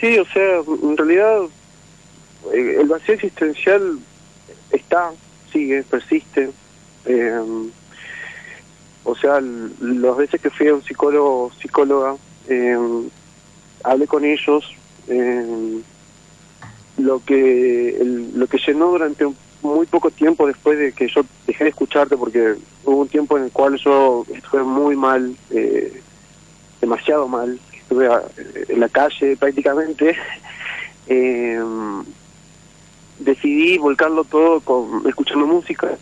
[0.00, 1.42] Sí, o sea, en realidad
[2.52, 4.00] eh, el vacío existencial
[4.70, 5.14] está,
[5.52, 6.54] sigue, persiste.
[7.04, 7.40] Eh,
[9.02, 12.16] o sea, las veces que fui a un psicólogo, psicóloga,
[12.48, 12.76] eh,
[13.84, 14.64] hablé con ellos.
[15.08, 15.84] eh,
[16.96, 21.22] lo que el- lo que llenó durante un- muy poco tiempo después de que yo
[21.46, 26.02] dejé de escucharte, porque hubo un tiempo en el cual yo estuve muy mal, eh,
[26.80, 27.62] demasiado mal,
[27.96, 28.22] estuve a-
[28.68, 30.16] en la calle prácticamente.
[31.06, 31.58] Eh,
[33.20, 35.96] decidí volcarlo todo con escuchando música.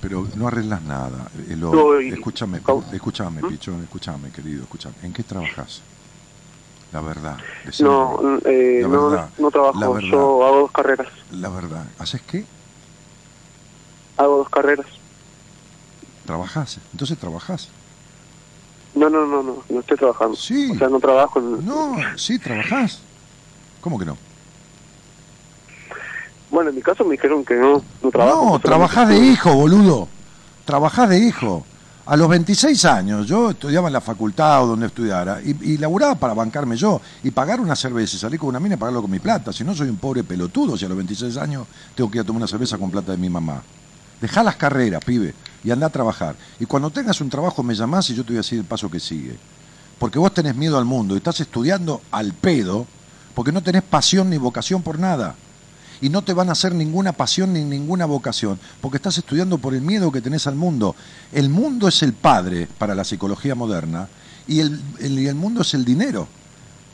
[0.00, 1.30] Pero no arreglas nada.
[1.48, 2.08] Eloy.
[2.08, 2.84] Estoy- Escúchame, ¿Cómo?
[2.92, 3.48] escúchame, ¿Mm?
[3.48, 4.94] pichón, escúchame, querido, escúchame.
[5.02, 5.80] ¿En qué trabajas?
[6.92, 7.38] La verdad.
[7.80, 10.08] No, eh, La no, verdad, no trabajo, verdad.
[10.10, 11.06] yo hago dos carreras.
[11.30, 11.86] La verdad.
[11.98, 12.44] ¿Haces qué?
[14.18, 14.86] Hago dos carreras.
[16.26, 16.78] ¿Trabajás?
[16.92, 17.68] Entonces trabajás.
[18.94, 20.36] No, no, no, no, no estoy trabajando.
[20.36, 20.70] Sí.
[20.74, 21.38] O sea, no trabajo.
[21.40, 23.00] en- No, sí, trabajás.
[23.80, 24.16] ¿Cómo que no?
[26.50, 28.44] Bueno, en mi caso me dijeron que no, no trabajo.
[28.44, 30.08] No, trabajás de hijo, boludo.
[30.66, 31.64] Trabajás de hijo.
[32.04, 36.16] A los 26 años yo estudiaba en la facultad o donde estudiara y, y laburaba
[36.16, 39.10] para bancarme yo y pagar una cerveza y salir con una mina y pagarlo con
[39.10, 39.52] mi plata.
[39.52, 42.24] Si no, soy un pobre pelotudo si a los 26 años tengo que ir a
[42.24, 43.62] tomar una cerveza con plata de mi mamá.
[44.20, 45.32] Dejá las carreras, pibe,
[45.64, 46.36] y anda a trabajar.
[46.60, 48.90] Y cuando tengas un trabajo me llamás y yo te voy a decir el paso
[48.90, 49.36] que sigue.
[49.98, 52.86] Porque vos tenés miedo al mundo y estás estudiando al pedo
[53.34, 55.36] porque no tenés pasión ni vocación por nada
[56.00, 59.72] y no te van a hacer ninguna pasión ni ninguna vocación, porque estás estudiando por
[59.72, 60.96] el miedo que tenés al mundo.
[61.32, 64.08] El mundo es el padre para la psicología moderna
[64.48, 66.26] y el, el- y el mundo es el dinero.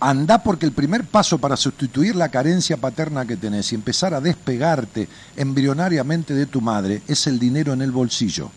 [0.00, 4.20] Andá porque el primer paso para sustituir la carencia paterna que tenés y empezar a
[4.20, 8.48] despegarte embrionariamente de tu madre es el dinero en el bolsillo.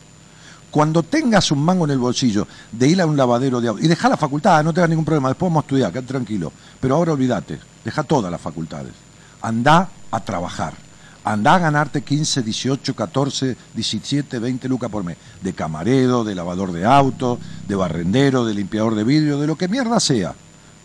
[0.69, 3.87] Cuando tengas un mango en el bolsillo de ir a un lavadero de auto y
[3.87, 6.53] deja la facultad, no tengas ningún problema, después vamos a estudiar, quédate tranquilo.
[6.79, 8.93] Pero ahora olvídate, deja todas las facultades.
[9.41, 10.75] Andá a trabajar.
[11.23, 15.17] Andá a ganarte 15, 18, 14, 17, 20 lucas por mes.
[15.41, 19.67] De camarero, de lavador de auto, de barrendero, de limpiador de vidrio, de lo que
[19.67, 20.33] mierda sea.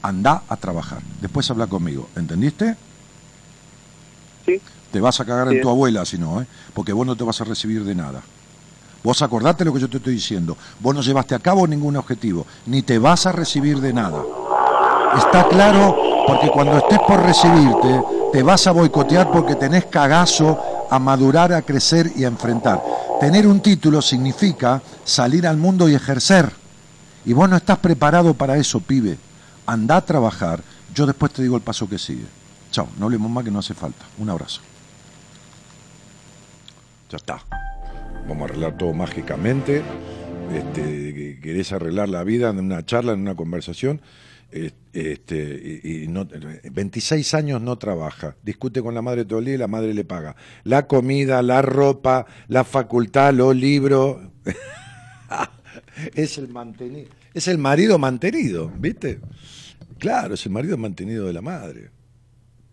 [0.02, 1.00] Andá a trabajar.
[1.20, 2.08] Después habla conmigo.
[2.16, 2.76] ¿Entendiste?
[4.44, 4.60] Sí.
[4.92, 6.46] Te vas a cagar en tu abuela si no, ¿eh?
[6.72, 8.22] Porque vos no te vas a recibir de nada.
[9.02, 10.56] Vos acordate lo que yo te estoy diciendo.
[10.80, 14.22] Vos no llevaste a cabo ningún objetivo, ni te vas a recibir de nada.
[15.16, 15.96] Está claro
[16.26, 18.02] porque cuando estés por recibirte,
[18.32, 20.58] te vas a boicotear porque tenés cagazo
[20.90, 22.82] a madurar, a crecer y a enfrentar.
[23.20, 26.50] Tener un título significa salir al mundo y ejercer.
[27.24, 29.18] Y vos no estás preparado para eso, pibe.
[29.66, 30.62] Andá a trabajar.
[30.94, 32.26] Yo después te digo el paso que sigue.
[32.70, 34.04] Chao, no hablemos más que no hace falta.
[34.18, 34.60] Un abrazo.
[37.10, 37.42] Ya está.
[38.28, 39.82] Vamos a arreglar todo mágicamente.
[40.52, 40.82] Este,
[41.14, 44.00] que querés arreglar la vida en una charla, en una conversación.
[44.92, 46.26] Este, y no,
[46.70, 50.04] 26 años no trabaja, discute con la madre todo el día y la madre le
[50.04, 54.18] paga la comida, la ropa, la facultad, los libros.
[56.14, 59.20] es el mantenido, es el marido mantenido, ¿viste?
[59.98, 61.90] Claro, es el marido mantenido de la madre.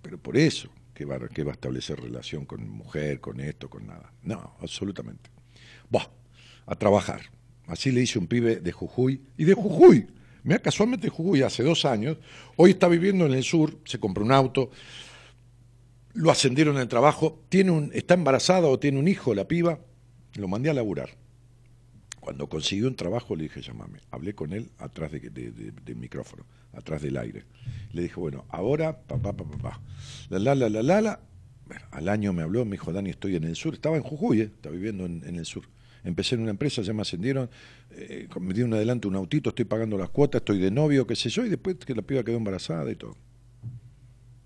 [0.01, 3.87] Pero por eso que va, que va a establecer relación con mujer, con esto, con
[3.87, 4.11] nada.
[4.21, 5.29] No, absolutamente.
[5.89, 6.07] Buah,
[6.65, 7.21] a trabajar.
[7.67, 9.21] Así le hice un pibe de Jujuy.
[9.37, 10.07] Y de Jujuy.
[10.43, 12.17] Mira, casualmente Jujuy hace dos años.
[12.57, 14.71] Hoy está viviendo en el sur, se compró un auto,
[16.13, 19.79] lo ascendieron en el trabajo, tiene un, está embarazada o tiene un hijo la piba,
[20.35, 21.22] lo mandé a laburar.
[22.23, 23.99] Cuando consiguió un trabajo le dije, llámame.
[24.09, 27.43] Hablé con él atrás de, micrófono, atrás del aire.
[27.91, 29.81] Le dije, bueno, ahora, papá, papá, papá.
[30.29, 31.19] La, la, la, la, la, la.
[31.91, 33.73] Al año me habló, me dijo, Dani, estoy en el sur.
[33.73, 34.43] Estaba en Jujuy, ¿eh?
[34.43, 35.65] está viviendo en, en el sur.
[36.05, 37.49] Empecé en una empresa, ya me ascendieron,
[37.91, 41.27] eh, me dieron adelante un autito, estoy pagando las cuotas, estoy de novio, qué sé
[41.27, 43.17] yo, y después que la piba quedó embarazada y todo.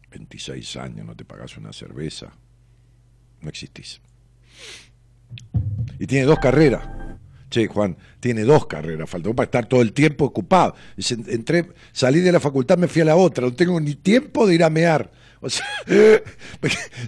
[0.09, 2.33] 26 años, no te pagas una cerveza.
[3.39, 4.01] No existís.
[5.99, 6.96] Y tiene dos carreras.
[7.49, 10.75] Che, Juan, tiene dos carreras, faltó para estar todo el tiempo ocupado.
[10.97, 14.45] Dice, entré, salí de la facultad, me fui a la otra, no tengo ni tiempo
[14.45, 15.11] de ir a mear.
[15.39, 15.65] O sea,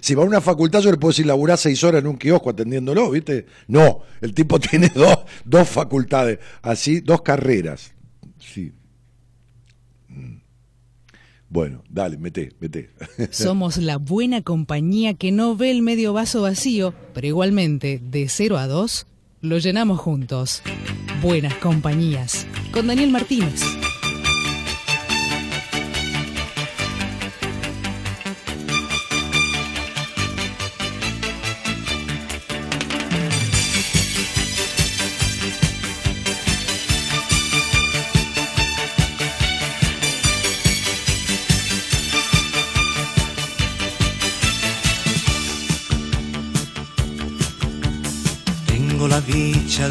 [0.00, 2.50] si va a una facultad yo le puedo decir laburar seis horas en un kiosco
[2.50, 3.46] atendiéndolo, ¿viste?
[3.66, 7.92] No, el tipo tiene dos, dos facultades, así, dos carreras.
[8.38, 8.72] Sí.
[10.08, 10.36] Mm.
[11.48, 12.90] Bueno, dale, mete, mete.
[13.30, 18.58] Somos la buena compañía que no ve el medio vaso vacío, pero igualmente, de 0
[18.58, 19.06] a 2,
[19.40, 20.62] lo llenamos juntos.
[21.22, 22.46] Buenas compañías.
[22.72, 23.62] Con Daniel Martínez.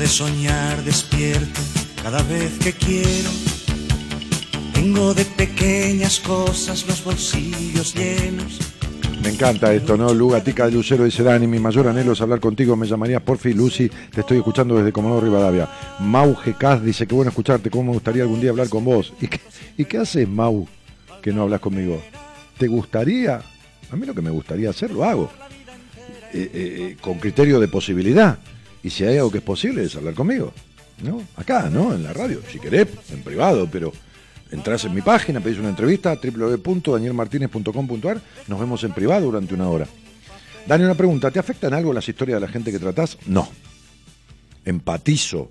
[0.10, 1.62] Soñar despierto
[2.02, 3.30] cada vez que quiero.
[4.74, 8.60] Tengo de pequeñas cosas los bolsillos llenos.
[9.22, 10.14] Me encanta esto, ¿no?
[10.14, 13.90] Lugatica de Lucero dice Dani, mi mayor anhelo es hablar contigo, me llamarías porfi Lucy,
[13.90, 15.70] te estoy escuchando desde Comodoro Rivadavia.
[16.00, 19.14] Mau Gecaz dice, qué bueno escucharte, cómo me gustaría algún día hablar con vos.
[19.22, 19.40] ¿Y qué,
[19.78, 20.68] ¿Y haces, Mau,
[21.22, 22.02] que no hablas conmigo?
[22.58, 23.42] ¿Te gustaría?
[23.92, 25.30] A mí lo que me gustaría hacer, lo hago.
[26.34, 28.40] Eh, eh, eh, con criterio de posibilidad.
[28.84, 30.54] Y si hay algo que es posible, es hablar conmigo.
[31.04, 31.22] ¿No?
[31.38, 31.94] Acá, ¿no?
[31.94, 33.94] En la radio, si querés, en privado, pero
[34.52, 39.88] entras en mi página, pedís una entrevista, www.danielmartinez.com.ar, nos vemos en privado durante una hora.
[40.68, 43.18] Dani, una pregunta, ¿te afectan algo las historias de la gente que tratás?
[43.26, 43.48] No.
[44.66, 45.50] Empatizo.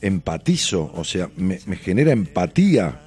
[0.00, 3.00] Empatizo, o sea, me, me genera empatía.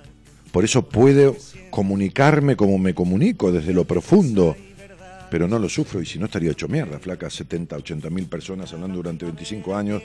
[0.53, 1.35] Por eso puedo
[1.69, 4.55] comunicarme como me comunico, desde lo profundo.
[5.35, 8.71] Pero no lo sufro y si no estaría hecho mierda, flaca, 70, 80 mil personas
[8.71, 10.01] hablando durante 25 años,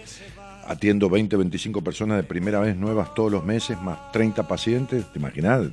[0.67, 5.21] atiendo 20, 25 personas de primera vez nuevas todos los meses, más 30 pacientes, ¿te
[5.21, 5.69] imaginas?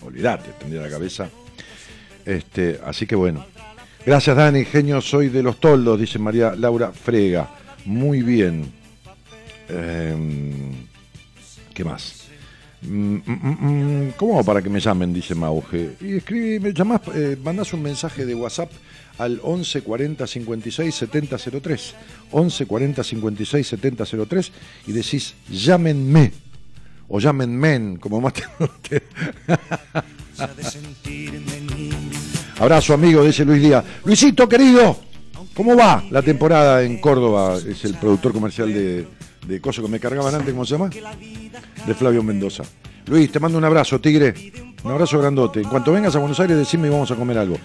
[0.00, 1.28] Olvídate, tendría la cabeza.
[2.24, 3.44] Este, así que bueno.
[4.06, 7.50] Gracias Dani, genio, soy de los toldos, dice María Laura Frega.
[7.84, 8.72] Muy bien.
[9.68, 10.86] Em,
[11.74, 12.19] ¿Qué más?
[12.82, 15.12] Mm, mm, mm, ¿Cómo para que me llamen?
[15.12, 15.96] Dice Mauge.
[16.00, 18.70] Y escribe, me llamás, eh, mandás un mensaje de WhatsApp
[19.18, 21.94] al 11 40 56 70 03.
[22.32, 24.52] 11 40 56 70 03
[24.86, 26.32] y decís llámenme.
[27.08, 28.44] O llámenme, como más te.
[32.58, 33.84] Abrazo amigo, dice Luis Díaz.
[34.04, 34.96] Luisito querido,
[35.54, 37.56] ¿cómo va la temporada en Córdoba?
[37.56, 39.06] Es el productor comercial de,
[39.46, 40.90] de Coso que me cargaban antes, ¿cómo se llama?
[40.90, 42.62] De Flavio Mendoza.
[43.06, 44.34] Luis, te mando un abrazo, tigre.
[44.84, 45.60] Un abrazo grandote.
[45.60, 47.56] En cuanto vengas a Buenos Aires, decime y vamos a comer algo.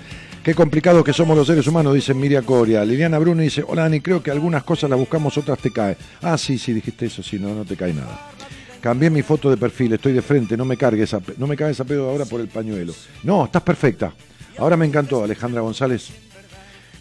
[0.44, 2.86] Qué complicado que somos los seres humanos, dice Miria Coria.
[2.86, 5.98] Liliana Bruno dice, hola Dani, creo que algunas cosas las buscamos, otras te caen.
[6.22, 8.32] Ah, sí, sí, dijiste eso, sí, no, no te cae nada.
[8.80, 11.84] Cambié mi foto de perfil, estoy de frente, no me cargues no me cagues a
[11.86, 12.94] pedo ahora por el pañuelo.
[13.24, 14.14] No, estás perfecta.
[14.58, 16.12] Ahora me encantó, Alejandra González.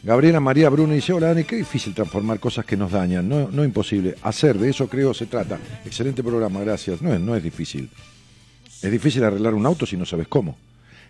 [0.05, 3.65] Gabriela María Bruno dice, hola Dani, qué difícil transformar cosas que nos dañan, no, no
[3.65, 4.17] imposible.
[4.21, 5.59] Hacer, de eso creo se trata.
[5.83, 7.01] Excelente programa, gracias.
[7.01, 7.89] No es, no es difícil.
[8.83, 10.59] Es difícil arreglar un auto si no sabes cómo.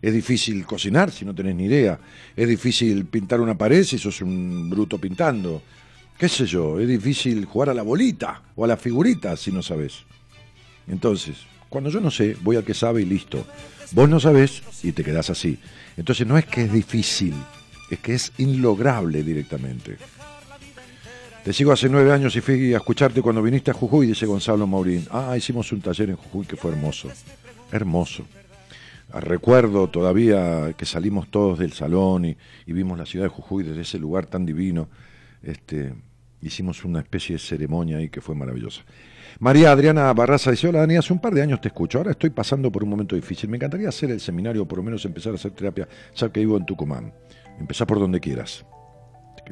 [0.00, 1.98] Es difícil cocinar si no tenés ni idea.
[2.36, 5.60] Es difícil pintar una pared si sos un bruto pintando.
[6.16, 6.78] ¿Qué sé yo?
[6.78, 10.04] Es difícil jugar a la bolita o a la figurita si no sabes.
[10.86, 11.38] Entonces,
[11.68, 13.44] cuando yo no sé, voy al que sabe y listo.
[13.90, 15.58] Vos no sabés y te quedás así.
[15.96, 17.34] Entonces no es que es difícil,
[17.94, 19.96] es que es inlograble directamente.
[21.44, 24.66] Te sigo hace nueve años y fui a escucharte cuando viniste a Jujuy, dice Gonzalo
[24.66, 25.06] Maurín.
[25.10, 27.10] Ah, hicimos un taller en Jujuy que fue hermoso.
[27.70, 28.24] Hermoso.
[29.12, 33.82] Ah, Recuerdo todavía que salimos todos del salón y, vimos la ciudad de Jujuy desde
[33.82, 34.88] ese lugar tan divino.
[35.42, 35.92] Este,
[36.40, 38.82] hicimos una especie de ceremonia ahí que fue maravillosa.
[39.40, 42.30] María Adriana Barraza dice, hola Dani, hace un par de años te escucho, ahora estoy
[42.30, 43.50] pasando por un momento difícil.
[43.50, 46.40] Me encantaría hacer el seminario, o por lo menos empezar a hacer terapia, ya que
[46.40, 47.12] vivo en Tucumán.
[47.58, 48.64] Empezá por donde quieras.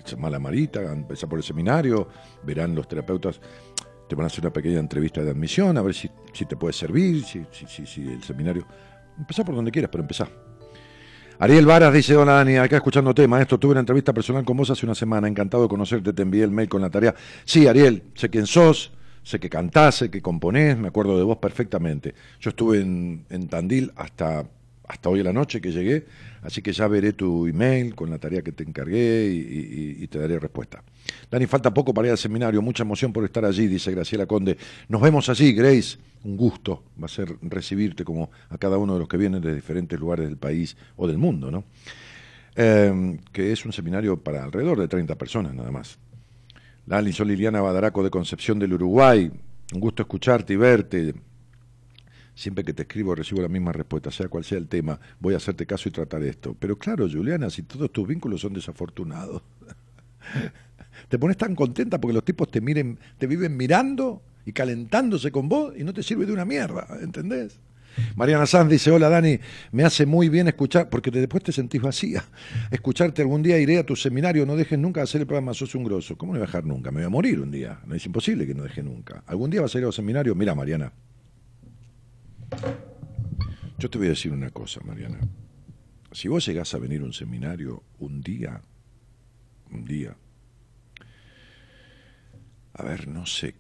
[0.07, 2.09] Llamá a la Marita, empezá por el seminario,
[2.43, 3.41] verán los terapeutas,
[4.09, 6.73] te van a hacer una pequeña entrevista de admisión, a ver si, si te puede
[6.73, 8.66] servir, si, si, si, el seminario...
[9.19, 10.27] Empezá por donde quieras, pero empezá.
[11.39, 14.87] Ariel Varas dice, hola Dani, acá escuchándote, maestro, tuve una entrevista personal con vos hace
[14.87, 17.15] una semana, encantado de conocerte, te envié el mail con la tarea.
[17.45, 18.93] Sí, Ariel, sé quién sos,
[19.23, 22.15] sé que cantás, sé que componés, me acuerdo de vos perfectamente.
[22.41, 24.45] Yo estuve en, en Tandil hasta,
[24.89, 26.07] hasta hoy a la noche que llegué,
[26.43, 30.39] así que ya veré tu email con la tarea que te encargué y, te daré
[30.39, 30.83] respuesta.
[31.31, 34.57] Dani, falta poco para ir al seminario, mucha emoción por estar allí, dice Graciela Conde.
[34.89, 35.99] Nos vemos allí, Grace.
[36.25, 39.55] Un gusto va a ser recibirte como a cada uno de los que vienen de
[39.55, 41.65] diferentes lugares del país o del mundo, ¿no?
[42.55, 45.99] Eh, que es un seminario para alrededor de 30 personas nada más.
[46.87, 49.31] Lali, soy Liliana Badaraco de Concepción del Uruguay.
[49.73, 51.15] Un gusto escucharte y verte.
[52.35, 55.37] Siempre que te escribo recibo la misma respuesta, sea cual sea el tema, voy a
[55.37, 56.57] hacerte caso y tratar esto.
[56.59, 59.43] Pero claro, Juliana, si todos tus vínculos son desafortunados,
[61.09, 65.49] te pones tan contenta porque los tipos te miren, te viven mirando y calentándose con
[65.49, 67.61] vos y no te sirve de una mierda, ¿entendés?
[68.17, 69.39] Mariana Sanz dice, hola Dani,
[69.71, 72.25] me hace muy bien escuchar, porque después te sentís vacía.
[72.71, 75.75] Escucharte algún día, iré a tu seminario, no dejes nunca de hacer el programa, sos
[75.75, 76.17] un grosso.
[76.17, 76.91] ¿Cómo no voy a dejar nunca?
[76.91, 77.81] Me voy a morir un día.
[77.87, 79.23] No es imposible que no deje nunca.
[79.27, 80.35] ¿Algún día vas a ir a los seminarios?
[80.37, 80.93] Mira, Mariana.
[83.83, 85.19] Yo te voy a decir una cosa, Mariana.
[86.13, 88.63] Si vos llegás a venir a un seminario un día,
[89.73, 90.17] un día,
[92.75, 93.57] a ver, no sé,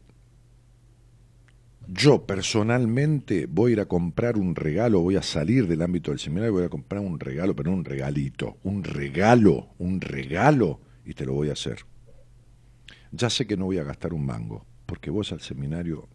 [1.88, 6.20] yo personalmente voy a ir a comprar un regalo, voy a salir del ámbito del
[6.20, 11.14] seminario, voy a comprar un regalo, pero no un regalito, un regalo, un regalo, y
[11.14, 11.78] te lo voy a hacer.
[13.10, 16.08] Ya sé que no voy a gastar un mango, porque vos al seminario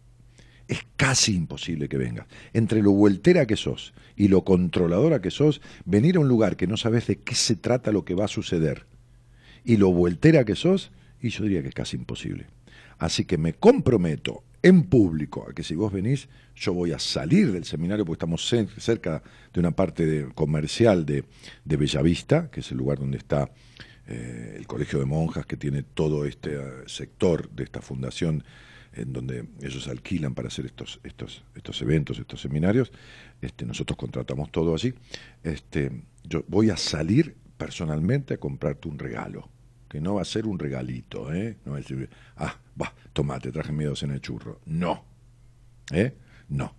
[0.68, 2.26] es casi imposible que vengas.
[2.52, 6.66] Entre lo vueltera que sos y lo controladora que sos, venir a un lugar que
[6.66, 8.86] no sabes de qué se trata lo que va a suceder
[9.64, 12.46] y lo vueltera que sos, y yo diría que es casi imposible.
[12.98, 17.52] Así que me comprometo en público a que si vos venís, yo voy a salir
[17.52, 19.22] del seminario porque estamos cer- cerca
[19.52, 21.24] de una parte de- comercial de,
[21.64, 23.50] de Bellavista, que es el lugar donde está
[24.08, 28.42] eh, el Colegio de Monjas, que tiene todo este eh, sector de esta fundación
[29.00, 32.92] en donde ellos alquilan para hacer estos, estos, estos eventos, estos seminarios.
[33.40, 34.94] Este, nosotros contratamos todo allí.
[35.42, 39.48] Este, yo voy a salir personalmente a comprarte un regalo,
[39.88, 41.56] que no va a ser un regalito, ¿eh?
[41.64, 44.60] No va a decir, ah, va, toma, te traje miedos en el churro.
[44.66, 45.04] No,
[45.92, 46.14] ¿eh?
[46.48, 46.74] No,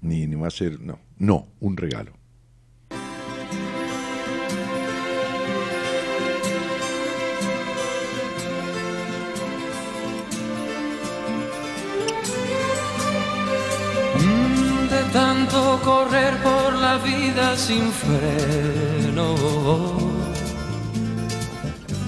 [0.00, 2.17] ni, ni va a ser, no, no, un regalo.
[15.84, 19.34] Correr por la vida sin freno.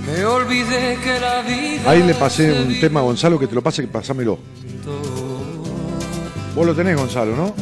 [0.07, 1.91] Me olvidé que la vida.
[1.91, 4.39] Ahí le pasé un tema a Gonzalo, que te lo pase, que pasámelo.
[6.55, 7.55] Vos lo tenés, Gonzalo, ¿no?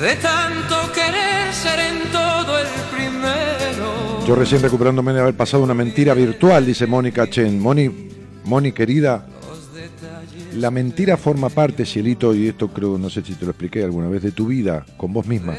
[0.00, 4.26] De tanto querer ser en todo el primero.
[4.26, 7.60] Yo recién recuperándome de haber pasado una mentira virtual, dice Mónica Chen.
[7.60, 8.08] Moni,
[8.44, 9.26] Moni querida,
[10.56, 14.08] la mentira forma parte, cielito, y esto creo, no sé si te lo expliqué alguna
[14.08, 15.56] vez, de tu vida con vos misma.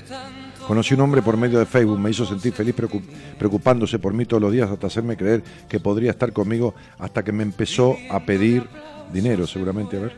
[0.68, 3.03] Conocí un hombre por medio de Facebook, me hizo sentir feliz preocup-
[3.38, 7.34] preocupándose por mí todos los días hasta hacerme creer que podría estar conmigo hasta que
[7.34, 8.65] me empezó a pedir
[9.11, 10.14] dinero, seguramente, a ver.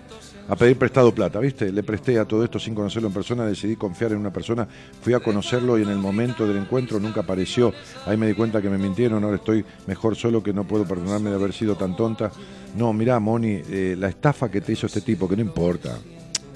[0.47, 1.72] A pedir prestado plata, ¿viste?
[1.72, 4.67] Le presté a todo esto sin conocerlo en persona, decidí confiar en una persona,
[5.01, 7.73] fui a conocerlo y en el momento del encuentro nunca apareció.
[8.05, 11.31] Ahí me di cuenta que me mintieron, ahora estoy mejor solo que no puedo perdonarme
[11.31, 12.31] de haber sido tan tonta.
[12.77, 15.97] No, mirá, Moni, eh, la estafa que te hizo este tipo, que no importa.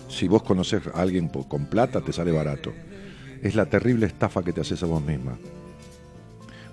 [0.08, 2.72] Si vos conocés a alguien con plata, te sale barato.
[3.42, 5.36] Es la terrible estafa que te haces a vos misma.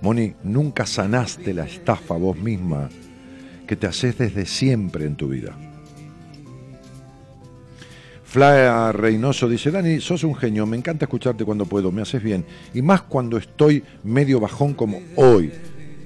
[0.03, 2.91] Moni, nunca sanaste la estafa vos misma
[3.67, 5.57] que te haces desde siempre en tu vida.
[8.27, 12.45] Flavia Reynoso dice, Dani, sos un genio, me encanta escucharte cuando puedo, me haces bien.
[12.75, 15.53] Y más cuando estoy medio bajón como hoy.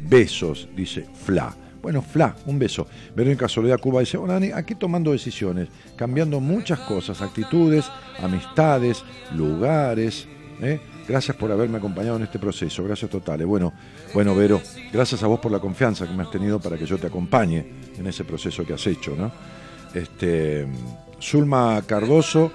[0.03, 1.55] Besos, dice Fla.
[1.81, 2.87] Bueno, Fla, un beso.
[3.17, 7.91] Verónica Soledad Cuba dice, hola Dani, aquí tomando decisiones, cambiando muchas cosas, actitudes,
[8.23, 9.03] amistades,
[9.35, 10.29] lugares.
[10.61, 10.79] ¿eh?
[11.09, 13.47] Gracias por haberme acompañado en este proceso, gracias totales.
[13.47, 13.73] Bueno,
[14.13, 14.61] bueno, Vero,
[14.93, 17.67] gracias a vos por la confianza que me has tenido para que yo te acompañe
[17.99, 19.33] en ese proceso que has hecho, ¿no?
[19.95, 20.69] Este,
[21.21, 22.53] Zulma Cardoso,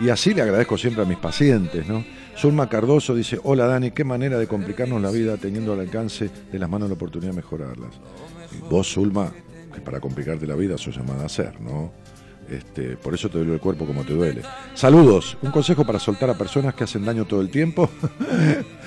[0.00, 2.04] y así le agradezco siempre a mis pacientes, ¿no?
[2.36, 6.58] Zulma Cardoso dice, hola Dani, qué manera de complicarnos la vida teniendo al alcance de
[6.58, 7.90] las manos la oportunidad de mejorarlas.
[8.52, 9.30] Y vos, Zulma,
[9.74, 11.92] que para complicarte la vida sos llamada a ser, ¿no?
[12.48, 14.42] Este, por eso te duele el cuerpo como te duele.
[14.74, 17.88] Saludos, un consejo para soltar a personas que hacen daño todo el tiempo.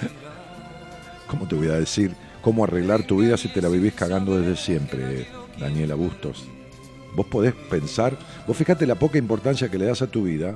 [1.28, 4.56] ¿Cómo te voy a decir cómo arreglar tu vida si te la vivís cagando desde
[4.56, 5.28] siempre,
[5.60, 6.46] Daniela Bustos?
[7.16, 8.18] Vos podés pensar,
[8.48, 10.56] vos fíjate la poca importancia que le das a tu vida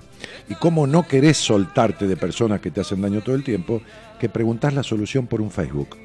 [0.50, 3.82] y cómo no querés soltarte de personas que te hacen daño todo el tiempo,
[4.20, 5.98] que preguntás la solución por un Facebook.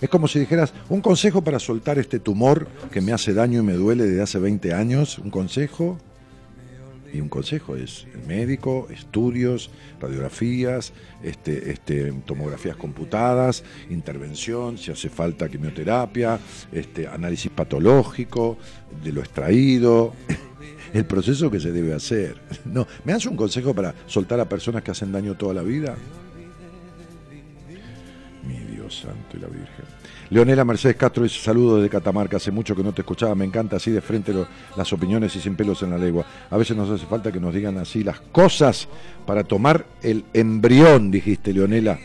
[0.00, 3.64] Es como si dijeras, un consejo para soltar este tumor que me hace daño y
[3.64, 5.98] me duele desde hace 20 años, un consejo.
[7.16, 15.08] Y un consejo es el médico, estudios, radiografías, este, este, tomografías computadas, intervención, si hace
[15.08, 16.38] falta quimioterapia,
[16.72, 18.58] este, análisis patológico
[19.02, 20.12] de lo extraído,
[20.92, 22.38] el proceso que se debe hacer.
[22.66, 25.96] No, ¿me das un consejo para soltar a personas que hacen daño toda la vida?
[28.46, 29.86] Mi Dios santo y la Virgen.
[30.30, 33.76] Leonela Mercedes Castro dice saludos desde Catamarca, hace mucho que no te escuchaba, me encanta
[33.76, 34.34] así de frente
[34.76, 36.26] las opiniones y sin pelos en la lengua.
[36.50, 38.88] A veces nos hace falta que nos digan así las cosas
[39.24, 41.98] para tomar el embrión, dijiste Leonela.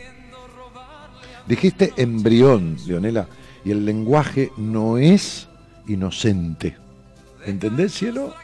[1.46, 3.26] Dijiste embrión, Leonela,
[3.64, 5.48] y el lenguaje no es
[5.88, 6.76] inocente.
[7.44, 8.34] ¿Entendés, cielo?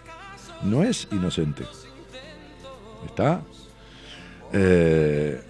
[0.64, 1.62] No es inocente.
[3.06, 3.42] ¿Está?
[4.52, 5.40] Eh,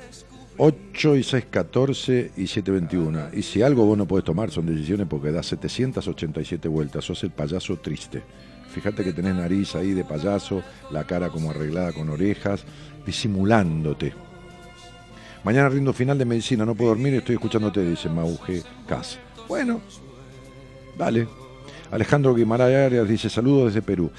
[0.61, 3.29] 8 y 6, 14 y 7, 21.
[3.33, 7.31] Y si algo vos no podés tomar son decisiones porque das 787 vueltas, sos el
[7.31, 8.23] payaso triste.
[8.69, 12.65] Fíjate que tenés nariz ahí de payaso, la cara como arreglada con orejas,
[13.07, 14.13] disimulándote.
[15.45, 19.19] Mañana rindo final de medicina, no puedo dormir, estoy escuchándote, dice Mauge Cas.
[19.47, 19.81] Bueno,
[20.99, 21.29] dale.
[21.91, 24.11] Alejandro Guimarães Arias dice saludos desde Perú.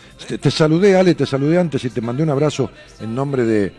[0.42, 3.74] Te, saludé, Ale, te saludé antes y te mandé un abrazo en nombre de,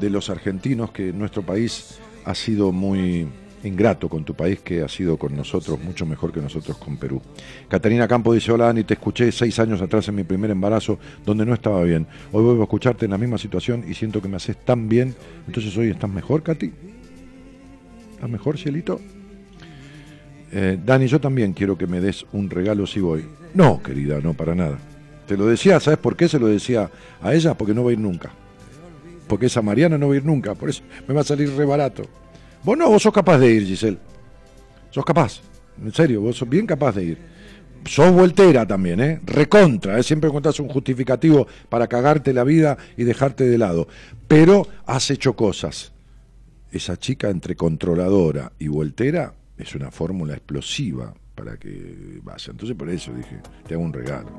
[0.00, 3.26] de los argentinos, que nuestro país ha sido muy
[3.62, 7.22] ingrato con tu país, que ha sido con nosotros mucho mejor que nosotros con Perú.
[7.68, 11.46] Catarina Campo dice, hola Dani, te escuché seis años atrás en mi primer embarazo, donde
[11.46, 12.06] no estaba bien.
[12.32, 15.14] Hoy vuelvo a escucharte en la misma situación y siento que me haces tan bien.
[15.46, 16.72] Entonces hoy estás mejor, Katy.
[18.14, 19.00] ¿Estás mejor, cielito?
[20.52, 23.24] Eh, Dani, yo también quiero que me des un regalo si voy.
[23.54, 24.78] No, querida, no, para nada.
[25.28, 26.90] Te lo decía, ¿sabes por qué se lo decía
[27.22, 27.54] a ella?
[27.54, 28.32] Porque no va a ir nunca.
[29.26, 31.64] Porque esa Mariana no va a ir nunca, por eso me va a salir re
[31.64, 32.04] barato.
[32.62, 33.98] Vos no, vos sos capaz de ir, Giselle.
[34.90, 35.40] Sos capaz.
[35.82, 37.18] En serio, vos sos bien capaz de ir.
[37.84, 39.20] Sos voltera también, ¿eh?
[39.24, 40.02] Recontra, ¿eh?
[40.02, 43.86] Siempre encontrás un justificativo para cagarte la vida y dejarte de lado.
[44.26, 45.92] Pero has hecho cosas.
[46.72, 52.50] Esa chica entre controladora y voltera es una fórmula explosiva para que vaya.
[52.50, 54.30] Entonces por eso dije, te hago un regalo.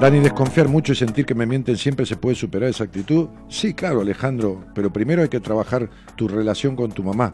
[0.00, 3.28] Dani, desconfiar mucho y sentir que me mienten siempre se puede superar esa actitud.
[3.48, 7.32] Sí, claro, Alejandro, pero primero hay que trabajar tu relación con tu mamá.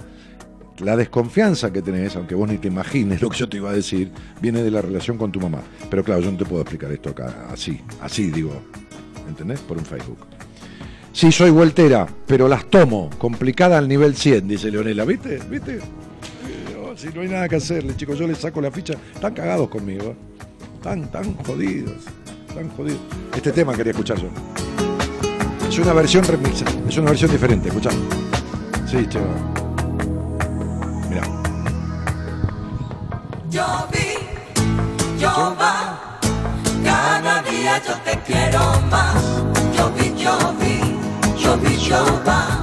[0.78, 3.74] La desconfianza que tenés, aunque vos ni te imagines lo que yo te iba a
[3.74, 5.62] decir, viene de la relación con tu mamá.
[5.88, 8.52] Pero claro, yo no te puedo explicar esto acá así, así digo,
[9.28, 9.60] ¿entendés?
[9.60, 10.18] Por un Facebook.
[11.12, 15.04] Sí, soy voltera, pero las tomo, complicada al nivel 100, dice Leonela.
[15.04, 15.40] ¿Viste?
[15.50, 15.80] ¿Viste?
[16.76, 18.94] No, Si no hay nada que hacerle, chicos, yo les saco la ficha.
[19.14, 20.16] Están cagados conmigo, ¿eh?
[20.76, 22.06] Están, tan jodidos,
[22.54, 23.00] tan jodidos.
[23.34, 24.28] Este tema quería escuchar yo.
[25.68, 27.90] Es una versión remix, es una versión diferente, escuchá.
[28.86, 29.28] Sí, chaval.
[31.08, 31.22] Mirá.
[33.50, 33.88] Yo
[35.18, 36.18] yo va,
[36.84, 38.60] cada día yo te quiero
[38.90, 39.22] más.
[39.76, 40.80] Yo yo vi,
[41.40, 42.59] yo vi, yo va,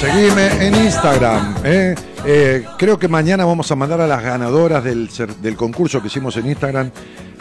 [0.00, 1.56] Seguime en Instagram.
[1.62, 1.94] ¿eh?
[2.24, 6.46] Eh, creo que mañana vamos a mandar a las ganadoras del, concurso que hicimos en
[6.46, 6.90] Instagram.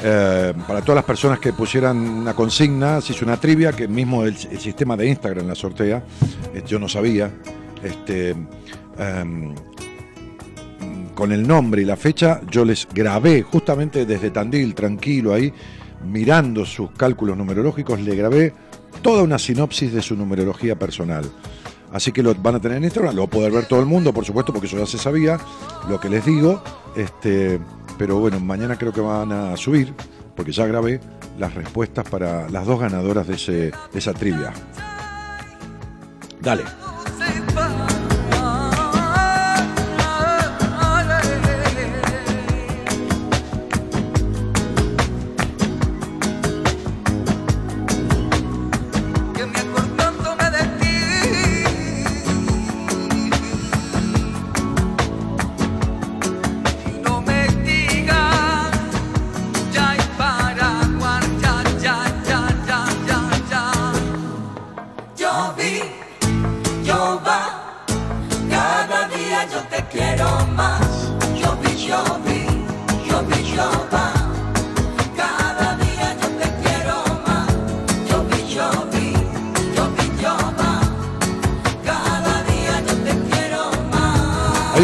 [0.03, 4.25] eh, para todas las personas que pusieran una consigna, se hizo una trivia que mismo
[4.25, 6.03] el, sistema de Instagram la sortea.
[6.67, 7.31] Yo no sabía.
[7.81, 9.55] Este, em,
[11.15, 15.53] con el nombre y la fecha, yo les grabé justamente desde Tandil, tranquilo ahí,
[16.03, 18.53] mirando sus cálculos numerológicos, le grabé
[19.01, 21.23] toda una sinopsis de su numerología personal.
[21.91, 23.85] Así que lo van a tener en Instagram, lo va a poder ver todo el
[23.85, 25.39] mundo, por supuesto, porque eso ya se sabía,
[25.87, 26.61] lo que les digo.
[26.95, 27.59] Este,
[27.97, 29.93] pero bueno, mañana creo que van a subir,
[30.35, 30.99] porque ya grabé
[31.37, 34.53] las respuestas para las dos ganadoras de, ese, esa trivia.
[36.41, 36.63] Dale.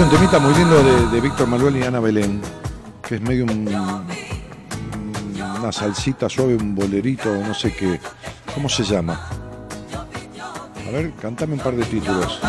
[0.06, 2.42] Un temita muy lindo de, Víctor Manuel y Ana Belén,
[3.08, 3.68] que es medio un-
[5.60, 8.00] una salsita suave, un bolerito, no sé qué.
[8.54, 9.20] ¿Cómo se llama?
[10.88, 12.40] A ver, cántame un par de títulos.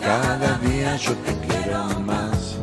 [0.00, 2.56] Cada día yo te quiero más.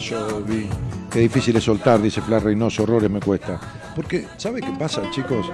[0.00, 0.68] Yo vi.
[1.10, 3.60] Qué difícil es soltar, dice Fla Reynoso, horrores me cuesta.
[3.94, 5.46] Porque, ¿sabe qué pasa, chicos?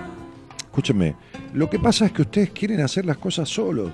[0.59, 1.17] Escúchenme,
[1.55, 3.91] lo que pasa es que ustedes quieren hacer las cosas solos.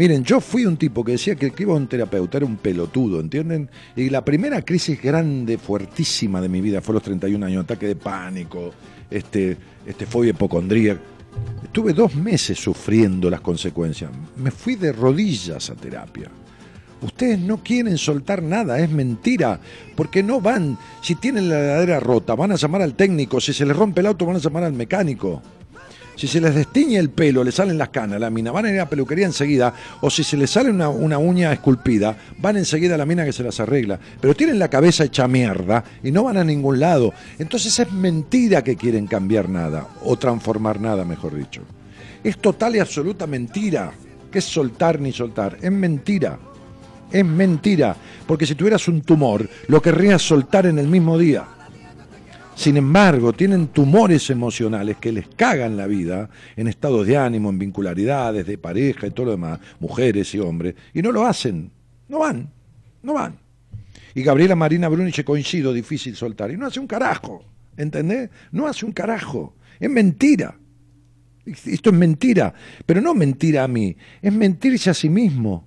[0.00, 2.46] Miren, yo fui un tipo que decía que el que iba a un terapeuta era
[2.46, 3.68] un pelotudo, ¿entienden?
[3.94, 7.86] Y la primera crisis grande, fuertísima de mi vida fue a los 31 años, ataque
[7.86, 8.72] de pánico,
[9.10, 11.02] este, este fobia hipocondríaca.
[11.64, 14.10] Estuve dos meses sufriendo las consecuencias.
[14.38, 16.30] Me fui de rodillas a terapia.
[17.02, 19.60] Ustedes no quieren soltar nada, es mentira,
[19.96, 23.66] porque no van, si tienen la heladera rota, van a llamar al técnico, si se
[23.66, 25.42] les rompe el auto, van a llamar al mecánico.
[26.20, 28.74] Si se les destiñe el pelo, le salen las canas, la mina, van a ir
[28.74, 29.72] a la peluquería enseguida,
[30.02, 33.32] o si se les sale una, una uña esculpida, van enseguida a la mina que
[33.32, 33.98] se las arregla.
[34.20, 37.14] Pero tienen la cabeza hecha mierda y no van a ningún lado.
[37.38, 41.62] Entonces es mentira que quieren cambiar nada, o transformar nada, mejor dicho.
[42.22, 43.90] Es total y absoluta mentira.
[44.30, 45.56] ¿Qué es soltar ni soltar?
[45.62, 46.38] Es mentira.
[47.10, 47.96] Es mentira.
[48.26, 51.46] Porque si tuvieras un tumor, lo querrías soltar en el mismo día.
[52.60, 57.58] Sin embargo, tienen tumores emocionales que les cagan la vida en estados de ánimo, en
[57.58, 61.70] vincularidades, de pareja y todo lo demás, mujeres y hombres, y no lo hacen.
[62.06, 62.50] No van.
[63.02, 63.38] No van.
[64.14, 66.50] Y Gabriela Marina Bruniche coincido, difícil soltar.
[66.50, 67.42] Y no hace un carajo.
[67.78, 68.28] ¿Entendés?
[68.52, 69.54] No hace un carajo.
[69.78, 70.54] Es mentira.
[71.46, 72.52] Esto es mentira,
[72.84, 75.66] pero no mentira a mí, es mentirse a sí mismo.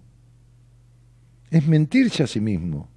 [1.50, 2.93] Es mentirse a sí mismo.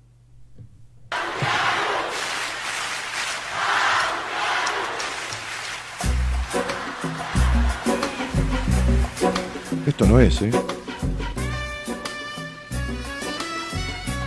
[9.87, 10.51] Esto no es, ¿eh?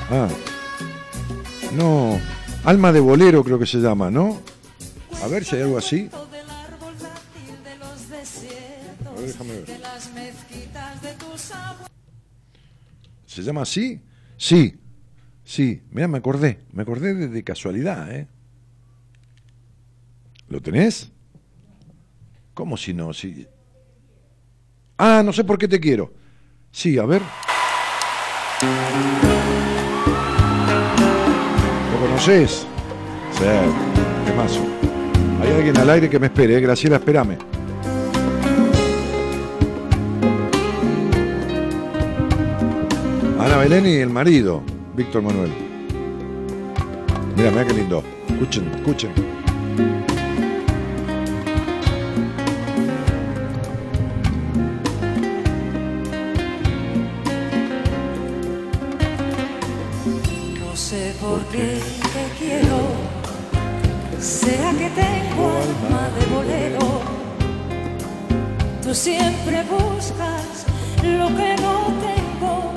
[0.09, 0.29] Ah.
[1.75, 2.17] No.
[2.63, 4.41] Alma de bolero creo que se llama, ¿no?
[5.21, 6.09] A ver si hay algo así.
[13.25, 14.01] ¿Se llama así?
[14.37, 14.79] Sí.
[15.43, 15.83] Sí.
[15.91, 16.61] Mira, me acordé.
[16.71, 18.27] Me acordé de, de casualidad, ¿eh?
[20.47, 21.11] ¿Lo tenés?
[22.53, 23.13] ¿Cómo si no?
[23.13, 23.45] Si...
[25.01, 26.11] Ah, no sé por qué te quiero.
[26.71, 27.21] Sí, a ver.
[31.93, 32.67] ¿Lo conoces?
[33.31, 33.45] Sí,
[34.25, 34.59] temazo.
[35.41, 36.59] Hay alguien al aire que me espere, ¿eh?
[36.59, 37.37] Graciela, espérame.
[43.39, 44.61] Ana Belén y el marido,
[44.97, 45.51] Víctor Manuel.
[47.37, 48.03] Mira, mira qué lindo.
[48.27, 49.11] Escuchen, escuchen.
[61.51, 61.81] Qué
[62.13, 62.79] te quiero,
[64.19, 67.01] será que tengo alma de bolero.
[68.83, 70.65] Tú siempre buscas
[71.03, 71.75] lo que no
[72.07, 72.73] tengo,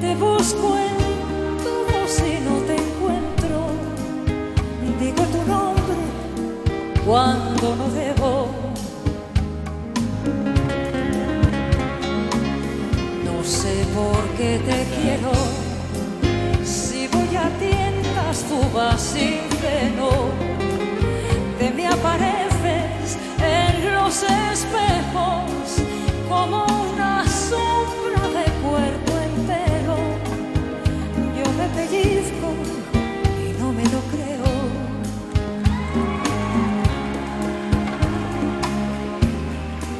[0.00, 3.58] te busco en todo si no te encuentro.
[5.00, 5.96] Digo tu nombre
[7.04, 8.48] cuando no debo.
[13.24, 15.51] No sé por qué te quiero.
[18.74, 20.10] Vas sin freno.
[21.58, 25.66] Te me apareces en los espejos
[26.28, 29.96] como una sombra de cuerpo entero.
[31.36, 32.48] Yo me pellizco
[33.44, 34.52] y no me lo creo.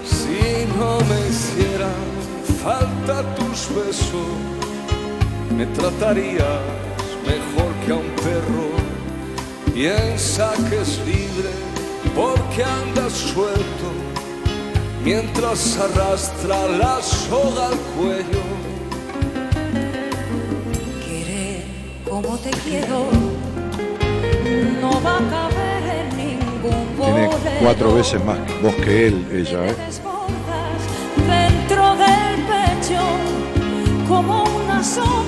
[0.04, 2.02] Si no me hicieran
[2.62, 4.28] falta tus besos,
[5.56, 6.81] me tratarías
[8.32, 8.68] perro.
[9.74, 11.50] Piensa que es libre
[12.14, 13.88] porque andas suelto
[15.04, 18.44] mientras arrastra la soga al cuello.
[21.04, 21.64] Querer
[22.08, 22.98] como te quiero
[24.80, 27.30] no va a caber en ningún Tiene
[27.62, 29.76] cuatro veces más voz que él, ella, ¿eh?
[31.34, 33.02] dentro del pecho
[34.08, 35.21] como una sombra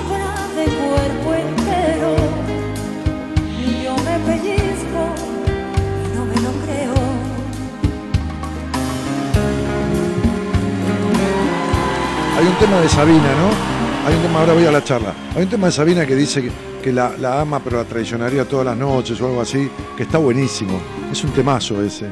[12.65, 14.09] tema de Sabina, ¿no?
[14.09, 15.13] Hay un tema, ahora voy a la charla.
[15.37, 16.51] Hay un tema de Sabina que dice que,
[16.83, 20.17] que la, la ama pero la traicionaría todas las noches o algo así, que está
[20.17, 20.81] buenísimo.
[21.13, 22.07] Es un temazo ese.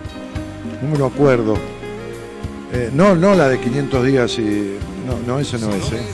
[0.83, 1.55] No me lo acuerdo.
[2.71, 4.77] Eh, no, no la de 500 días y...
[5.07, 6.07] No, no, ese no es, ¿eh?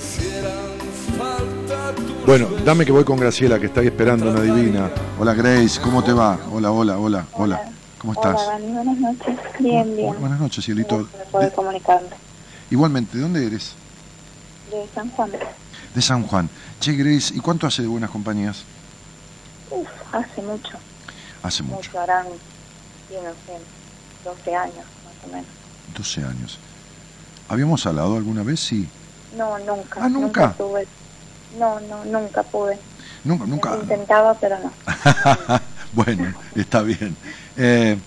[2.24, 4.88] Bueno, dame que voy con Graciela, que está ahí esperando una divina.
[5.18, 6.38] Hola Grace, ¿cómo te va?
[6.52, 7.72] Hola, hola, hola, hola.
[7.98, 8.36] ¿Cómo estás?
[8.40, 9.36] Hola, Dani, buenas noches.
[9.58, 10.14] Bien, bien.
[10.20, 10.98] Buenas noches, cielito.
[10.98, 12.08] Gracias por poder comunicarme.
[12.70, 13.74] Igualmente, ¿de dónde eres?
[14.70, 15.30] De San Juan.
[15.94, 16.48] De San Juan.
[16.80, 18.64] Che, Grace, ¿y cuánto hace de buenas compañías?
[19.70, 20.78] Uf, hace mucho.
[21.42, 21.76] Hace mucho.
[21.76, 22.26] Mucho, harán,
[23.08, 23.60] sí, no sé,
[24.24, 25.50] 12 años más o menos.
[25.96, 26.58] 12 años.
[27.48, 28.60] ¿Habíamos hablado alguna vez?
[28.60, 28.88] Sí.
[29.36, 30.00] No, nunca.
[30.02, 30.52] Ah, ¿nunca?
[30.52, 30.86] tuve.
[31.58, 32.78] No, no, nunca pude.
[33.24, 33.76] Nunca, nunca.
[33.76, 34.72] Intentaba, pero no.
[35.92, 37.16] bueno, está bien.
[37.56, 37.98] Eh,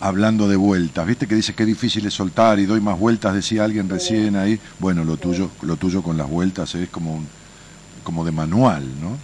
[0.00, 3.34] hablando de vueltas, ¿viste que dice que es difícil es soltar y doy más vueltas,
[3.34, 4.60] decía alguien recién ahí?
[4.78, 7.26] Bueno, lo tuyo, lo tuyo con las vueltas es como un,
[8.04, 9.16] como de manual, ¿no?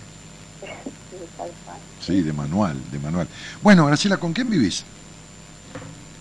[2.05, 3.27] Sí, de manual, de manual.
[3.63, 4.85] Bueno, Graciela, ¿con quién vivís?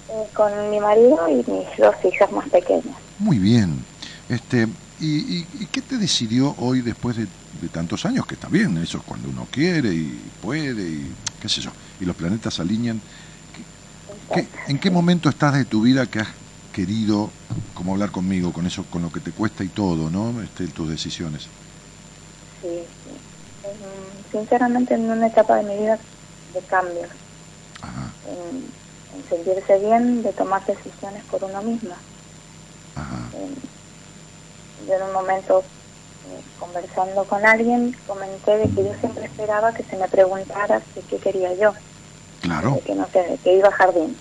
[0.10, 2.96] Eh, con mi marido y mis dos hijas más pequeñas.
[3.20, 3.84] Muy bien.
[4.30, 4.68] Este,
[5.00, 7.28] ¿y, y, y qué te decidió hoy después de,
[7.62, 8.26] de tantos años?
[8.26, 11.12] Que está bien, eso es cuando uno quiere y puede y
[11.42, 13.02] qué sé yo, y los planetas se alinean.
[14.32, 16.36] ¿Qué- ¿En qué momento estás de tu vida que has
[16.72, 17.34] querido
[17.74, 20.42] como hablar conmigo, con eso, con lo que te cuesta y todo, ¿no?
[20.42, 21.52] Este, tus decisiones.
[22.62, 23.10] Sí, sí.
[23.64, 26.00] Mm, Sinceramente, en una etapa de mi vida
[26.48, 27.12] de cambios.
[27.82, 28.74] Ajá, En,
[29.12, 32.04] en sentirse bien, de tomar decisiones por uno misma.
[32.96, 33.32] ajá.
[33.34, 33.56] En-
[34.78, 35.66] yo en un momento,
[36.24, 41.04] eh, conversando con alguien, comenté de que yo siempre esperaba que se me preguntara de
[41.06, 41.74] qué quería yo.
[42.44, 44.16] Claro, De que no sé, que iba a jardín.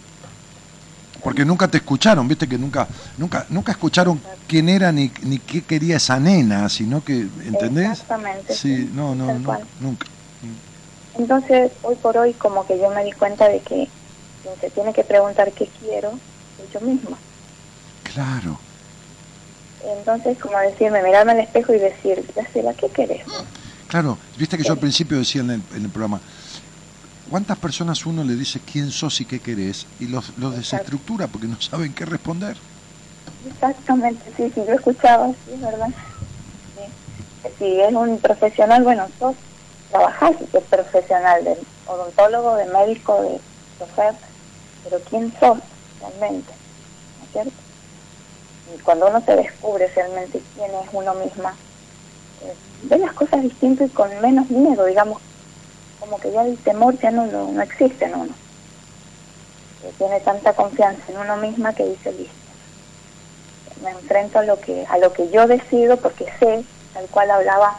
[1.24, 2.86] porque nunca te escucharon, viste que nunca,
[3.18, 7.90] nunca, nunca escucharon quién era ni, ni qué quería esa nena, sino que, ¿entendés?
[7.90, 8.54] Exactamente.
[8.54, 10.06] Sí, no, no, no, nunca.
[11.18, 13.88] Entonces, hoy por hoy, como que yo me di cuenta de que
[14.42, 16.12] quien se tiene que preguntar qué quiero,
[16.56, 17.18] soy yo misma.
[18.14, 18.58] Claro,
[19.98, 23.22] Entonces, como decirme, mirarme al espejo y decir, Graciela, ¿qué querés?
[23.88, 24.16] claro.
[24.38, 26.20] Viste que yo al principio decía en el, en el programa,
[27.32, 29.86] ¿cuántas personas uno le dice quién sos y qué querés?
[29.98, 32.58] Y los, los desestructura porque no saben qué responder.
[33.46, 35.88] Exactamente, sí, sí, yo escuchaba, sí, es verdad.
[36.76, 37.50] Sí.
[37.58, 39.34] Si es un profesional, bueno, sos,
[39.90, 41.56] trabajás y sos profesional de
[41.86, 43.40] odontólogo, de médico, de
[43.78, 44.14] chofer,
[44.84, 45.58] pero ¿quién sos
[46.00, 46.52] realmente?
[47.18, 47.52] ¿No es cierto?
[48.76, 51.56] Y cuando uno se descubre realmente quién es uno misma,
[52.42, 55.22] eh, ve las cosas distintas y con menos miedo, digamos,
[56.02, 58.34] como que ya el temor ya no, no, existe en uno.
[59.84, 62.42] Eh, Tiene tanta confianza en uno misma que dice, listo
[63.84, 66.64] me enfrento a lo que a lo que yo decido porque sé
[66.94, 67.76] tal cual hablaba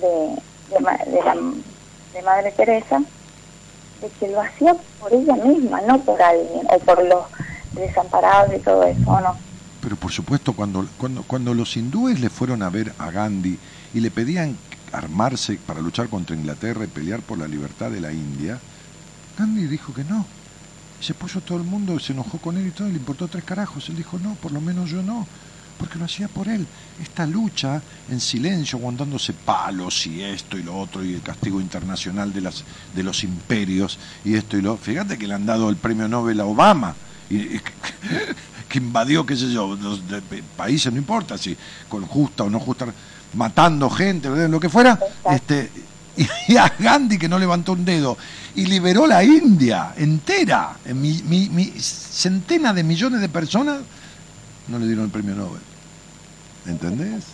[0.00, 0.08] de
[0.70, 1.36] de, de la
[2.14, 3.02] de Madre Teresa
[4.00, 7.24] de que lo hacía por ella misma no por alguien o por los
[7.74, 9.36] desamparados y todo eso ¿o no
[9.82, 13.58] Pero por supuesto, cuando, cuando, cuando los hindúes le fueron a ver a Gandhi
[13.92, 14.56] y le pedían
[14.92, 18.58] armarse para luchar contra Inglaterra y pelear por la libertad de la India,
[19.38, 20.24] Gandhi dijo que no.
[21.00, 23.88] Se puso todo el mundo, se enojó con él y todo, le importó tres carajos.
[23.88, 25.26] Él dijo, no, por lo menos yo no,
[25.78, 26.66] porque lo hacía por él.
[27.00, 32.32] Esta lucha en silencio, aguantándose palos y esto y lo otro, y el castigo internacional
[32.32, 32.64] de, las,
[32.96, 36.40] de los imperios y esto y lo Fíjate que le han dado el premio Nobel
[36.40, 36.94] a Obama.
[37.30, 37.60] Y,
[38.68, 40.20] que invadió, qué sé yo, los de-
[40.56, 41.56] países, no importa si
[41.88, 42.86] con justa o no justa,
[43.34, 44.98] matando gente, lo que fuera,
[45.30, 45.70] este,
[46.48, 48.16] y a Gandhi que no levantó un dedo
[48.56, 53.78] y liberó la India entera, en mi, mi- mi- centenas de millones de personas
[54.66, 55.60] no le dieron el premio Nobel.
[56.66, 57.24] ¿Entendés?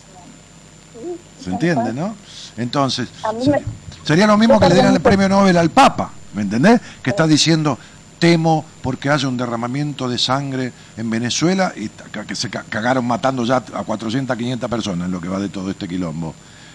[1.43, 2.15] ¿Se entiende, no?
[2.57, 3.63] Entonces, A mí se- me-
[4.05, 6.79] sería lo mismo que le dieran el premio Nobel al Papa, ¿me entendés?
[7.03, 7.77] Que está diciendo,
[8.19, 11.89] temo porque haya un derramamiento de sangre en Venezuela y
[12.27, 15.49] que se ca- cagaron matando ya a 400, 500 personas en lo que va de
[15.49, 16.33] todo este quilombo.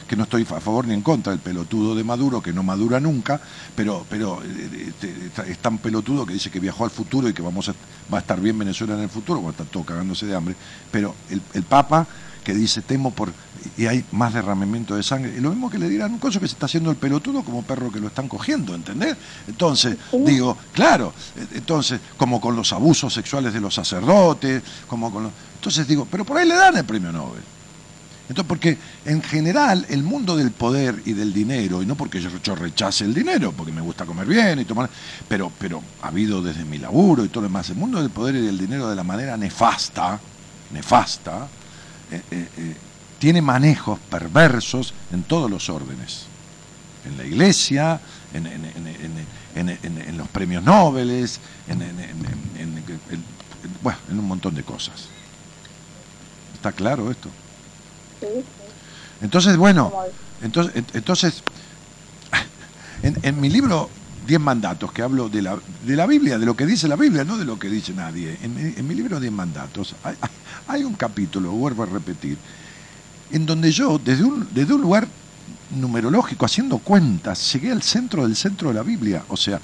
[0.09, 2.99] Que no estoy a favor ni en contra del pelotudo de Maduro, que no madura
[2.99, 3.41] nunca,
[3.77, 7.43] pero, pero eh, este, es tan pelotudo que dice que viajó al futuro y que
[7.43, 7.75] vamos a,
[8.13, 10.57] va a estar bien Venezuela en el futuro, cuando está todo cagándose de hambre.
[10.91, 12.09] Pero el, el Papa
[12.43, 13.33] que dice temo por
[13.77, 15.35] y hay más derramamiento de sangre.
[15.37, 17.63] Y lo mismo que le dirán un coso que se está haciendo el pelotudo como
[17.63, 19.17] perro que lo están cogiendo, ¿entendés?
[19.47, 25.25] Entonces, digo, claro, eh, entonces, como con los abusos sexuales de los sacerdotes, como con
[25.25, 25.33] los...
[25.57, 27.43] Entonces digo, pero por ahí le dan el premio Nobel.
[28.31, 32.31] Entonces, porque en general el mundo del poder y del dinero, y no porque yo,
[32.43, 34.89] yo rechace el dinero, porque me gusta comer bien y tomar,
[35.27, 38.37] pero, pero ha habido desde mi laburo y todo lo demás, el mundo del poder
[38.37, 40.21] y del dinero de la manera nefasta,
[40.73, 41.49] nefasta,
[42.13, 42.77] eh, eh, eh,
[43.21, 46.25] tiene manejos perversos en todos los órdenes.
[47.07, 48.01] En la iglesia,
[48.35, 48.87] en, en- en-
[49.55, 51.29] en- en- en- en los premios Nobel, en,
[51.69, 52.79] en- en- en- en-
[53.11, 53.25] en-
[53.83, 55.05] bueno, en un montón de cosas.
[56.55, 57.29] ¿Está claro esto?
[59.23, 59.93] Entonces, bueno,
[60.43, 61.43] entonces, en- entonces
[63.03, 63.89] en, mi libro
[64.27, 67.25] Diez mandatos, que hablo de la, de la Biblia, de lo que dice la Biblia,
[67.25, 68.39] no de lo que dice nadie.
[68.43, 70.31] En, mi- en mi libro Diez mandatos hay, hay-
[70.69, 72.39] hay un capítulo, vuelvo a repetir,
[73.33, 75.09] en donde yo, desde un, desde un lugar
[75.71, 79.25] numerológico, haciendo cuentas, llegué al centro del centro de la Biblia.
[79.29, 79.61] O sea,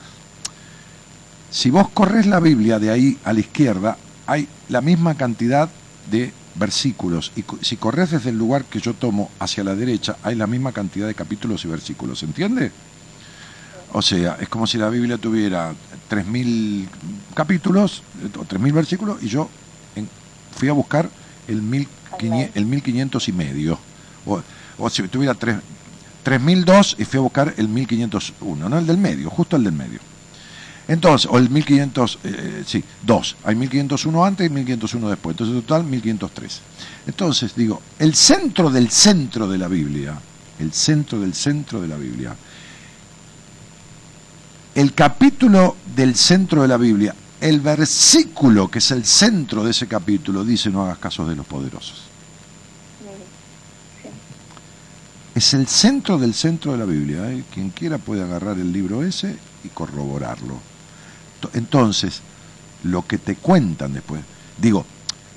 [1.51, 5.69] si vos corres la Biblia de ahí a la izquierda, hay la misma cantidad
[6.11, 7.33] de versículos.
[7.37, 10.73] Y si corres desde el lugar que yo tomo hacia la derecha, hay la misma
[10.73, 12.23] cantidad de capítulos y versículos.
[12.23, 12.73] ¿Entiende?
[13.93, 15.73] O sea, es como si la Biblia tuviera
[16.11, 16.87] 3.000
[17.35, 19.49] capítulos eh, o 3.000 versículos y yo
[20.57, 21.09] fui a buscar
[21.49, 21.63] el,
[22.21, 23.79] 1500, el 1500 y medio.
[24.27, 24.43] O,
[24.79, 25.57] o si tuviera tres,
[26.23, 30.01] 3002 y fui a buscar el 1501, no el del medio, justo el del medio.
[30.89, 33.37] Entonces, o el 1500, eh, sí, dos.
[33.45, 35.35] Hay 1501 antes y 1501 después.
[35.35, 36.61] Entonces, total, 1503.
[37.09, 40.19] Entonces, digo, el centro del centro de la Biblia,
[40.61, 42.37] el centro del centro de la Biblia,
[44.75, 49.87] el capítulo del centro de la Biblia, el versículo que es el centro de ese
[49.87, 52.03] capítulo, dice no hagas caso de los poderosos.
[55.35, 57.31] Es el centro del centro de la Biblia.
[57.31, 57.45] ¿eh?
[57.53, 60.55] Quien quiera puede agarrar el libro ese y corroborarlo.
[61.41, 62.21] To- Entonces,
[62.85, 64.23] lo que te cuentan después,
[64.59, 64.87] digo,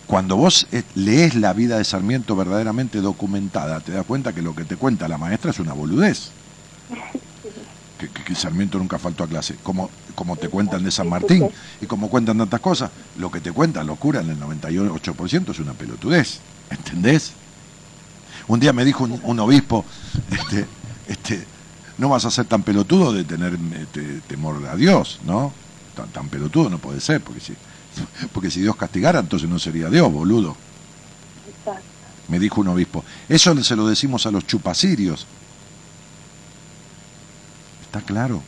[0.07, 4.55] cuando vos eh, lees la vida de Sarmiento verdaderamente documentada, te das cuenta que lo
[4.55, 6.29] que te cuenta la maestra es una boludez.
[7.99, 9.55] Que, que- que Sarmiento nunca faltó a clase.
[9.61, 11.49] Como, como te cuentan de San Martín
[11.81, 15.73] y como cuentan tantas cosas, lo que te cuentan locura en el 98% es una
[15.73, 16.39] pelotudez.
[16.69, 17.33] ¿Entendés?
[18.47, 19.83] Un día me dijo un, un obispo,
[20.31, 20.65] este,
[21.07, 21.45] este,
[21.97, 25.51] no vas a ser tan pelotudo de tener este, temor a Dios, ¿no?
[25.95, 27.53] Tan, tan pelotudo no puede ser, porque si,
[28.31, 30.55] porque si Dios castigara, entonces no sería Dios, boludo.
[32.29, 33.03] Me dijo un obispo.
[33.27, 35.25] Eso se lo decimos a los chupasirios.
[37.89, 38.43] Está claro.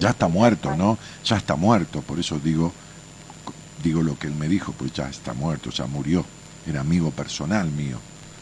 [0.00, 0.98] Ya está muerto, ¿no?
[1.22, 2.72] Ya está muerto, por eso digo,
[3.82, 6.24] digo lo que él me dijo, pues ya está muerto, ya murió.
[6.66, 7.98] Era amigo personal mío.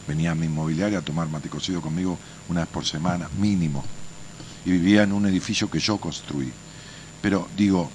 [0.07, 2.17] Venía a mi inmobiliaria a tomar mate cocido conmigo
[2.47, 3.83] una vez por semana, mínimo.
[4.65, 6.49] Y vivía en un edificio que yo construí.
[7.21, 7.89] Pero digo,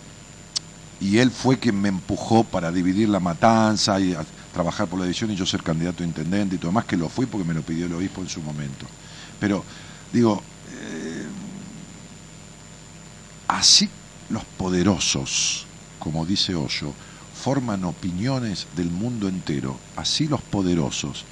[1.01, 4.15] y él fue quien me empujó para dividir la matanza y
[4.53, 7.09] trabajar por la edición y yo ser candidato a intendente y todo más, que lo
[7.09, 8.85] fui porque me lo pidió el obispo en su momento.
[9.41, 9.65] Pero
[10.13, 11.27] digo, eh,
[13.49, 13.89] así
[14.31, 15.67] los poderosos,
[15.99, 16.93] como dice Hoyo,
[17.35, 21.25] forman opiniones del mundo entero, así los poderosos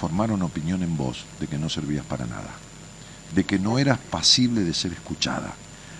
[0.00, 2.50] formaron opinión en vos de que no servías para nada,
[3.34, 5.54] de que no eras pasible de ser escuchada.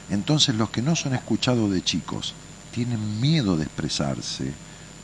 [0.08, 2.34] Entonces los que no son escuchados de chicos
[2.72, 4.52] tienen miedo de expresarse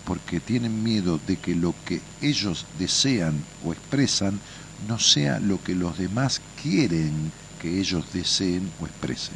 [0.06, 4.40] porque tienen miedo de que lo que ellos desean o expresan
[4.88, 9.34] no sea lo que los demás quieren que ellos deseen o expresen.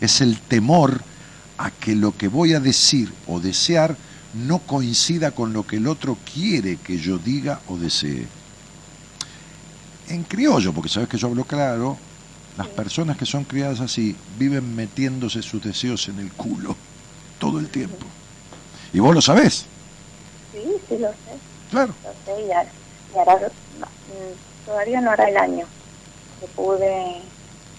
[0.00, 1.00] Es el temor
[1.58, 3.96] a que lo que voy a decir o desear
[4.46, 8.26] no coincida con lo que el otro quiere que yo diga o desee.
[10.08, 11.96] En criollo, porque sabes que yo hablo claro,
[12.56, 16.76] las personas que son criadas así viven metiéndose sus deseos en el culo
[17.38, 18.06] todo el tiempo.
[18.92, 19.66] Y vos lo sabés,
[20.52, 21.16] Sí, sí lo sé.
[21.70, 21.94] claro.
[22.04, 22.77] Lo sé y,
[23.12, 23.16] y
[23.78, 25.66] no, mm, todavía no hará el año
[26.40, 27.22] que pude,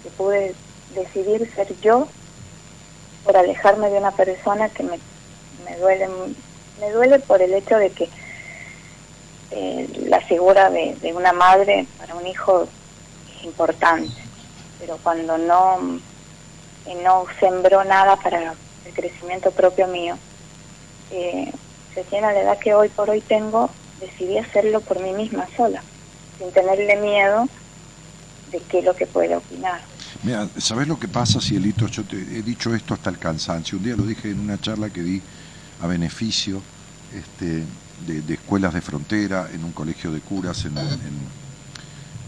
[0.03, 0.55] que pude
[0.93, 2.07] decidir ser yo
[3.23, 4.99] por alejarme de una persona que me,
[5.65, 6.07] me duele
[6.79, 8.09] me duele por el hecho de que
[9.51, 12.67] eh, la figura de, de una madre para un hijo
[13.37, 14.13] es importante.
[14.79, 15.99] Pero cuando no
[16.85, 20.17] eh, no sembró nada para el crecimiento propio mío
[21.11, 21.51] eh,
[21.95, 23.69] recién a la edad que hoy por hoy tengo
[23.99, 25.85] decidí hacerlo por mí misma sola
[26.37, 27.47] sin tenerle miedo
[28.45, 29.81] de qué es lo que puede opinar
[30.23, 31.87] Mira, ¿sabés lo que pasa, Cielito?
[31.87, 33.77] Yo te he dicho esto hasta el cansancio.
[33.77, 35.23] Un día lo dije en una charla que di
[35.79, 36.63] a beneficio
[37.11, 37.67] este,
[37.97, 40.75] de, escuelas de frontera en un colegio de curas en,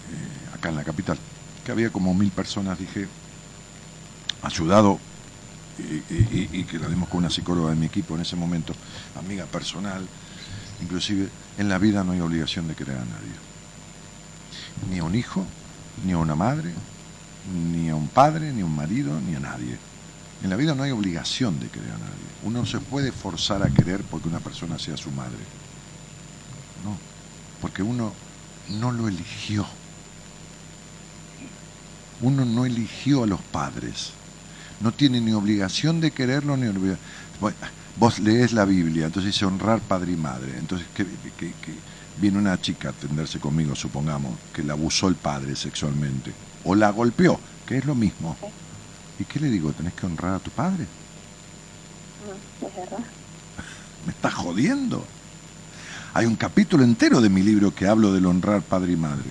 [0.10, 1.20] eh, acá en la capital,
[1.64, 3.08] que había como mil personas, dije,
[4.42, 5.00] ayudado
[5.78, 8.74] y, y- y que la dimos con una psicóloga de mi equipo en ese momento,
[9.16, 10.10] amiga personal,
[10.82, 13.34] inclusive en la vida no hay obligación de querer a nadie,
[14.90, 15.46] ni a un hijo,
[16.06, 16.72] ni a una madre,
[17.72, 19.78] ni a un padre, ni a un marido, ni a nadie.
[20.44, 22.32] En la vida no hay obligación de querer a nadie.
[22.44, 25.38] Uno no se puede forzar a querer porque una persona sea su madre.
[26.84, 26.98] No,
[27.62, 28.12] porque uno
[28.70, 29.66] no lo eligió.
[32.22, 34.12] Uno no eligió a los padres.
[34.80, 37.00] No tiene ni obligación de quererlo ni obligación.
[37.98, 40.54] Vos lees la Biblia, entonces dice honrar padre y madre.
[40.58, 41.06] Entonces, que,
[41.38, 41.74] que- que
[42.20, 46.32] viene una chica a atenderse conmigo, supongamos, que la abusó el padre sexualmente,
[46.64, 48.38] o la golpeó, que es lo mismo.
[49.20, 49.72] ¿Y qué le digo?
[49.74, 50.86] ¿Tenés que honrar a tu padre?
[52.62, 53.00] Es verdad
[54.06, 55.06] ¿Me estás jodiendo?
[56.14, 59.30] Hay un capítulo entero de mi libro que hablo del honrar padre y madre.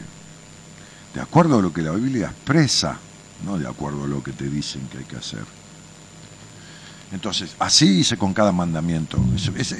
[1.14, 2.98] De acuerdo a lo que la Biblia expresa,
[3.44, 5.44] no de acuerdo a lo que te dicen que hay que hacer.
[7.12, 9.18] Entonces, así hice con cada mandamiento.
[9.56, 9.72] Es-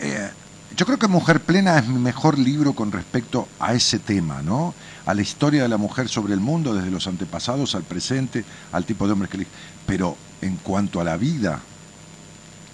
[0.00, 0.30] eh,
[0.76, 4.74] yo creo que Mujer Plena es mi mejor libro con respecto a ese tema, ¿no?
[5.06, 8.84] A la historia de la mujer sobre el mundo, desde los antepasados al presente, al
[8.84, 9.46] tipo de hombres que.
[9.86, 11.60] Pero en cuanto a la vida,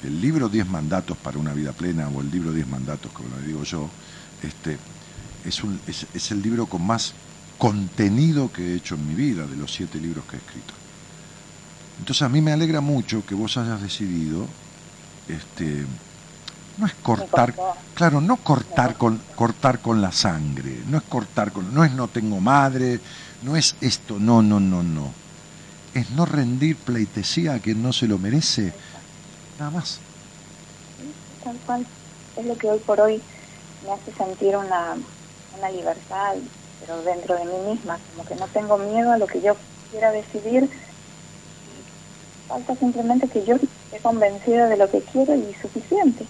[0.04, 3.42] el libro 10 mandatos para una vida plena, o el libro 10 mandatos, como lo
[3.42, 3.88] digo yo,
[4.42, 4.78] este,
[5.44, 7.14] es, es el libro con más
[7.58, 10.77] contenido que he hecho en mi vida, de los siete libros que he escrito.
[11.98, 14.46] Entonces a mí me alegra mucho que vos hayas decidido,
[15.28, 15.84] este,
[16.78, 17.54] no es cortar,
[17.94, 22.06] claro, no cortar con, cortar con la sangre, no es cortar con, no es no
[22.06, 23.00] tengo madre,
[23.42, 25.12] no es esto, no, no, no, no.
[25.94, 28.72] Es no rendir pleitesía a quien no se lo merece,
[29.58, 29.98] nada más.
[31.42, 31.86] Tal cual.
[32.36, 33.20] Es lo que hoy por hoy
[33.84, 34.96] me hace sentir una,
[35.58, 36.36] una libertad,
[36.80, 39.56] pero dentro de mí misma, como que no tengo miedo a lo que yo
[39.90, 40.70] quiera decidir.
[42.48, 46.26] Falta simplemente que yo esté convencida de lo que quiero y suficiente.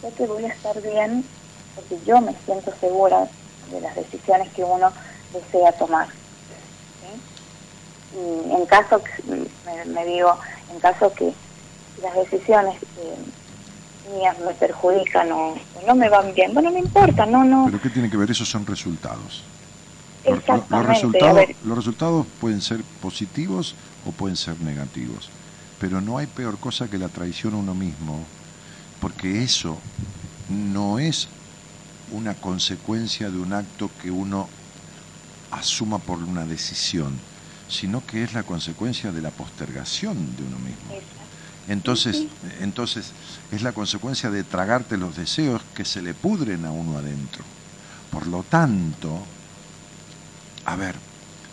[0.00, 1.30] Sé que voy a estar bien
[1.74, 3.30] porque yo me siento segura
[3.66, 4.92] de las decisiones que uno
[5.32, 6.08] desea tomar.
[7.00, 7.22] ¿sí?
[8.12, 11.36] Y en caso, me, me digo, en caso que
[11.96, 13.18] las decisiones eh,
[14.08, 17.80] mías me perjudican o, o no me van bien, bueno, no importa, no, no, Pero
[17.80, 18.30] ¿qué tiene que ver?
[18.30, 19.46] Esos son resultados.
[20.24, 25.32] Lo- lo- Los, resultados, los resultados pueden ser positivos o pueden ser negativos,
[25.80, 28.24] pero no hay peor cosa que la traición a uno mismo,
[29.00, 29.78] porque eso
[30.50, 31.26] no es
[32.12, 34.48] una consecuencia de un acto que uno
[35.50, 37.18] asuma por una decisión,
[37.68, 41.00] sino que es la consecuencia de la postergación de uno mismo.
[41.68, 42.24] Entonces,
[42.60, 43.12] entonces
[43.52, 47.44] es la consecuencia de tragarte los deseos que se le pudren a uno adentro.
[48.10, 49.22] Por lo tanto,
[50.64, 50.96] a ver,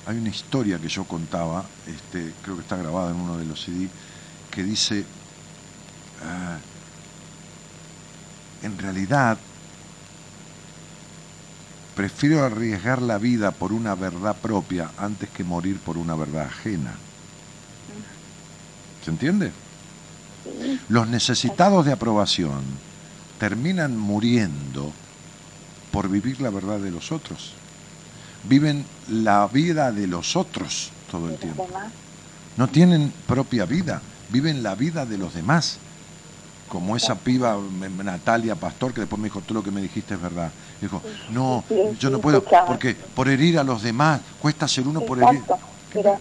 [0.08, 3.62] hay una historia que yo contaba, este, creo que está grabada en uno de los
[3.62, 3.90] CD,
[4.58, 5.06] que dice,
[6.26, 6.58] ah,
[8.64, 9.38] en realidad,
[11.96, 16.96] prefiero arriesgar la vida por una verdad propia antes que morir por una verdad ajena.
[19.06, 19.52] ¿Se entiende?
[20.90, 22.64] Los necesitados de aprobación
[23.40, 24.92] terminan muriendo
[25.92, 27.54] por vivir la verdad de los otros.
[28.46, 31.70] Viven la vida de los otros todo el tiempo.
[32.58, 35.80] No tienen propia vida, viven la vida de los demás.
[36.70, 37.58] Como esa piba
[38.04, 40.52] Natalia Pastor que después me dijo, todo lo que me dijiste es verdad.
[40.82, 41.02] Dijo,
[41.32, 41.64] no,
[41.98, 45.42] yo no puedo, porque por herir a los demás, cuesta ser uno por herir.
[45.94, 46.18] Pero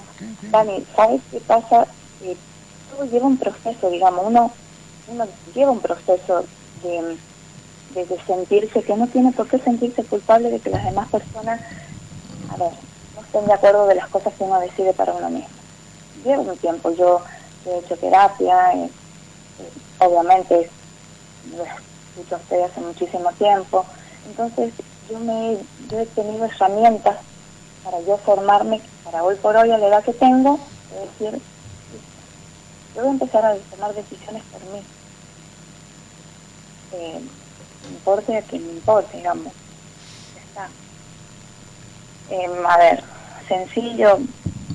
[0.53, 1.89] Dani, ¿sabes qué pasa?
[2.23, 2.37] Eh,
[2.91, 4.53] todo lleva un proceso, digamos, uno,
[5.09, 6.45] uno lleva un proceso
[6.85, 7.19] de,
[7.95, 11.61] de, de sentirse, que no tiene por qué sentirse culpable de que las demás personas,
[12.51, 12.73] a ver,
[13.17, 15.49] no estén de acuerdo de las cosas que uno decide para uno mismo.
[16.25, 17.21] Lleva un tiempo, yo
[17.67, 18.93] he hecho terapia, eh,
[19.59, 20.73] eh, obviamente
[21.43, 23.87] lo escucho a ustedes hace muchísimo tiempo,
[24.25, 24.75] entonces
[25.09, 27.19] yo me yo he tenido herramientas
[27.83, 31.43] para yo formarme, para hoy por hoy a la edad que tengo, es decir,
[32.95, 34.87] yo voy a empezar a tomar decisiones por mí.
[36.93, 37.21] Eh,
[37.83, 39.53] me importe a quien me importe, digamos.
[40.35, 40.71] Está.
[42.29, 43.05] Em, a ver,
[43.49, 44.19] sencillo,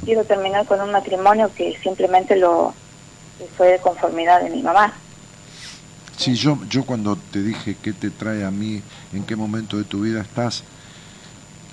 [0.04, 2.76] quiero terminar con un matrimonio que simplemente lo
[3.48, 4.94] fue de conformidad de mi mamá.
[6.18, 8.82] Sí, yo, yo cuando te dije qué te trae a mí,
[9.14, 10.64] en qué momento de tu vida estás,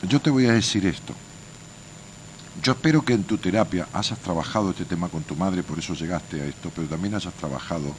[0.09, 1.13] yo te voy a decir esto.
[2.63, 5.95] Yo espero que en tu terapia hayas trabajado este tema con tu madre, por eso
[5.95, 7.95] llegaste a esto, pero también hayas trabajado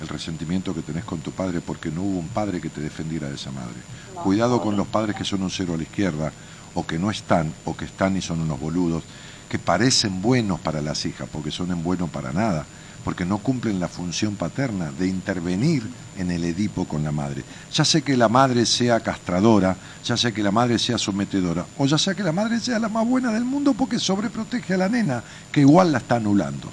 [0.00, 3.28] el resentimiento que tenés con tu padre porque no hubo un padre que te defendiera
[3.28, 3.74] de esa madre.
[4.22, 6.32] Cuidado con los padres que son un cero a la izquierda,
[6.74, 9.02] o que no están, o que están y son unos boludos,
[9.48, 12.66] que parecen buenos para las hijas, porque son en bueno para nada,
[13.08, 15.82] porque no cumplen la función paterna de intervenir
[16.18, 17.42] en el Edipo con la madre.
[17.72, 19.74] Ya sé que la madre sea castradora,
[20.04, 22.90] ya sé que la madre sea sometedora, o ya sea que la madre sea la
[22.90, 26.70] más buena del mundo porque sobreprotege a la nena, que igual la está anulando.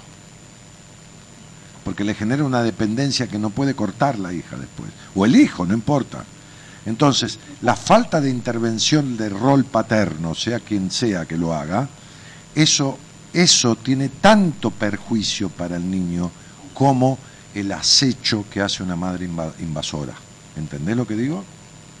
[1.82, 5.64] Porque le genera una dependencia que no puede cortar la hija después, o el hijo,
[5.64, 6.22] no importa.
[6.84, 11.88] Entonces, la falta de intervención del rol paterno, sea quien sea que lo haga,
[12.54, 12.98] eso,
[13.36, 16.32] eso tiene tanto perjuicio para el niño
[16.74, 17.18] como
[17.54, 20.14] el acecho que hace una madre inva- invasora.
[20.54, 21.44] ¿Entendés lo que digo?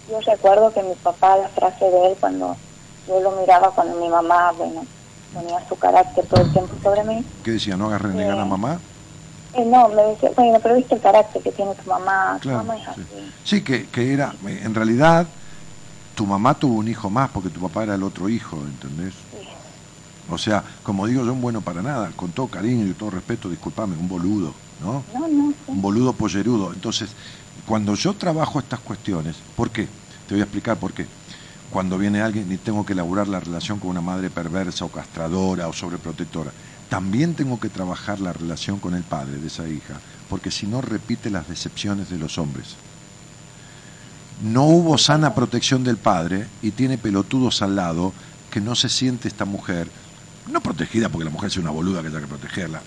[0.08, 2.56] Yo recuerdo que mi papá, la frase de él cuando
[3.06, 4.86] yo lo miraba, cuando mi mamá, bueno,
[5.32, 7.76] ponía su carácter todo el tiempo sobre mí, ¿Qué decía?
[7.76, 8.50] ¿No agarren renegar a Sí.
[8.50, 8.80] mamá?
[9.52, 12.64] eh, no, me decía, bueno, pero viste el carácter que tiene tu mamá, tu Claro,
[12.64, 13.32] mamá es así.
[13.44, 15.28] Sí, que, que era, en realidad,
[16.14, 19.25] tu mamá tuvo un hijo más porque tu papá era el otro hijo, ¿entendés?
[20.28, 23.48] O sea, como digo yo, un bueno para nada, con todo cariño y todo respeto,
[23.48, 25.04] disculpame, un boludo, ¿no?
[25.14, 26.72] No, no, Un boludo pollerudo.
[26.72, 27.10] Entonces,
[27.66, 29.88] cuando yo trabajo estas cuestiones, ¿por qué?
[30.26, 31.06] Te voy a explicar por qué.
[31.70, 35.68] Cuando viene alguien y tengo que elaborar la relación con una madre perversa o castradora
[35.68, 36.52] o sobreprotectora,
[36.88, 40.80] también tengo que trabajar la relación con el padre de esa hija, porque si no
[40.80, 42.76] repite las decepciones de los hombres.
[44.42, 48.12] no hubo sana protección del padre y tiene pelotudos al lado
[48.50, 49.88] que no se siente esta mujer,
[50.48, 52.80] no protegida porque la mujer es una boluda que haya que protegerla,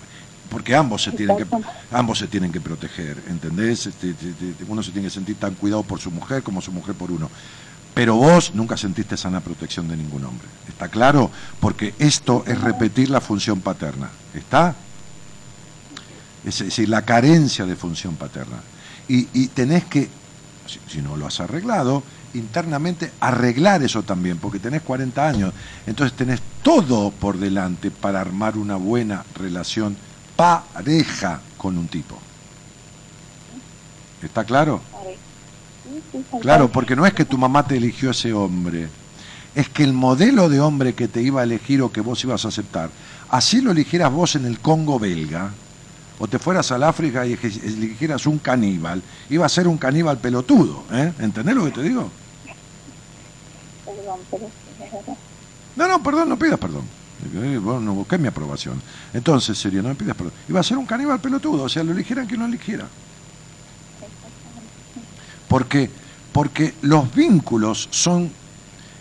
[0.48, 1.46] porque ambos se tienen que
[1.92, 3.86] ambos se tienen que proteger, ¿entendés?
[3.86, 6.72] Este, este, este, uno se tiene que sentir tan cuidado por su mujer como su
[6.72, 7.30] mujer por uno.
[7.94, 10.46] Pero vos nunca sentiste sana protección de ningún hombre.
[10.68, 11.30] ¿Está claro?
[11.58, 14.10] Porque esto es repetir la función paterna.
[14.32, 14.74] ¿Está?
[16.44, 18.58] Es decir, la carencia de función paterna.
[19.08, 20.08] Y, y tenés que,
[20.66, 22.04] si, si no lo has arreglado,
[22.34, 25.54] internamente arreglar eso también, porque tenés 40 años.
[25.86, 29.96] Entonces tenés todo por delante para armar una buena relación
[30.36, 32.18] pareja con un tipo.
[34.22, 34.80] ¿Está claro?
[36.40, 38.88] Claro, porque no es que tu mamá te eligió ese hombre,
[39.54, 42.44] es que el modelo de hombre que te iba a elegir o que vos ibas
[42.44, 42.90] a aceptar,
[43.28, 45.50] así lo eligieras vos en el Congo belga,
[46.18, 50.84] o te fueras al África y eligieras un caníbal, iba a ser un caníbal pelotudo,
[50.92, 51.12] ¿eh?
[51.18, 52.10] ¿Entendés lo que te digo?
[55.76, 56.84] No, no, perdón, no pidas perdón.
[57.34, 58.80] Eh, no busqué mi aprobación.
[59.12, 60.32] Entonces, sería, no me pidas perdón.
[60.48, 62.86] Iba a ser un caníbal pelotudo, o sea, lo eligieran que no eligiera.
[65.48, 65.90] Porque,
[66.32, 68.30] porque los vínculos son.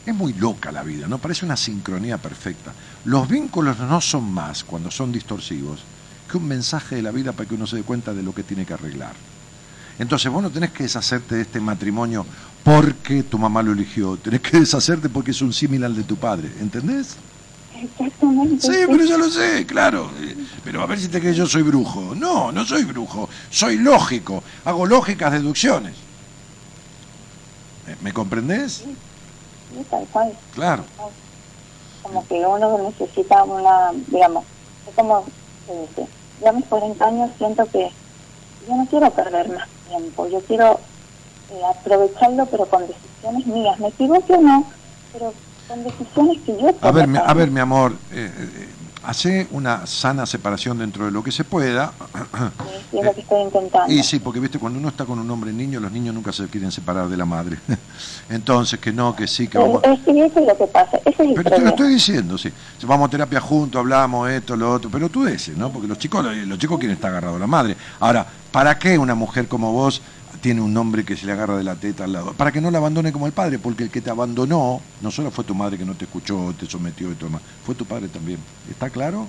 [0.06, 1.20] Es muy loca la vida, ¿no?
[1.20, 2.74] Parece una sincronía perfecta.
[3.06, 5.82] Los vínculos no son más, cuando son distorsivos,
[6.30, 8.44] que un mensaje de la vida para que uno se dé cuenta de lo que
[8.44, 9.14] tiene que arreglar.
[10.00, 12.26] Entonces vos no tenés que deshacerte de este matrimonio
[12.64, 16.15] porque tu mamá lo eligió, tenés que deshacerte porque es un símil al de tu
[16.15, 17.18] padre, ¿entendés?
[17.81, 18.60] Exactamente.
[18.60, 20.10] Sí, pero ya lo sé, claro.
[20.64, 22.14] Pero a ver si te crees yo soy brujo.
[22.15, 25.94] No, no soy brujo, soy lógico, hago lógicas deducciones.
[27.88, 28.84] ¿Me- ¿Me comprendés?
[28.84, 28.95] Sí,
[29.90, 30.38] tal cual.
[30.53, 30.84] Claro.
[32.03, 34.44] Como que uno necesita una, digamos,
[34.88, 35.26] es como
[36.44, 37.91] ya mis 40 años siento que
[38.68, 40.80] yo no quiero perder más tiempo, yo quiero
[41.51, 43.80] eh, aprovecharlo pero con decisiones mías.
[43.80, 44.65] Me equivoque o no,
[45.13, 45.34] pero
[45.67, 48.67] con decisiones que yo A ver, mi, a ver, mi amor, eh, eh,
[49.03, 51.93] hace una sana separación dentro de lo que se pueda.
[52.91, 53.93] Sí, es lo que estoy intentando.
[53.93, 56.47] Y sí, porque viste, cuando uno está con un hombre niño, los niños nunca se
[56.47, 57.57] quieren separar de la madre.
[58.30, 59.84] Entonces, que no, que sí, que vamos.
[59.84, 62.38] Es que eso es lo que pasa, ese es el Pero te lo estoy diciendo,
[62.38, 62.51] sí.
[62.84, 65.71] Vamos a terapia juntos, hablamos esto, lo otro, pero tú ese, ¿no?
[65.71, 67.76] Porque los chicos, los chicos quieren estar agarrados a la madre.
[67.99, 70.01] Ahora, ¿para qué una mujer como vos
[70.41, 72.34] tiene un hombre que se le agarra de la teta al lado?
[72.34, 75.32] Para que no la abandone como el padre, porque el que te abandonó no solo
[75.32, 78.07] fue tu madre que no te escuchó, te sometió y todo demás, fue tu padre
[78.07, 78.40] también.
[78.70, 79.28] ¿Está claro?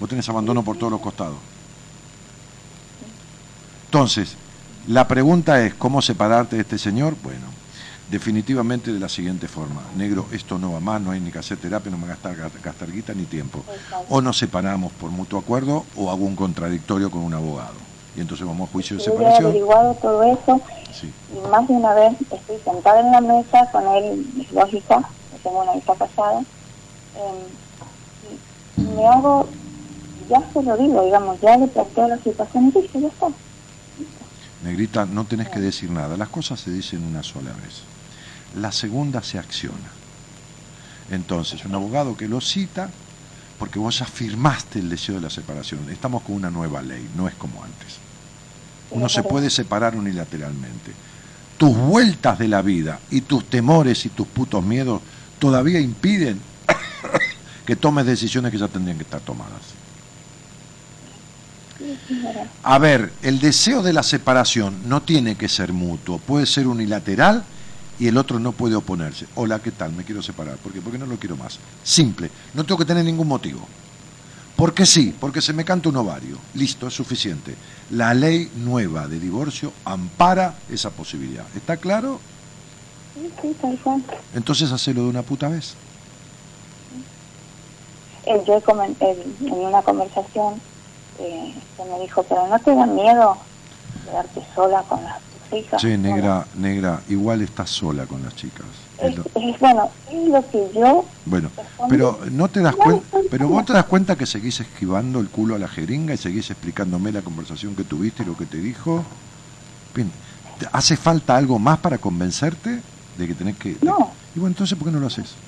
[0.00, 1.36] Vos tenés abandono por todos los costados.
[3.86, 4.36] Entonces,
[4.88, 7.16] la pregunta es, ¿cómo separarte de este señor?
[7.22, 7.46] Bueno,
[8.10, 9.82] definitivamente de la siguiente forma.
[9.96, 12.92] Negro, esto no va más, no hay ni que hacer terapia, no me gastar, gastar
[12.92, 13.64] guita ni tiempo.
[14.08, 17.83] O nos separamos por mutuo acuerdo o hago un contradictorio con un abogado.
[18.16, 19.46] Y entonces vamos a juicio de Yo he separación.
[19.46, 20.60] averiguado todo eso
[20.92, 21.12] Sí.
[21.32, 24.80] y más de una vez estoy sentada en la mesa con él, hijas, yo
[25.42, 27.46] tengo una hija casada, eh,
[28.76, 29.48] y me hago,
[30.28, 33.26] ya se lo digo, digamos, ya le planteo la situación y dije, ya está.
[34.62, 36.16] Negrita, no tenés que decir nada.
[36.16, 37.82] Las cosas se dicen una sola vez.
[38.58, 39.90] La segunda se acciona.
[41.10, 42.88] Entonces, un abogado que lo cita,
[43.58, 45.88] porque vos ya firmaste el deseo de la separación.
[45.90, 47.98] Estamos con una nueva ley, no es como antes.
[48.90, 50.92] Uno se puede separar unilateralmente.
[51.56, 55.00] Tus vueltas de la vida y tus temores y tus putos miedos
[55.38, 56.40] todavía impiden
[57.66, 59.74] que tomes decisiones que ya tendrían que estar tomadas.
[62.62, 67.44] A ver, el deseo de la separación no tiene que ser mutuo, puede ser unilateral
[67.98, 69.26] y el otro no puede oponerse.
[69.34, 69.92] Hola, ¿qué tal?
[69.92, 70.56] Me quiero separar.
[70.56, 70.80] ¿Por qué?
[70.80, 71.58] Porque no lo quiero más.
[71.82, 73.60] Simple, no tengo que tener ningún motivo.
[74.56, 76.38] Porque sí, porque se me canta un ovario.
[76.54, 77.54] Listo, es suficiente.
[77.90, 81.44] La ley nueva de divorcio ampara esa posibilidad.
[81.56, 82.20] ¿Está claro?
[83.14, 84.04] Sí, sí, tal cual.
[84.34, 85.74] Entonces hacelo de una puta vez.
[88.26, 90.54] Eh, yo eh, en una conversación
[91.18, 93.36] eh, se me dijo, pero no te da miedo
[94.04, 95.20] quedarte sola con las
[95.52, 95.80] hijas.
[95.80, 98.90] Sí, negra, negra, igual estás sola con las chicas.
[98.98, 101.52] Es Es, bueno, es lo que yo Bueno,
[101.88, 105.54] pero no te das cuenta, pero vos te das cuenta que seguís esquivando el culo
[105.54, 109.06] a la jeringa y seguís explicándome la conversación que tuviste y lo que te dijo.
[109.94, 110.12] Bien,
[110.58, 112.84] ¿te ¿hace falta algo más para convencerte
[113.14, 113.74] de que tenés que?
[113.74, 114.16] de- No.
[114.34, 115.40] Y bueno, entonces ¿por qué no lo haces?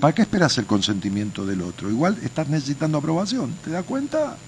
[0.00, 1.88] ¿Para qué esperas el consentimiento del otro?
[1.90, 4.40] Igual estás necesitando aprobación, ¿te das cuenta?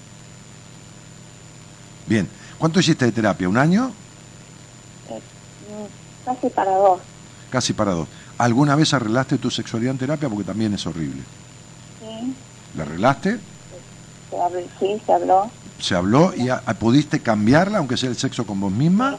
[2.07, 3.47] Bien, ¿cuánto hiciste de terapia?
[3.49, 3.91] ¿Un año?
[5.09, 6.99] mm, casi para dos.
[7.51, 8.07] Casi para dos.
[8.37, 10.27] ¿Alguna vez arreglaste tu sexualidad en terapia?
[10.29, 11.21] Porque también es horrible.
[11.99, 12.33] Sí,
[12.75, 13.39] ¿La arreglaste?
[14.29, 15.51] se habló, sí, se habló.
[15.79, 19.17] ¿Se habló y a- pudiste cambiarla, aunque sea el sexo con vos misma?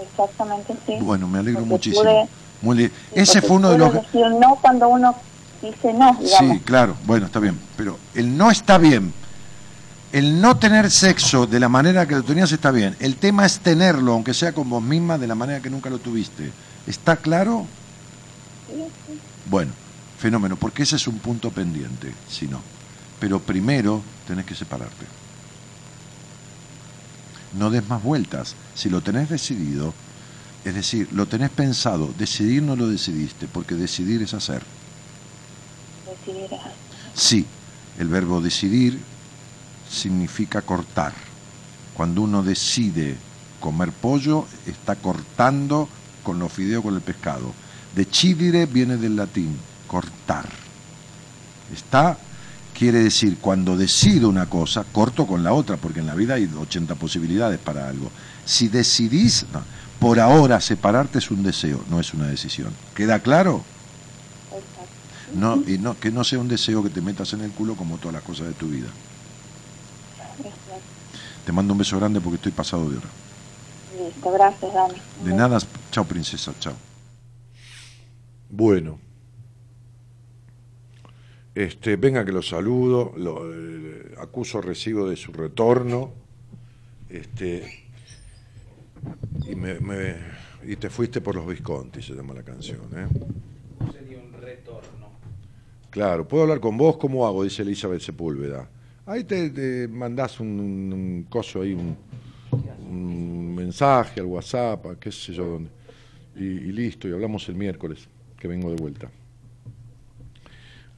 [0.00, 0.96] Exactamente, sí.
[1.00, 2.02] Bueno, me alegro Porque muchísimo.
[2.04, 2.28] pude-
[2.62, 3.92] Muy sí, Ese fue uno de los...
[3.92, 5.14] decir no cuando uno
[5.60, 6.54] dice no, digamos.
[6.54, 7.58] Sí, claro, bueno, está bien.
[7.76, 9.12] Pero el no está bien.
[10.16, 12.96] El no tener sexo de la manera que lo tenías está bien.
[13.00, 15.98] El tema es tenerlo, aunque sea con vos misma, de la manera que nunca lo
[15.98, 16.50] tuviste.
[16.86, 17.66] ¿Está claro?
[19.50, 19.72] Bueno,
[20.18, 22.62] fenómeno, porque ese es un punto pendiente, si no.
[23.20, 25.04] Pero primero tenés que separarte.
[27.58, 28.54] No des más vueltas.
[28.74, 29.92] Si lo tenés decidido,
[30.64, 34.62] es decir, lo tenés pensado, decidir no lo decidiste, porque decidir es hacer.
[36.08, 36.74] Decidir es así.
[37.14, 37.46] Sí,
[37.98, 38.98] el verbo decidir
[39.88, 41.12] significa cortar.
[41.94, 43.16] Cuando uno decide
[43.60, 45.88] comer pollo, está cortando
[46.22, 47.52] con los fideos con el pescado.
[47.94, 49.56] Decidere viene del latín,
[49.86, 50.46] cortar.
[51.72, 52.18] Está,
[52.76, 56.50] quiere decir, cuando decido una cosa, corto con la otra, porque en la vida hay
[56.54, 58.10] 80 posibilidades para algo.
[58.44, 59.62] Si decidís, no,
[59.98, 62.72] por ahora separarte es un deseo, no es una decisión.
[62.94, 63.64] ¿Queda claro?
[65.34, 67.98] No, y no, que no sea un deseo que te metas en el culo como
[67.98, 68.88] todas las cosas de tu vida.
[71.46, 73.08] Te mando un beso grande porque estoy pasado de hora.
[73.96, 74.94] Listo, gracias, Dani.
[75.24, 75.58] De nada,
[75.92, 76.74] chao princesa, chao.
[78.50, 78.98] Bueno.
[81.54, 86.10] Este, venga que lo saludo, lo, eh, acuso recibo de su retorno.
[87.08, 87.84] Este,
[89.48, 90.16] y, me, me-
[90.64, 92.80] y te fuiste por los Visconti, se llama la canción.
[92.94, 93.06] ¿eh?
[93.92, 95.10] Sería un retorno.
[95.90, 96.96] Claro, ¿puedo hablar con vos?
[96.98, 97.44] ¿Cómo hago?
[97.44, 98.68] Dice Elizabeth Sepúlveda.
[99.06, 101.96] Ahí te, te mandás un, un- un coso ahí, un,
[102.90, 105.70] un mensaje al WhatsApp, a qué sé yo dónde.
[106.36, 108.08] Y, listo, y hablamos el miércoles,
[108.38, 109.08] que vengo de vuelta.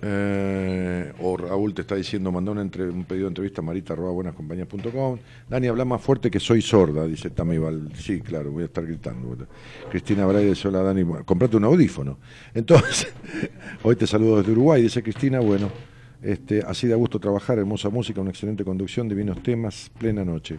[0.01, 5.19] Eh, o Raúl te está diciendo, mandá una entre- un pedido de entrevista a marita.buenascompañías.com.
[5.49, 7.91] Dani, habla más fuerte que soy sorda, dice Tamival.
[7.95, 9.37] Sí, claro, voy a estar gritando.
[9.91, 12.19] Cristina Braide, hola Dani, comprate un audífono.
[12.55, 13.13] Entonces,
[13.83, 15.69] hoy te saludo desde Uruguay, dice Cristina, bueno,
[16.23, 20.59] este, así da gusto trabajar, hermosa música, una excelente conducción, divinos temas, plena noche.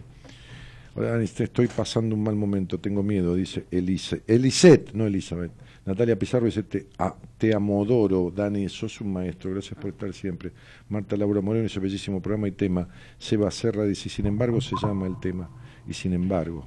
[0.96, 4.22] Hola estoy pasando un mal momento, tengo miedo, dice Elise.
[4.26, 5.52] Elisette, no Elizabeth.
[5.86, 10.52] Natalia Pizarro dice, te, a- te amodoro, Dani, sos un maestro, gracias por estar siempre.
[10.88, 12.88] Marta Laura Moreno dice, bellísimo programa y tema.
[13.18, 15.48] Seba Serra dice, sin embargo se llama el tema,
[15.88, 16.66] y sin embargo.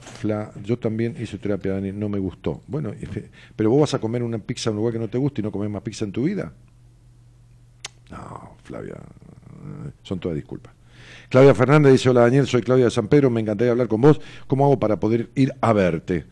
[0.00, 2.60] Fla, yo también hice terapia, Dani, no me gustó.
[2.66, 2.92] Bueno,
[3.56, 5.44] pero vos vas a comer una pizza en un lugar que no te gusta y
[5.44, 6.52] no comes más pizza en tu vida.
[8.10, 10.74] No, Flavia, eh, son todas disculpas.
[11.28, 14.20] Claudia Fernández dice, hola Daniel, soy Claudia de San Pedro, me encantaría hablar con vos.
[14.46, 16.24] ¿Cómo hago para poder ir a verte?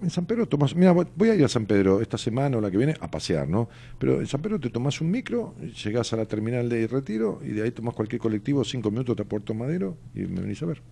[0.00, 2.70] En San Pedro tomas, mira, voy a ir a San Pedro esta semana o la
[2.70, 3.68] que viene a pasear, ¿no?
[3.98, 7.50] Pero en San Pedro te tomás un micro, llegás a la terminal de retiro y
[7.50, 10.66] de ahí tomás cualquier colectivo, cinco minutos te a Puerto Madero y me venís a
[10.66, 10.82] ver.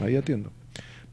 [0.00, 0.52] Ahí atiendo.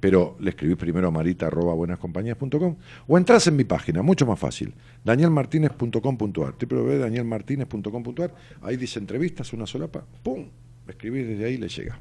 [0.06, 2.76] Pero le escribís primero a marita arroba buenascompañías.com
[3.08, 4.72] o entras en mi página, mucho más fácil,
[5.04, 10.46] danielmartinez.com.ar, www.danielmartinez.com.ar, ahí dice entrevistas, una solapa, ¡pum!
[10.88, 11.98] Escribís desde ahí le llega.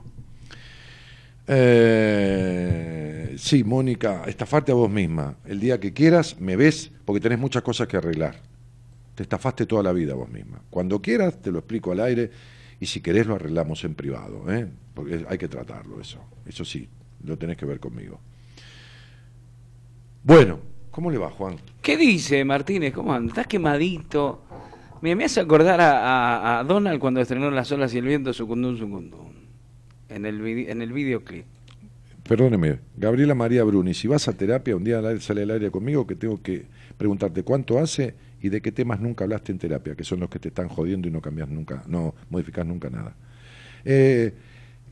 [1.46, 5.38] Eh, sí, Mónica, estafarte a vos misma.
[5.46, 8.36] El día que quieras, me ves, porque tenés muchas cosas que arreglar.
[9.14, 10.60] Te estafaste toda la vida vos misma.
[10.68, 12.30] Cuando quieras, te lo explico al aire,
[12.78, 14.68] y si querés, lo arreglamos en privado, ¿eh?
[14.92, 16.18] porque hay que tratarlo eso.
[16.44, 16.86] Eso sí,
[17.24, 18.20] lo tenés que ver conmigo.
[20.22, 20.58] Bueno,
[20.90, 21.56] ¿cómo le va, Juan?
[21.82, 22.92] ¿Qué dice Martínez?
[22.92, 23.28] ¿Cómo anda?
[23.30, 24.42] ¿Estás quemadito?
[25.02, 28.32] Me, me hace acordar a, a- a Donald cuando estrenó Las olas y el viento,
[28.32, 29.32] Sucundum, Sucundum.
[30.08, 31.44] En el, en el videoclip.
[32.22, 36.14] Perdóneme, Gabriela María Bruni, si vas a terapia, un día sale al aire conmigo que
[36.14, 36.64] tengo que
[36.96, 40.38] preguntarte cuánto hace y de qué temas nunca hablaste en terapia, que son los que
[40.38, 43.14] te están jodiendo y no cambias nunca, no modificas nunca nada.
[43.84, 44.32] Eh,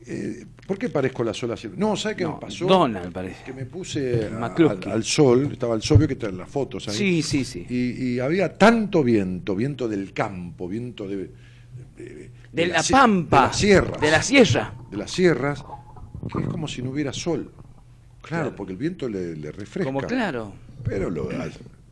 [0.05, 1.55] eh, ¿Por qué parezco la sola?
[1.77, 2.65] No, ¿sabes qué No, me pasó?
[2.65, 3.43] Donald parece.
[3.43, 6.87] Que me puse a- al, al sol, estaba al sol, vio que están las fotos
[6.87, 6.95] ahí.
[6.95, 7.65] Sí, sí, sí.
[7.69, 11.29] Y, y había tanto viento, viento del campo, viento de...
[11.97, 13.41] De, De la pampa.
[13.41, 14.01] De las sierras.
[14.01, 14.73] De la sierra.
[14.91, 15.63] De las sierras,
[16.31, 17.51] que es como si no hubiera sol.
[18.21, 18.55] Claro, Claro.
[18.55, 19.85] porque el viento le, le refresca.
[19.91, 20.53] Como claro.
[20.83, 21.29] Pero lo,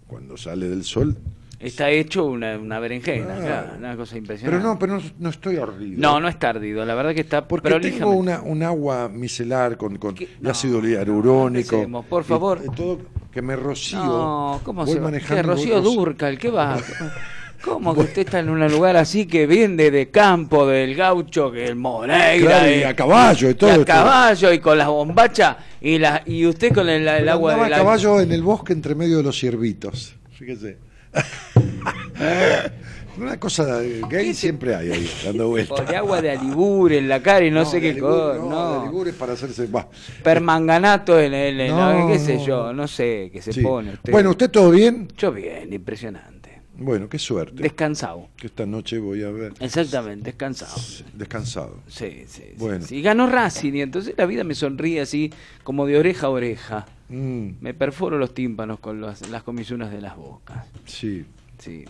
[0.07, 1.17] cuando sale del sol...
[1.61, 4.63] Está hecho una, una berenjena, claro, una cosa Pero impresionante.
[4.67, 5.99] no, pero no, no estoy ardido.
[6.01, 8.17] No, no es tardido, la verdad que está Porque tengo prolijamente.
[8.19, 10.15] una, un agua micelar con, con
[10.45, 12.03] ácido hialurónico.
[12.09, 12.61] por y- favor.
[12.65, 12.99] y todo
[13.31, 13.99] que me rocío.
[14.03, 16.77] No, ¿cómo voy se manejando, ¿Qué, voy Rocío roci- Durcal, ¿qué va?
[17.63, 21.65] ¿Cómo que usted está en un lugar así que viene de campo, del gaucho, que
[21.67, 22.39] el Moreira?
[22.47, 23.85] Claro, y eh, a caballo y todo a esto.
[23.85, 27.61] caballo y con las bombachas y, la, y usted con el, el Pero agua de
[27.61, 27.77] a la...
[27.77, 30.15] caballo en el bosque entre medio de los ciervitos.
[30.31, 30.77] Fíjese.
[33.17, 35.81] Una cosa gay siempre hay ahí, dando vueltas.
[35.81, 38.37] Por agua de alibur en la cara y no, sé de qué cosa.
[38.39, 39.67] No, No, de Alibur es para hacerse.
[39.67, 39.87] bah.
[40.23, 41.67] Permanganato en el.
[41.69, 43.61] No, qué sé yo, no sé, que se Sí.
[43.61, 43.93] pone.
[43.93, 44.11] usted.
[44.11, 45.09] Bueno, ¿usted todo bien?
[45.17, 46.61] Yo bien, impresionante.
[46.73, 47.61] Bueno, qué suerte.
[47.61, 48.29] Descansado.
[48.37, 49.53] que esta noche voy a ver.
[49.59, 50.73] Exactamente, descansado.
[51.13, 51.77] Descansado.
[51.87, 52.53] Sí, sí.
[52.57, 52.83] Bueno.
[52.87, 53.01] sí.
[53.03, 55.31] ganó Racing y entonces la vida me sonríe así,
[55.63, 56.87] como de oreja a oreja.
[57.11, 60.67] Mm, Me perforo los tímpanos con las, las comisuras de las bocas.
[60.85, 61.25] sí.
[61.59, 61.85] Sí.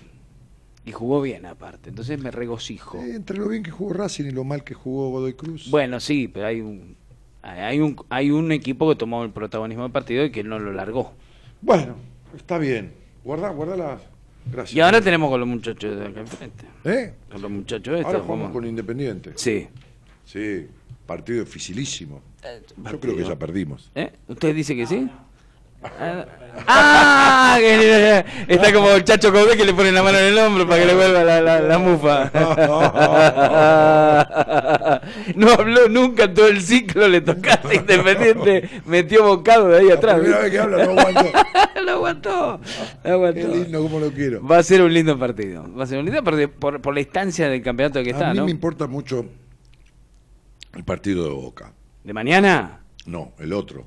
[0.84, 2.98] Y jugó bien aparte, entonces me regocijo.
[2.98, 5.70] Eh, entre lo bien que jugó Racing y lo mal que jugó Godoy Cruz.
[5.70, 6.96] Bueno, sí, pero hay un,
[7.44, 10.74] hay un hay un equipo que tomó el protagonismo del partido y que no lo
[10.74, 11.14] largó.
[11.62, 11.96] Bueno,
[12.36, 12.92] está bien.
[13.24, 14.02] Guarda, guarda las.
[14.52, 14.76] Gracias.
[14.76, 16.66] Y ahora tenemos con los muchachos de acá enfrente.
[16.84, 17.14] ¿Eh?
[17.32, 18.06] Con los muchachos estos.
[18.16, 19.34] Ahora jugamos con Independiente.
[19.36, 19.68] Sí.
[20.26, 20.66] Sí,
[21.06, 22.22] partido dificilísimo.
[22.92, 23.92] Yo creo que ya perdimos.
[23.96, 24.12] ¿Eh?
[24.28, 25.08] ¿Usted dice que sí?
[25.84, 26.26] Ah,
[26.68, 27.58] Ah,
[28.48, 30.86] está como el Chacho Codé que le pone la mano en el hombro para que
[30.86, 32.30] le vuelva la, la, la mufa.
[35.36, 39.96] No habló nunca en todo el ciclo, le tocaste Independiente, metió bocado de ahí La
[39.96, 40.20] atrás.
[40.20, 42.60] primera vez que habla no lo aguantó, lo
[43.04, 43.48] Qué aguantó.
[43.48, 44.46] lindo como lo quiero.
[44.46, 45.66] Va a ser un lindo partido.
[45.74, 48.32] Va a ser un lindo partido por, por la instancia del campeonato que a está,
[48.34, 48.46] mí ¿no?
[48.46, 49.26] me importa mucho
[50.76, 51.74] el partido de Boca.
[52.04, 52.82] ¿De mañana?
[53.06, 53.86] No, el otro.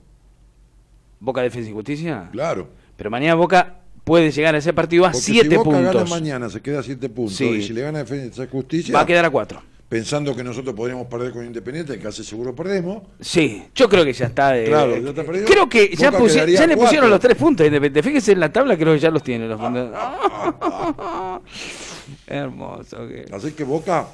[1.21, 2.29] ¿Boca Defensa y Justicia?
[2.33, 2.69] Claro.
[2.97, 5.83] Pero mañana Boca puede llegar a ese partido a Porque 7 si puntos.
[5.95, 7.35] gana mañana, se queda a 7 puntos.
[7.37, 7.45] Sí.
[7.47, 9.63] Y si le gana Defensa y Justicia, Va a quedar a 4.
[9.89, 13.03] pensando que nosotros podríamos perder con Independiente, que casi seguro perdemos.
[13.21, 14.51] Sí, yo creo que ya está.
[14.53, 15.47] de- Claro, ya está perdido.
[15.47, 16.77] Creo que ya, pusi- le cuatro.
[16.79, 18.03] pusieron los tres puntos a Independiente.
[18.09, 19.49] Fíjese en la tabla, creo que ya los tiene.
[19.49, 19.91] Los puntos.
[22.27, 22.99] Hermoso.
[23.33, 24.07] Así que Boca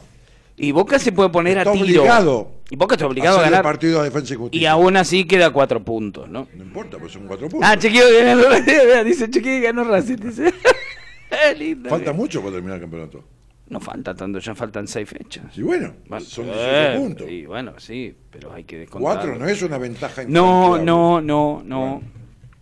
[0.62, 2.02] Y Boca se puede poner está a tiro.
[2.02, 3.64] obligado Y Boca está obligado a hacerle ganar.
[3.72, 4.62] partido a Defensa y Justicia.
[4.62, 6.48] Y aún así queda a 4 puntos, ¿no?
[6.54, 7.68] No importa, pues son 4 puntos.
[7.68, 9.04] Ah, Chequeo ganó.
[9.04, 10.16] Dice Chequeo ganó Racing.
[10.16, 10.52] Dice.
[11.58, 11.88] Lindo.
[11.88, 13.24] Falta mucho para terminar el campeonato.
[13.68, 15.56] No falta tanto, ya faltan 6 fechas.
[15.56, 17.30] Y bueno, Bueno, son eh, 18 puntos.
[17.30, 19.16] Y bueno, sí, pero hay que descontar.
[19.16, 21.78] 4 no es una ventaja No, no, no, no.
[21.78, 22.02] Bueno,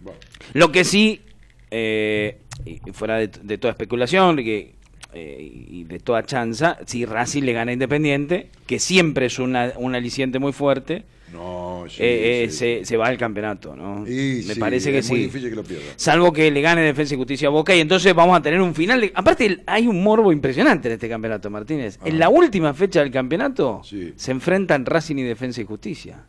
[0.01, 0.21] bueno.
[0.53, 1.23] Lo que sí,
[1.71, 4.75] eh, y fuera de, de toda especulación que,
[5.19, 9.73] eh, y de toda chanza, si Racing le gana a Independiente, que siempre es una,
[9.77, 12.57] un aliciente muy fuerte, No, sí, eh, eh, sí.
[12.59, 14.07] se, se va al campeonato, ¿no?
[14.07, 15.25] Y Me sí, parece que es muy sí.
[15.25, 15.85] difícil que lo pierda.
[15.97, 18.75] Salvo que le gane Defensa y Justicia a Boca y entonces vamos a tener un
[18.75, 19.01] final.
[19.01, 21.99] de- Aparte, hay un morbo impresionante en este campeonato, Martínez.
[22.05, 22.19] En Ah.
[22.19, 26.25] la última fecha del campeonato se enfrentan Racing y Defensa y Justicia.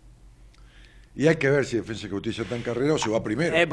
[1.15, 3.55] Y hay que ver si Defensa y Justicia está en carrera o si va primero.
[3.55, 3.67] Eh,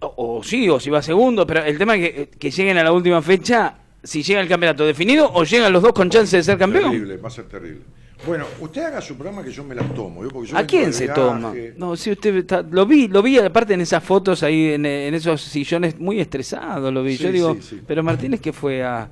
[0.00, 2.92] o sí, o si va segundo, pero el tema es que, que lleguen a la
[2.92, 6.58] última fecha, si llega el campeonato definido o llegan los dos con chance de ser
[6.58, 6.90] campeón.
[6.90, 7.80] Terrible, va a ser terrible.
[8.26, 10.22] Bueno, usted haga su programa que yo me las tomo.
[10.22, 10.28] ¿yo?
[10.30, 11.20] Porque yo ¿A quién se viaje.
[11.20, 11.52] toma?
[11.76, 15.12] No, si usted está- lo vi, lo vi aparte en esas fotos ahí, en, en
[15.14, 17.16] esos sillones muy estresados, lo vi.
[17.16, 17.80] Sí, Yo digo, sí, sí.
[17.86, 19.10] pero Martínez que fue a,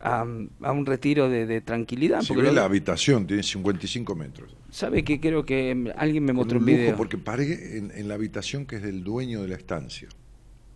[0.00, 0.24] a,
[0.62, 2.20] a un retiro de, de tranquilidad.
[2.22, 4.54] Si ve lo- la habitación, tiene 55 metros.
[4.70, 6.96] ¿Sabe que creo que alguien me mostró un lujo, video?
[6.96, 10.08] Porque paré en, en la habitación que es del dueño de la estancia.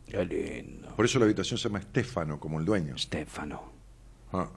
[0.08, 0.88] Qué lindo.
[0.96, 2.96] Por eso la habitación se llama Estefano, como el dueño.
[2.98, 3.72] Stefano.
[4.32, 4.48] Ah.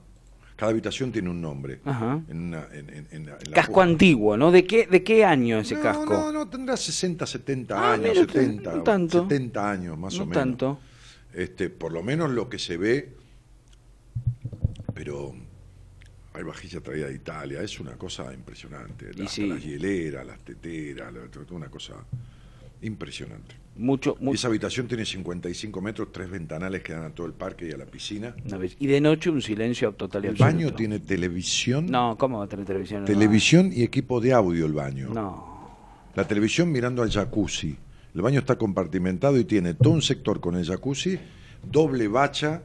[0.56, 1.80] Cada habitación tiene un nombre.
[1.84, 2.20] Ajá.
[2.28, 3.90] En una- en- en- en la- en la Casco puerta.
[3.92, 4.50] antiguo, ¿no?
[4.50, 6.04] ¿De qué, de qué año ese no, casco?
[6.14, 9.22] No, no, tendrá 60, 70 Ah, años, 70, no tanto.
[9.22, 10.40] 70 años más no o menos.
[10.42, 10.78] tanto.
[11.34, 13.14] Este, por lo menos lo que se ve,
[14.94, 15.34] pero
[16.34, 19.06] hay vajilla traída de Italia, es una cosa impresionante.
[19.16, 19.46] Y Hasta sí.
[19.46, 21.20] las hieleras, las teteras, la-
[21.54, 21.94] una cosa
[22.82, 23.54] impresionante.
[23.82, 24.34] Mucho, Y mucho.
[24.36, 27.76] esa habitación tiene 55 metros, tres ventanales que dan a todo el parque y a
[27.76, 28.34] la piscina.
[28.46, 28.76] Una vez.
[28.78, 30.56] Y de noche un silencio total y El absoluto.
[30.56, 33.04] baño tiene televisión, No, ¿cómo va a tener televisión?
[33.04, 35.10] televisión y equipo de audio el baño.
[35.12, 35.52] No.
[36.14, 37.76] La televisión mirando al jacuzzi.
[38.14, 41.18] El baño está compartimentado y tiene todo un sector con el jacuzzi,
[41.62, 42.62] doble bacha,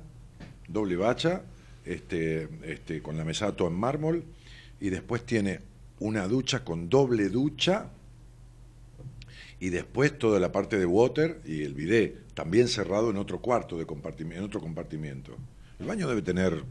[0.68, 1.42] doble bacha,
[1.86, 4.24] este, este, con la mesa toda en mármol,
[4.82, 5.62] y después tiene
[6.00, 7.90] una ducha con doble ducha,
[9.60, 13.78] y después toda la parte de water y el bidet, también cerrado en otro cuarto
[13.78, 15.36] de compartimiento, en otro compartimiento.
[15.80, 16.64] El baño debe tener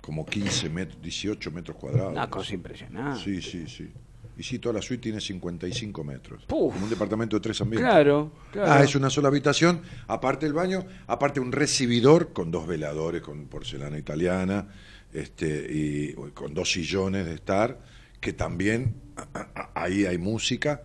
[0.00, 2.12] como 15 metros, 18 metros cuadrados.
[2.12, 3.22] Una cosa impresionante.
[3.22, 3.90] Sí, sí, sí.
[4.38, 6.44] Y sí, toda la suite tiene 55 metros.
[6.44, 6.74] Puf.
[6.74, 7.88] Como un departamento de tres ambientes.
[7.88, 8.70] Claro, claro.
[8.70, 13.46] Ah, es una sola habitación, aparte el baño, aparte un recibidor con dos veladores con
[13.46, 14.68] porcelana italiana,
[15.12, 17.80] este, y con dos sillones de estar,
[18.20, 18.96] que también
[19.74, 20.82] ahí hay música,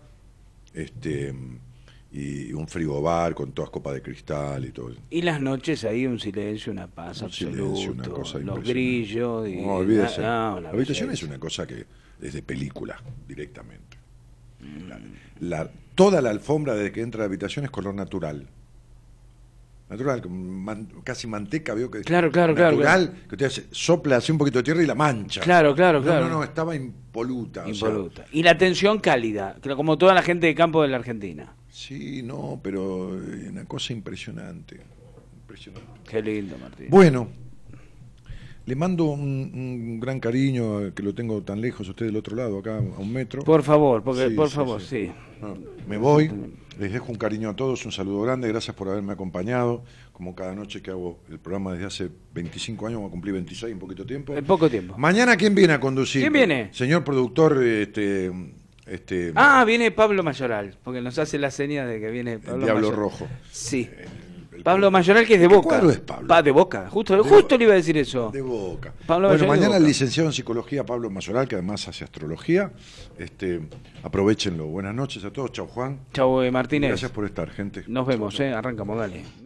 [0.74, 1.34] este,
[2.12, 4.92] y un frigobar con todas copas de cristal y todo.
[5.10, 7.56] Y las noches ahí un silencio, una paz Un absoluto.
[7.76, 9.48] silencio, una cosa los grillos.
[9.48, 10.20] Y, No, olvídese.
[10.20, 11.86] No, la habitación es una cosa que
[12.20, 13.96] es de película, directamente.
[14.60, 14.88] Mm.
[14.88, 15.00] La-
[15.40, 18.46] la- toda la alfombra desde que entra a la habitación es color natural.
[19.92, 24.32] Natural, man- casi manteca, veo que Claro, claro, claro, natural, que usted hace- sopla así
[24.32, 25.40] un poquito de tierra y la mancha.
[25.40, 26.28] Claro, claro, No, claro.
[26.28, 27.66] No, no, estaba impoluta.
[27.66, 28.24] o sea, Impoluta.
[28.32, 31.54] Y la atención cálida, como toda la gente de campo de la Argentina.
[31.70, 34.80] sí, no, pero eh, una cosa impresionante.
[35.42, 35.86] Impresionante.
[36.08, 36.86] Qué lindo, Martín.
[36.90, 37.28] Bueno,
[38.64, 42.36] le mando un, un gran cariño, eh, que lo tengo tan lejos, usted del otro
[42.36, 43.42] lado, acá a un metro.
[43.42, 45.06] Por favor, porque, Sí, por sí, favor, sí.
[45.06, 45.12] sí.
[45.40, 45.56] No,
[45.88, 46.30] me voy,
[46.78, 50.54] les dejo un cariño a todos, un saludo grande, gracias por haberme acompañado, como cada
[50.54, 54.06] noche que hago el programa desde hace 25 años, voy a cumplir 26 en poquito
[54.06, 54.34] tiempo.
[54.36, 54.96] En poco tiempo.
[54.96, 56.22] Mañana, ¿quién viene a conducir?
[56.22, 56.68] ¿Quién viene?
[56.72, 58.32] Señor productor, este...
[58.86, 62.88] este Ah, viene Pablo Mayoral, porque nos hace la seña de que viene Pablo Diablo
[62.88, 62.98] Mayoral.
[62.98, 63.28] Rojo.
[63.50, 63.88] Sí.
[64.62, 65.68] Pablo Mayoral que es de ¿Qué Boca.
[65.68, 66.28] cuadro es Pablo?
[66.28, 67.56] Va de Boca, justo, De justo Boca.
[67.58, 68.30] le iba a decir eso.
[68.30, 68.92] De Boca.
[69.06, 72.72] Pablo bueno, Mayoral mañana el licenciado en psicología Pablo Mayoral, que además hace astrología.
[73.18, 73.60] Este,
[74.02, 74.66] aprovechenlo.
[74.66, 75.52] Buenas noches a todos.
[75.52, 76.00] Chau, Juan.
[76.12, 76.90] Chau, eh, Martínez.
[76.90, 77.84] Gracias por estar, gente.
[77.86, 79.41] Nos vemos, eh, arrancamos, dale.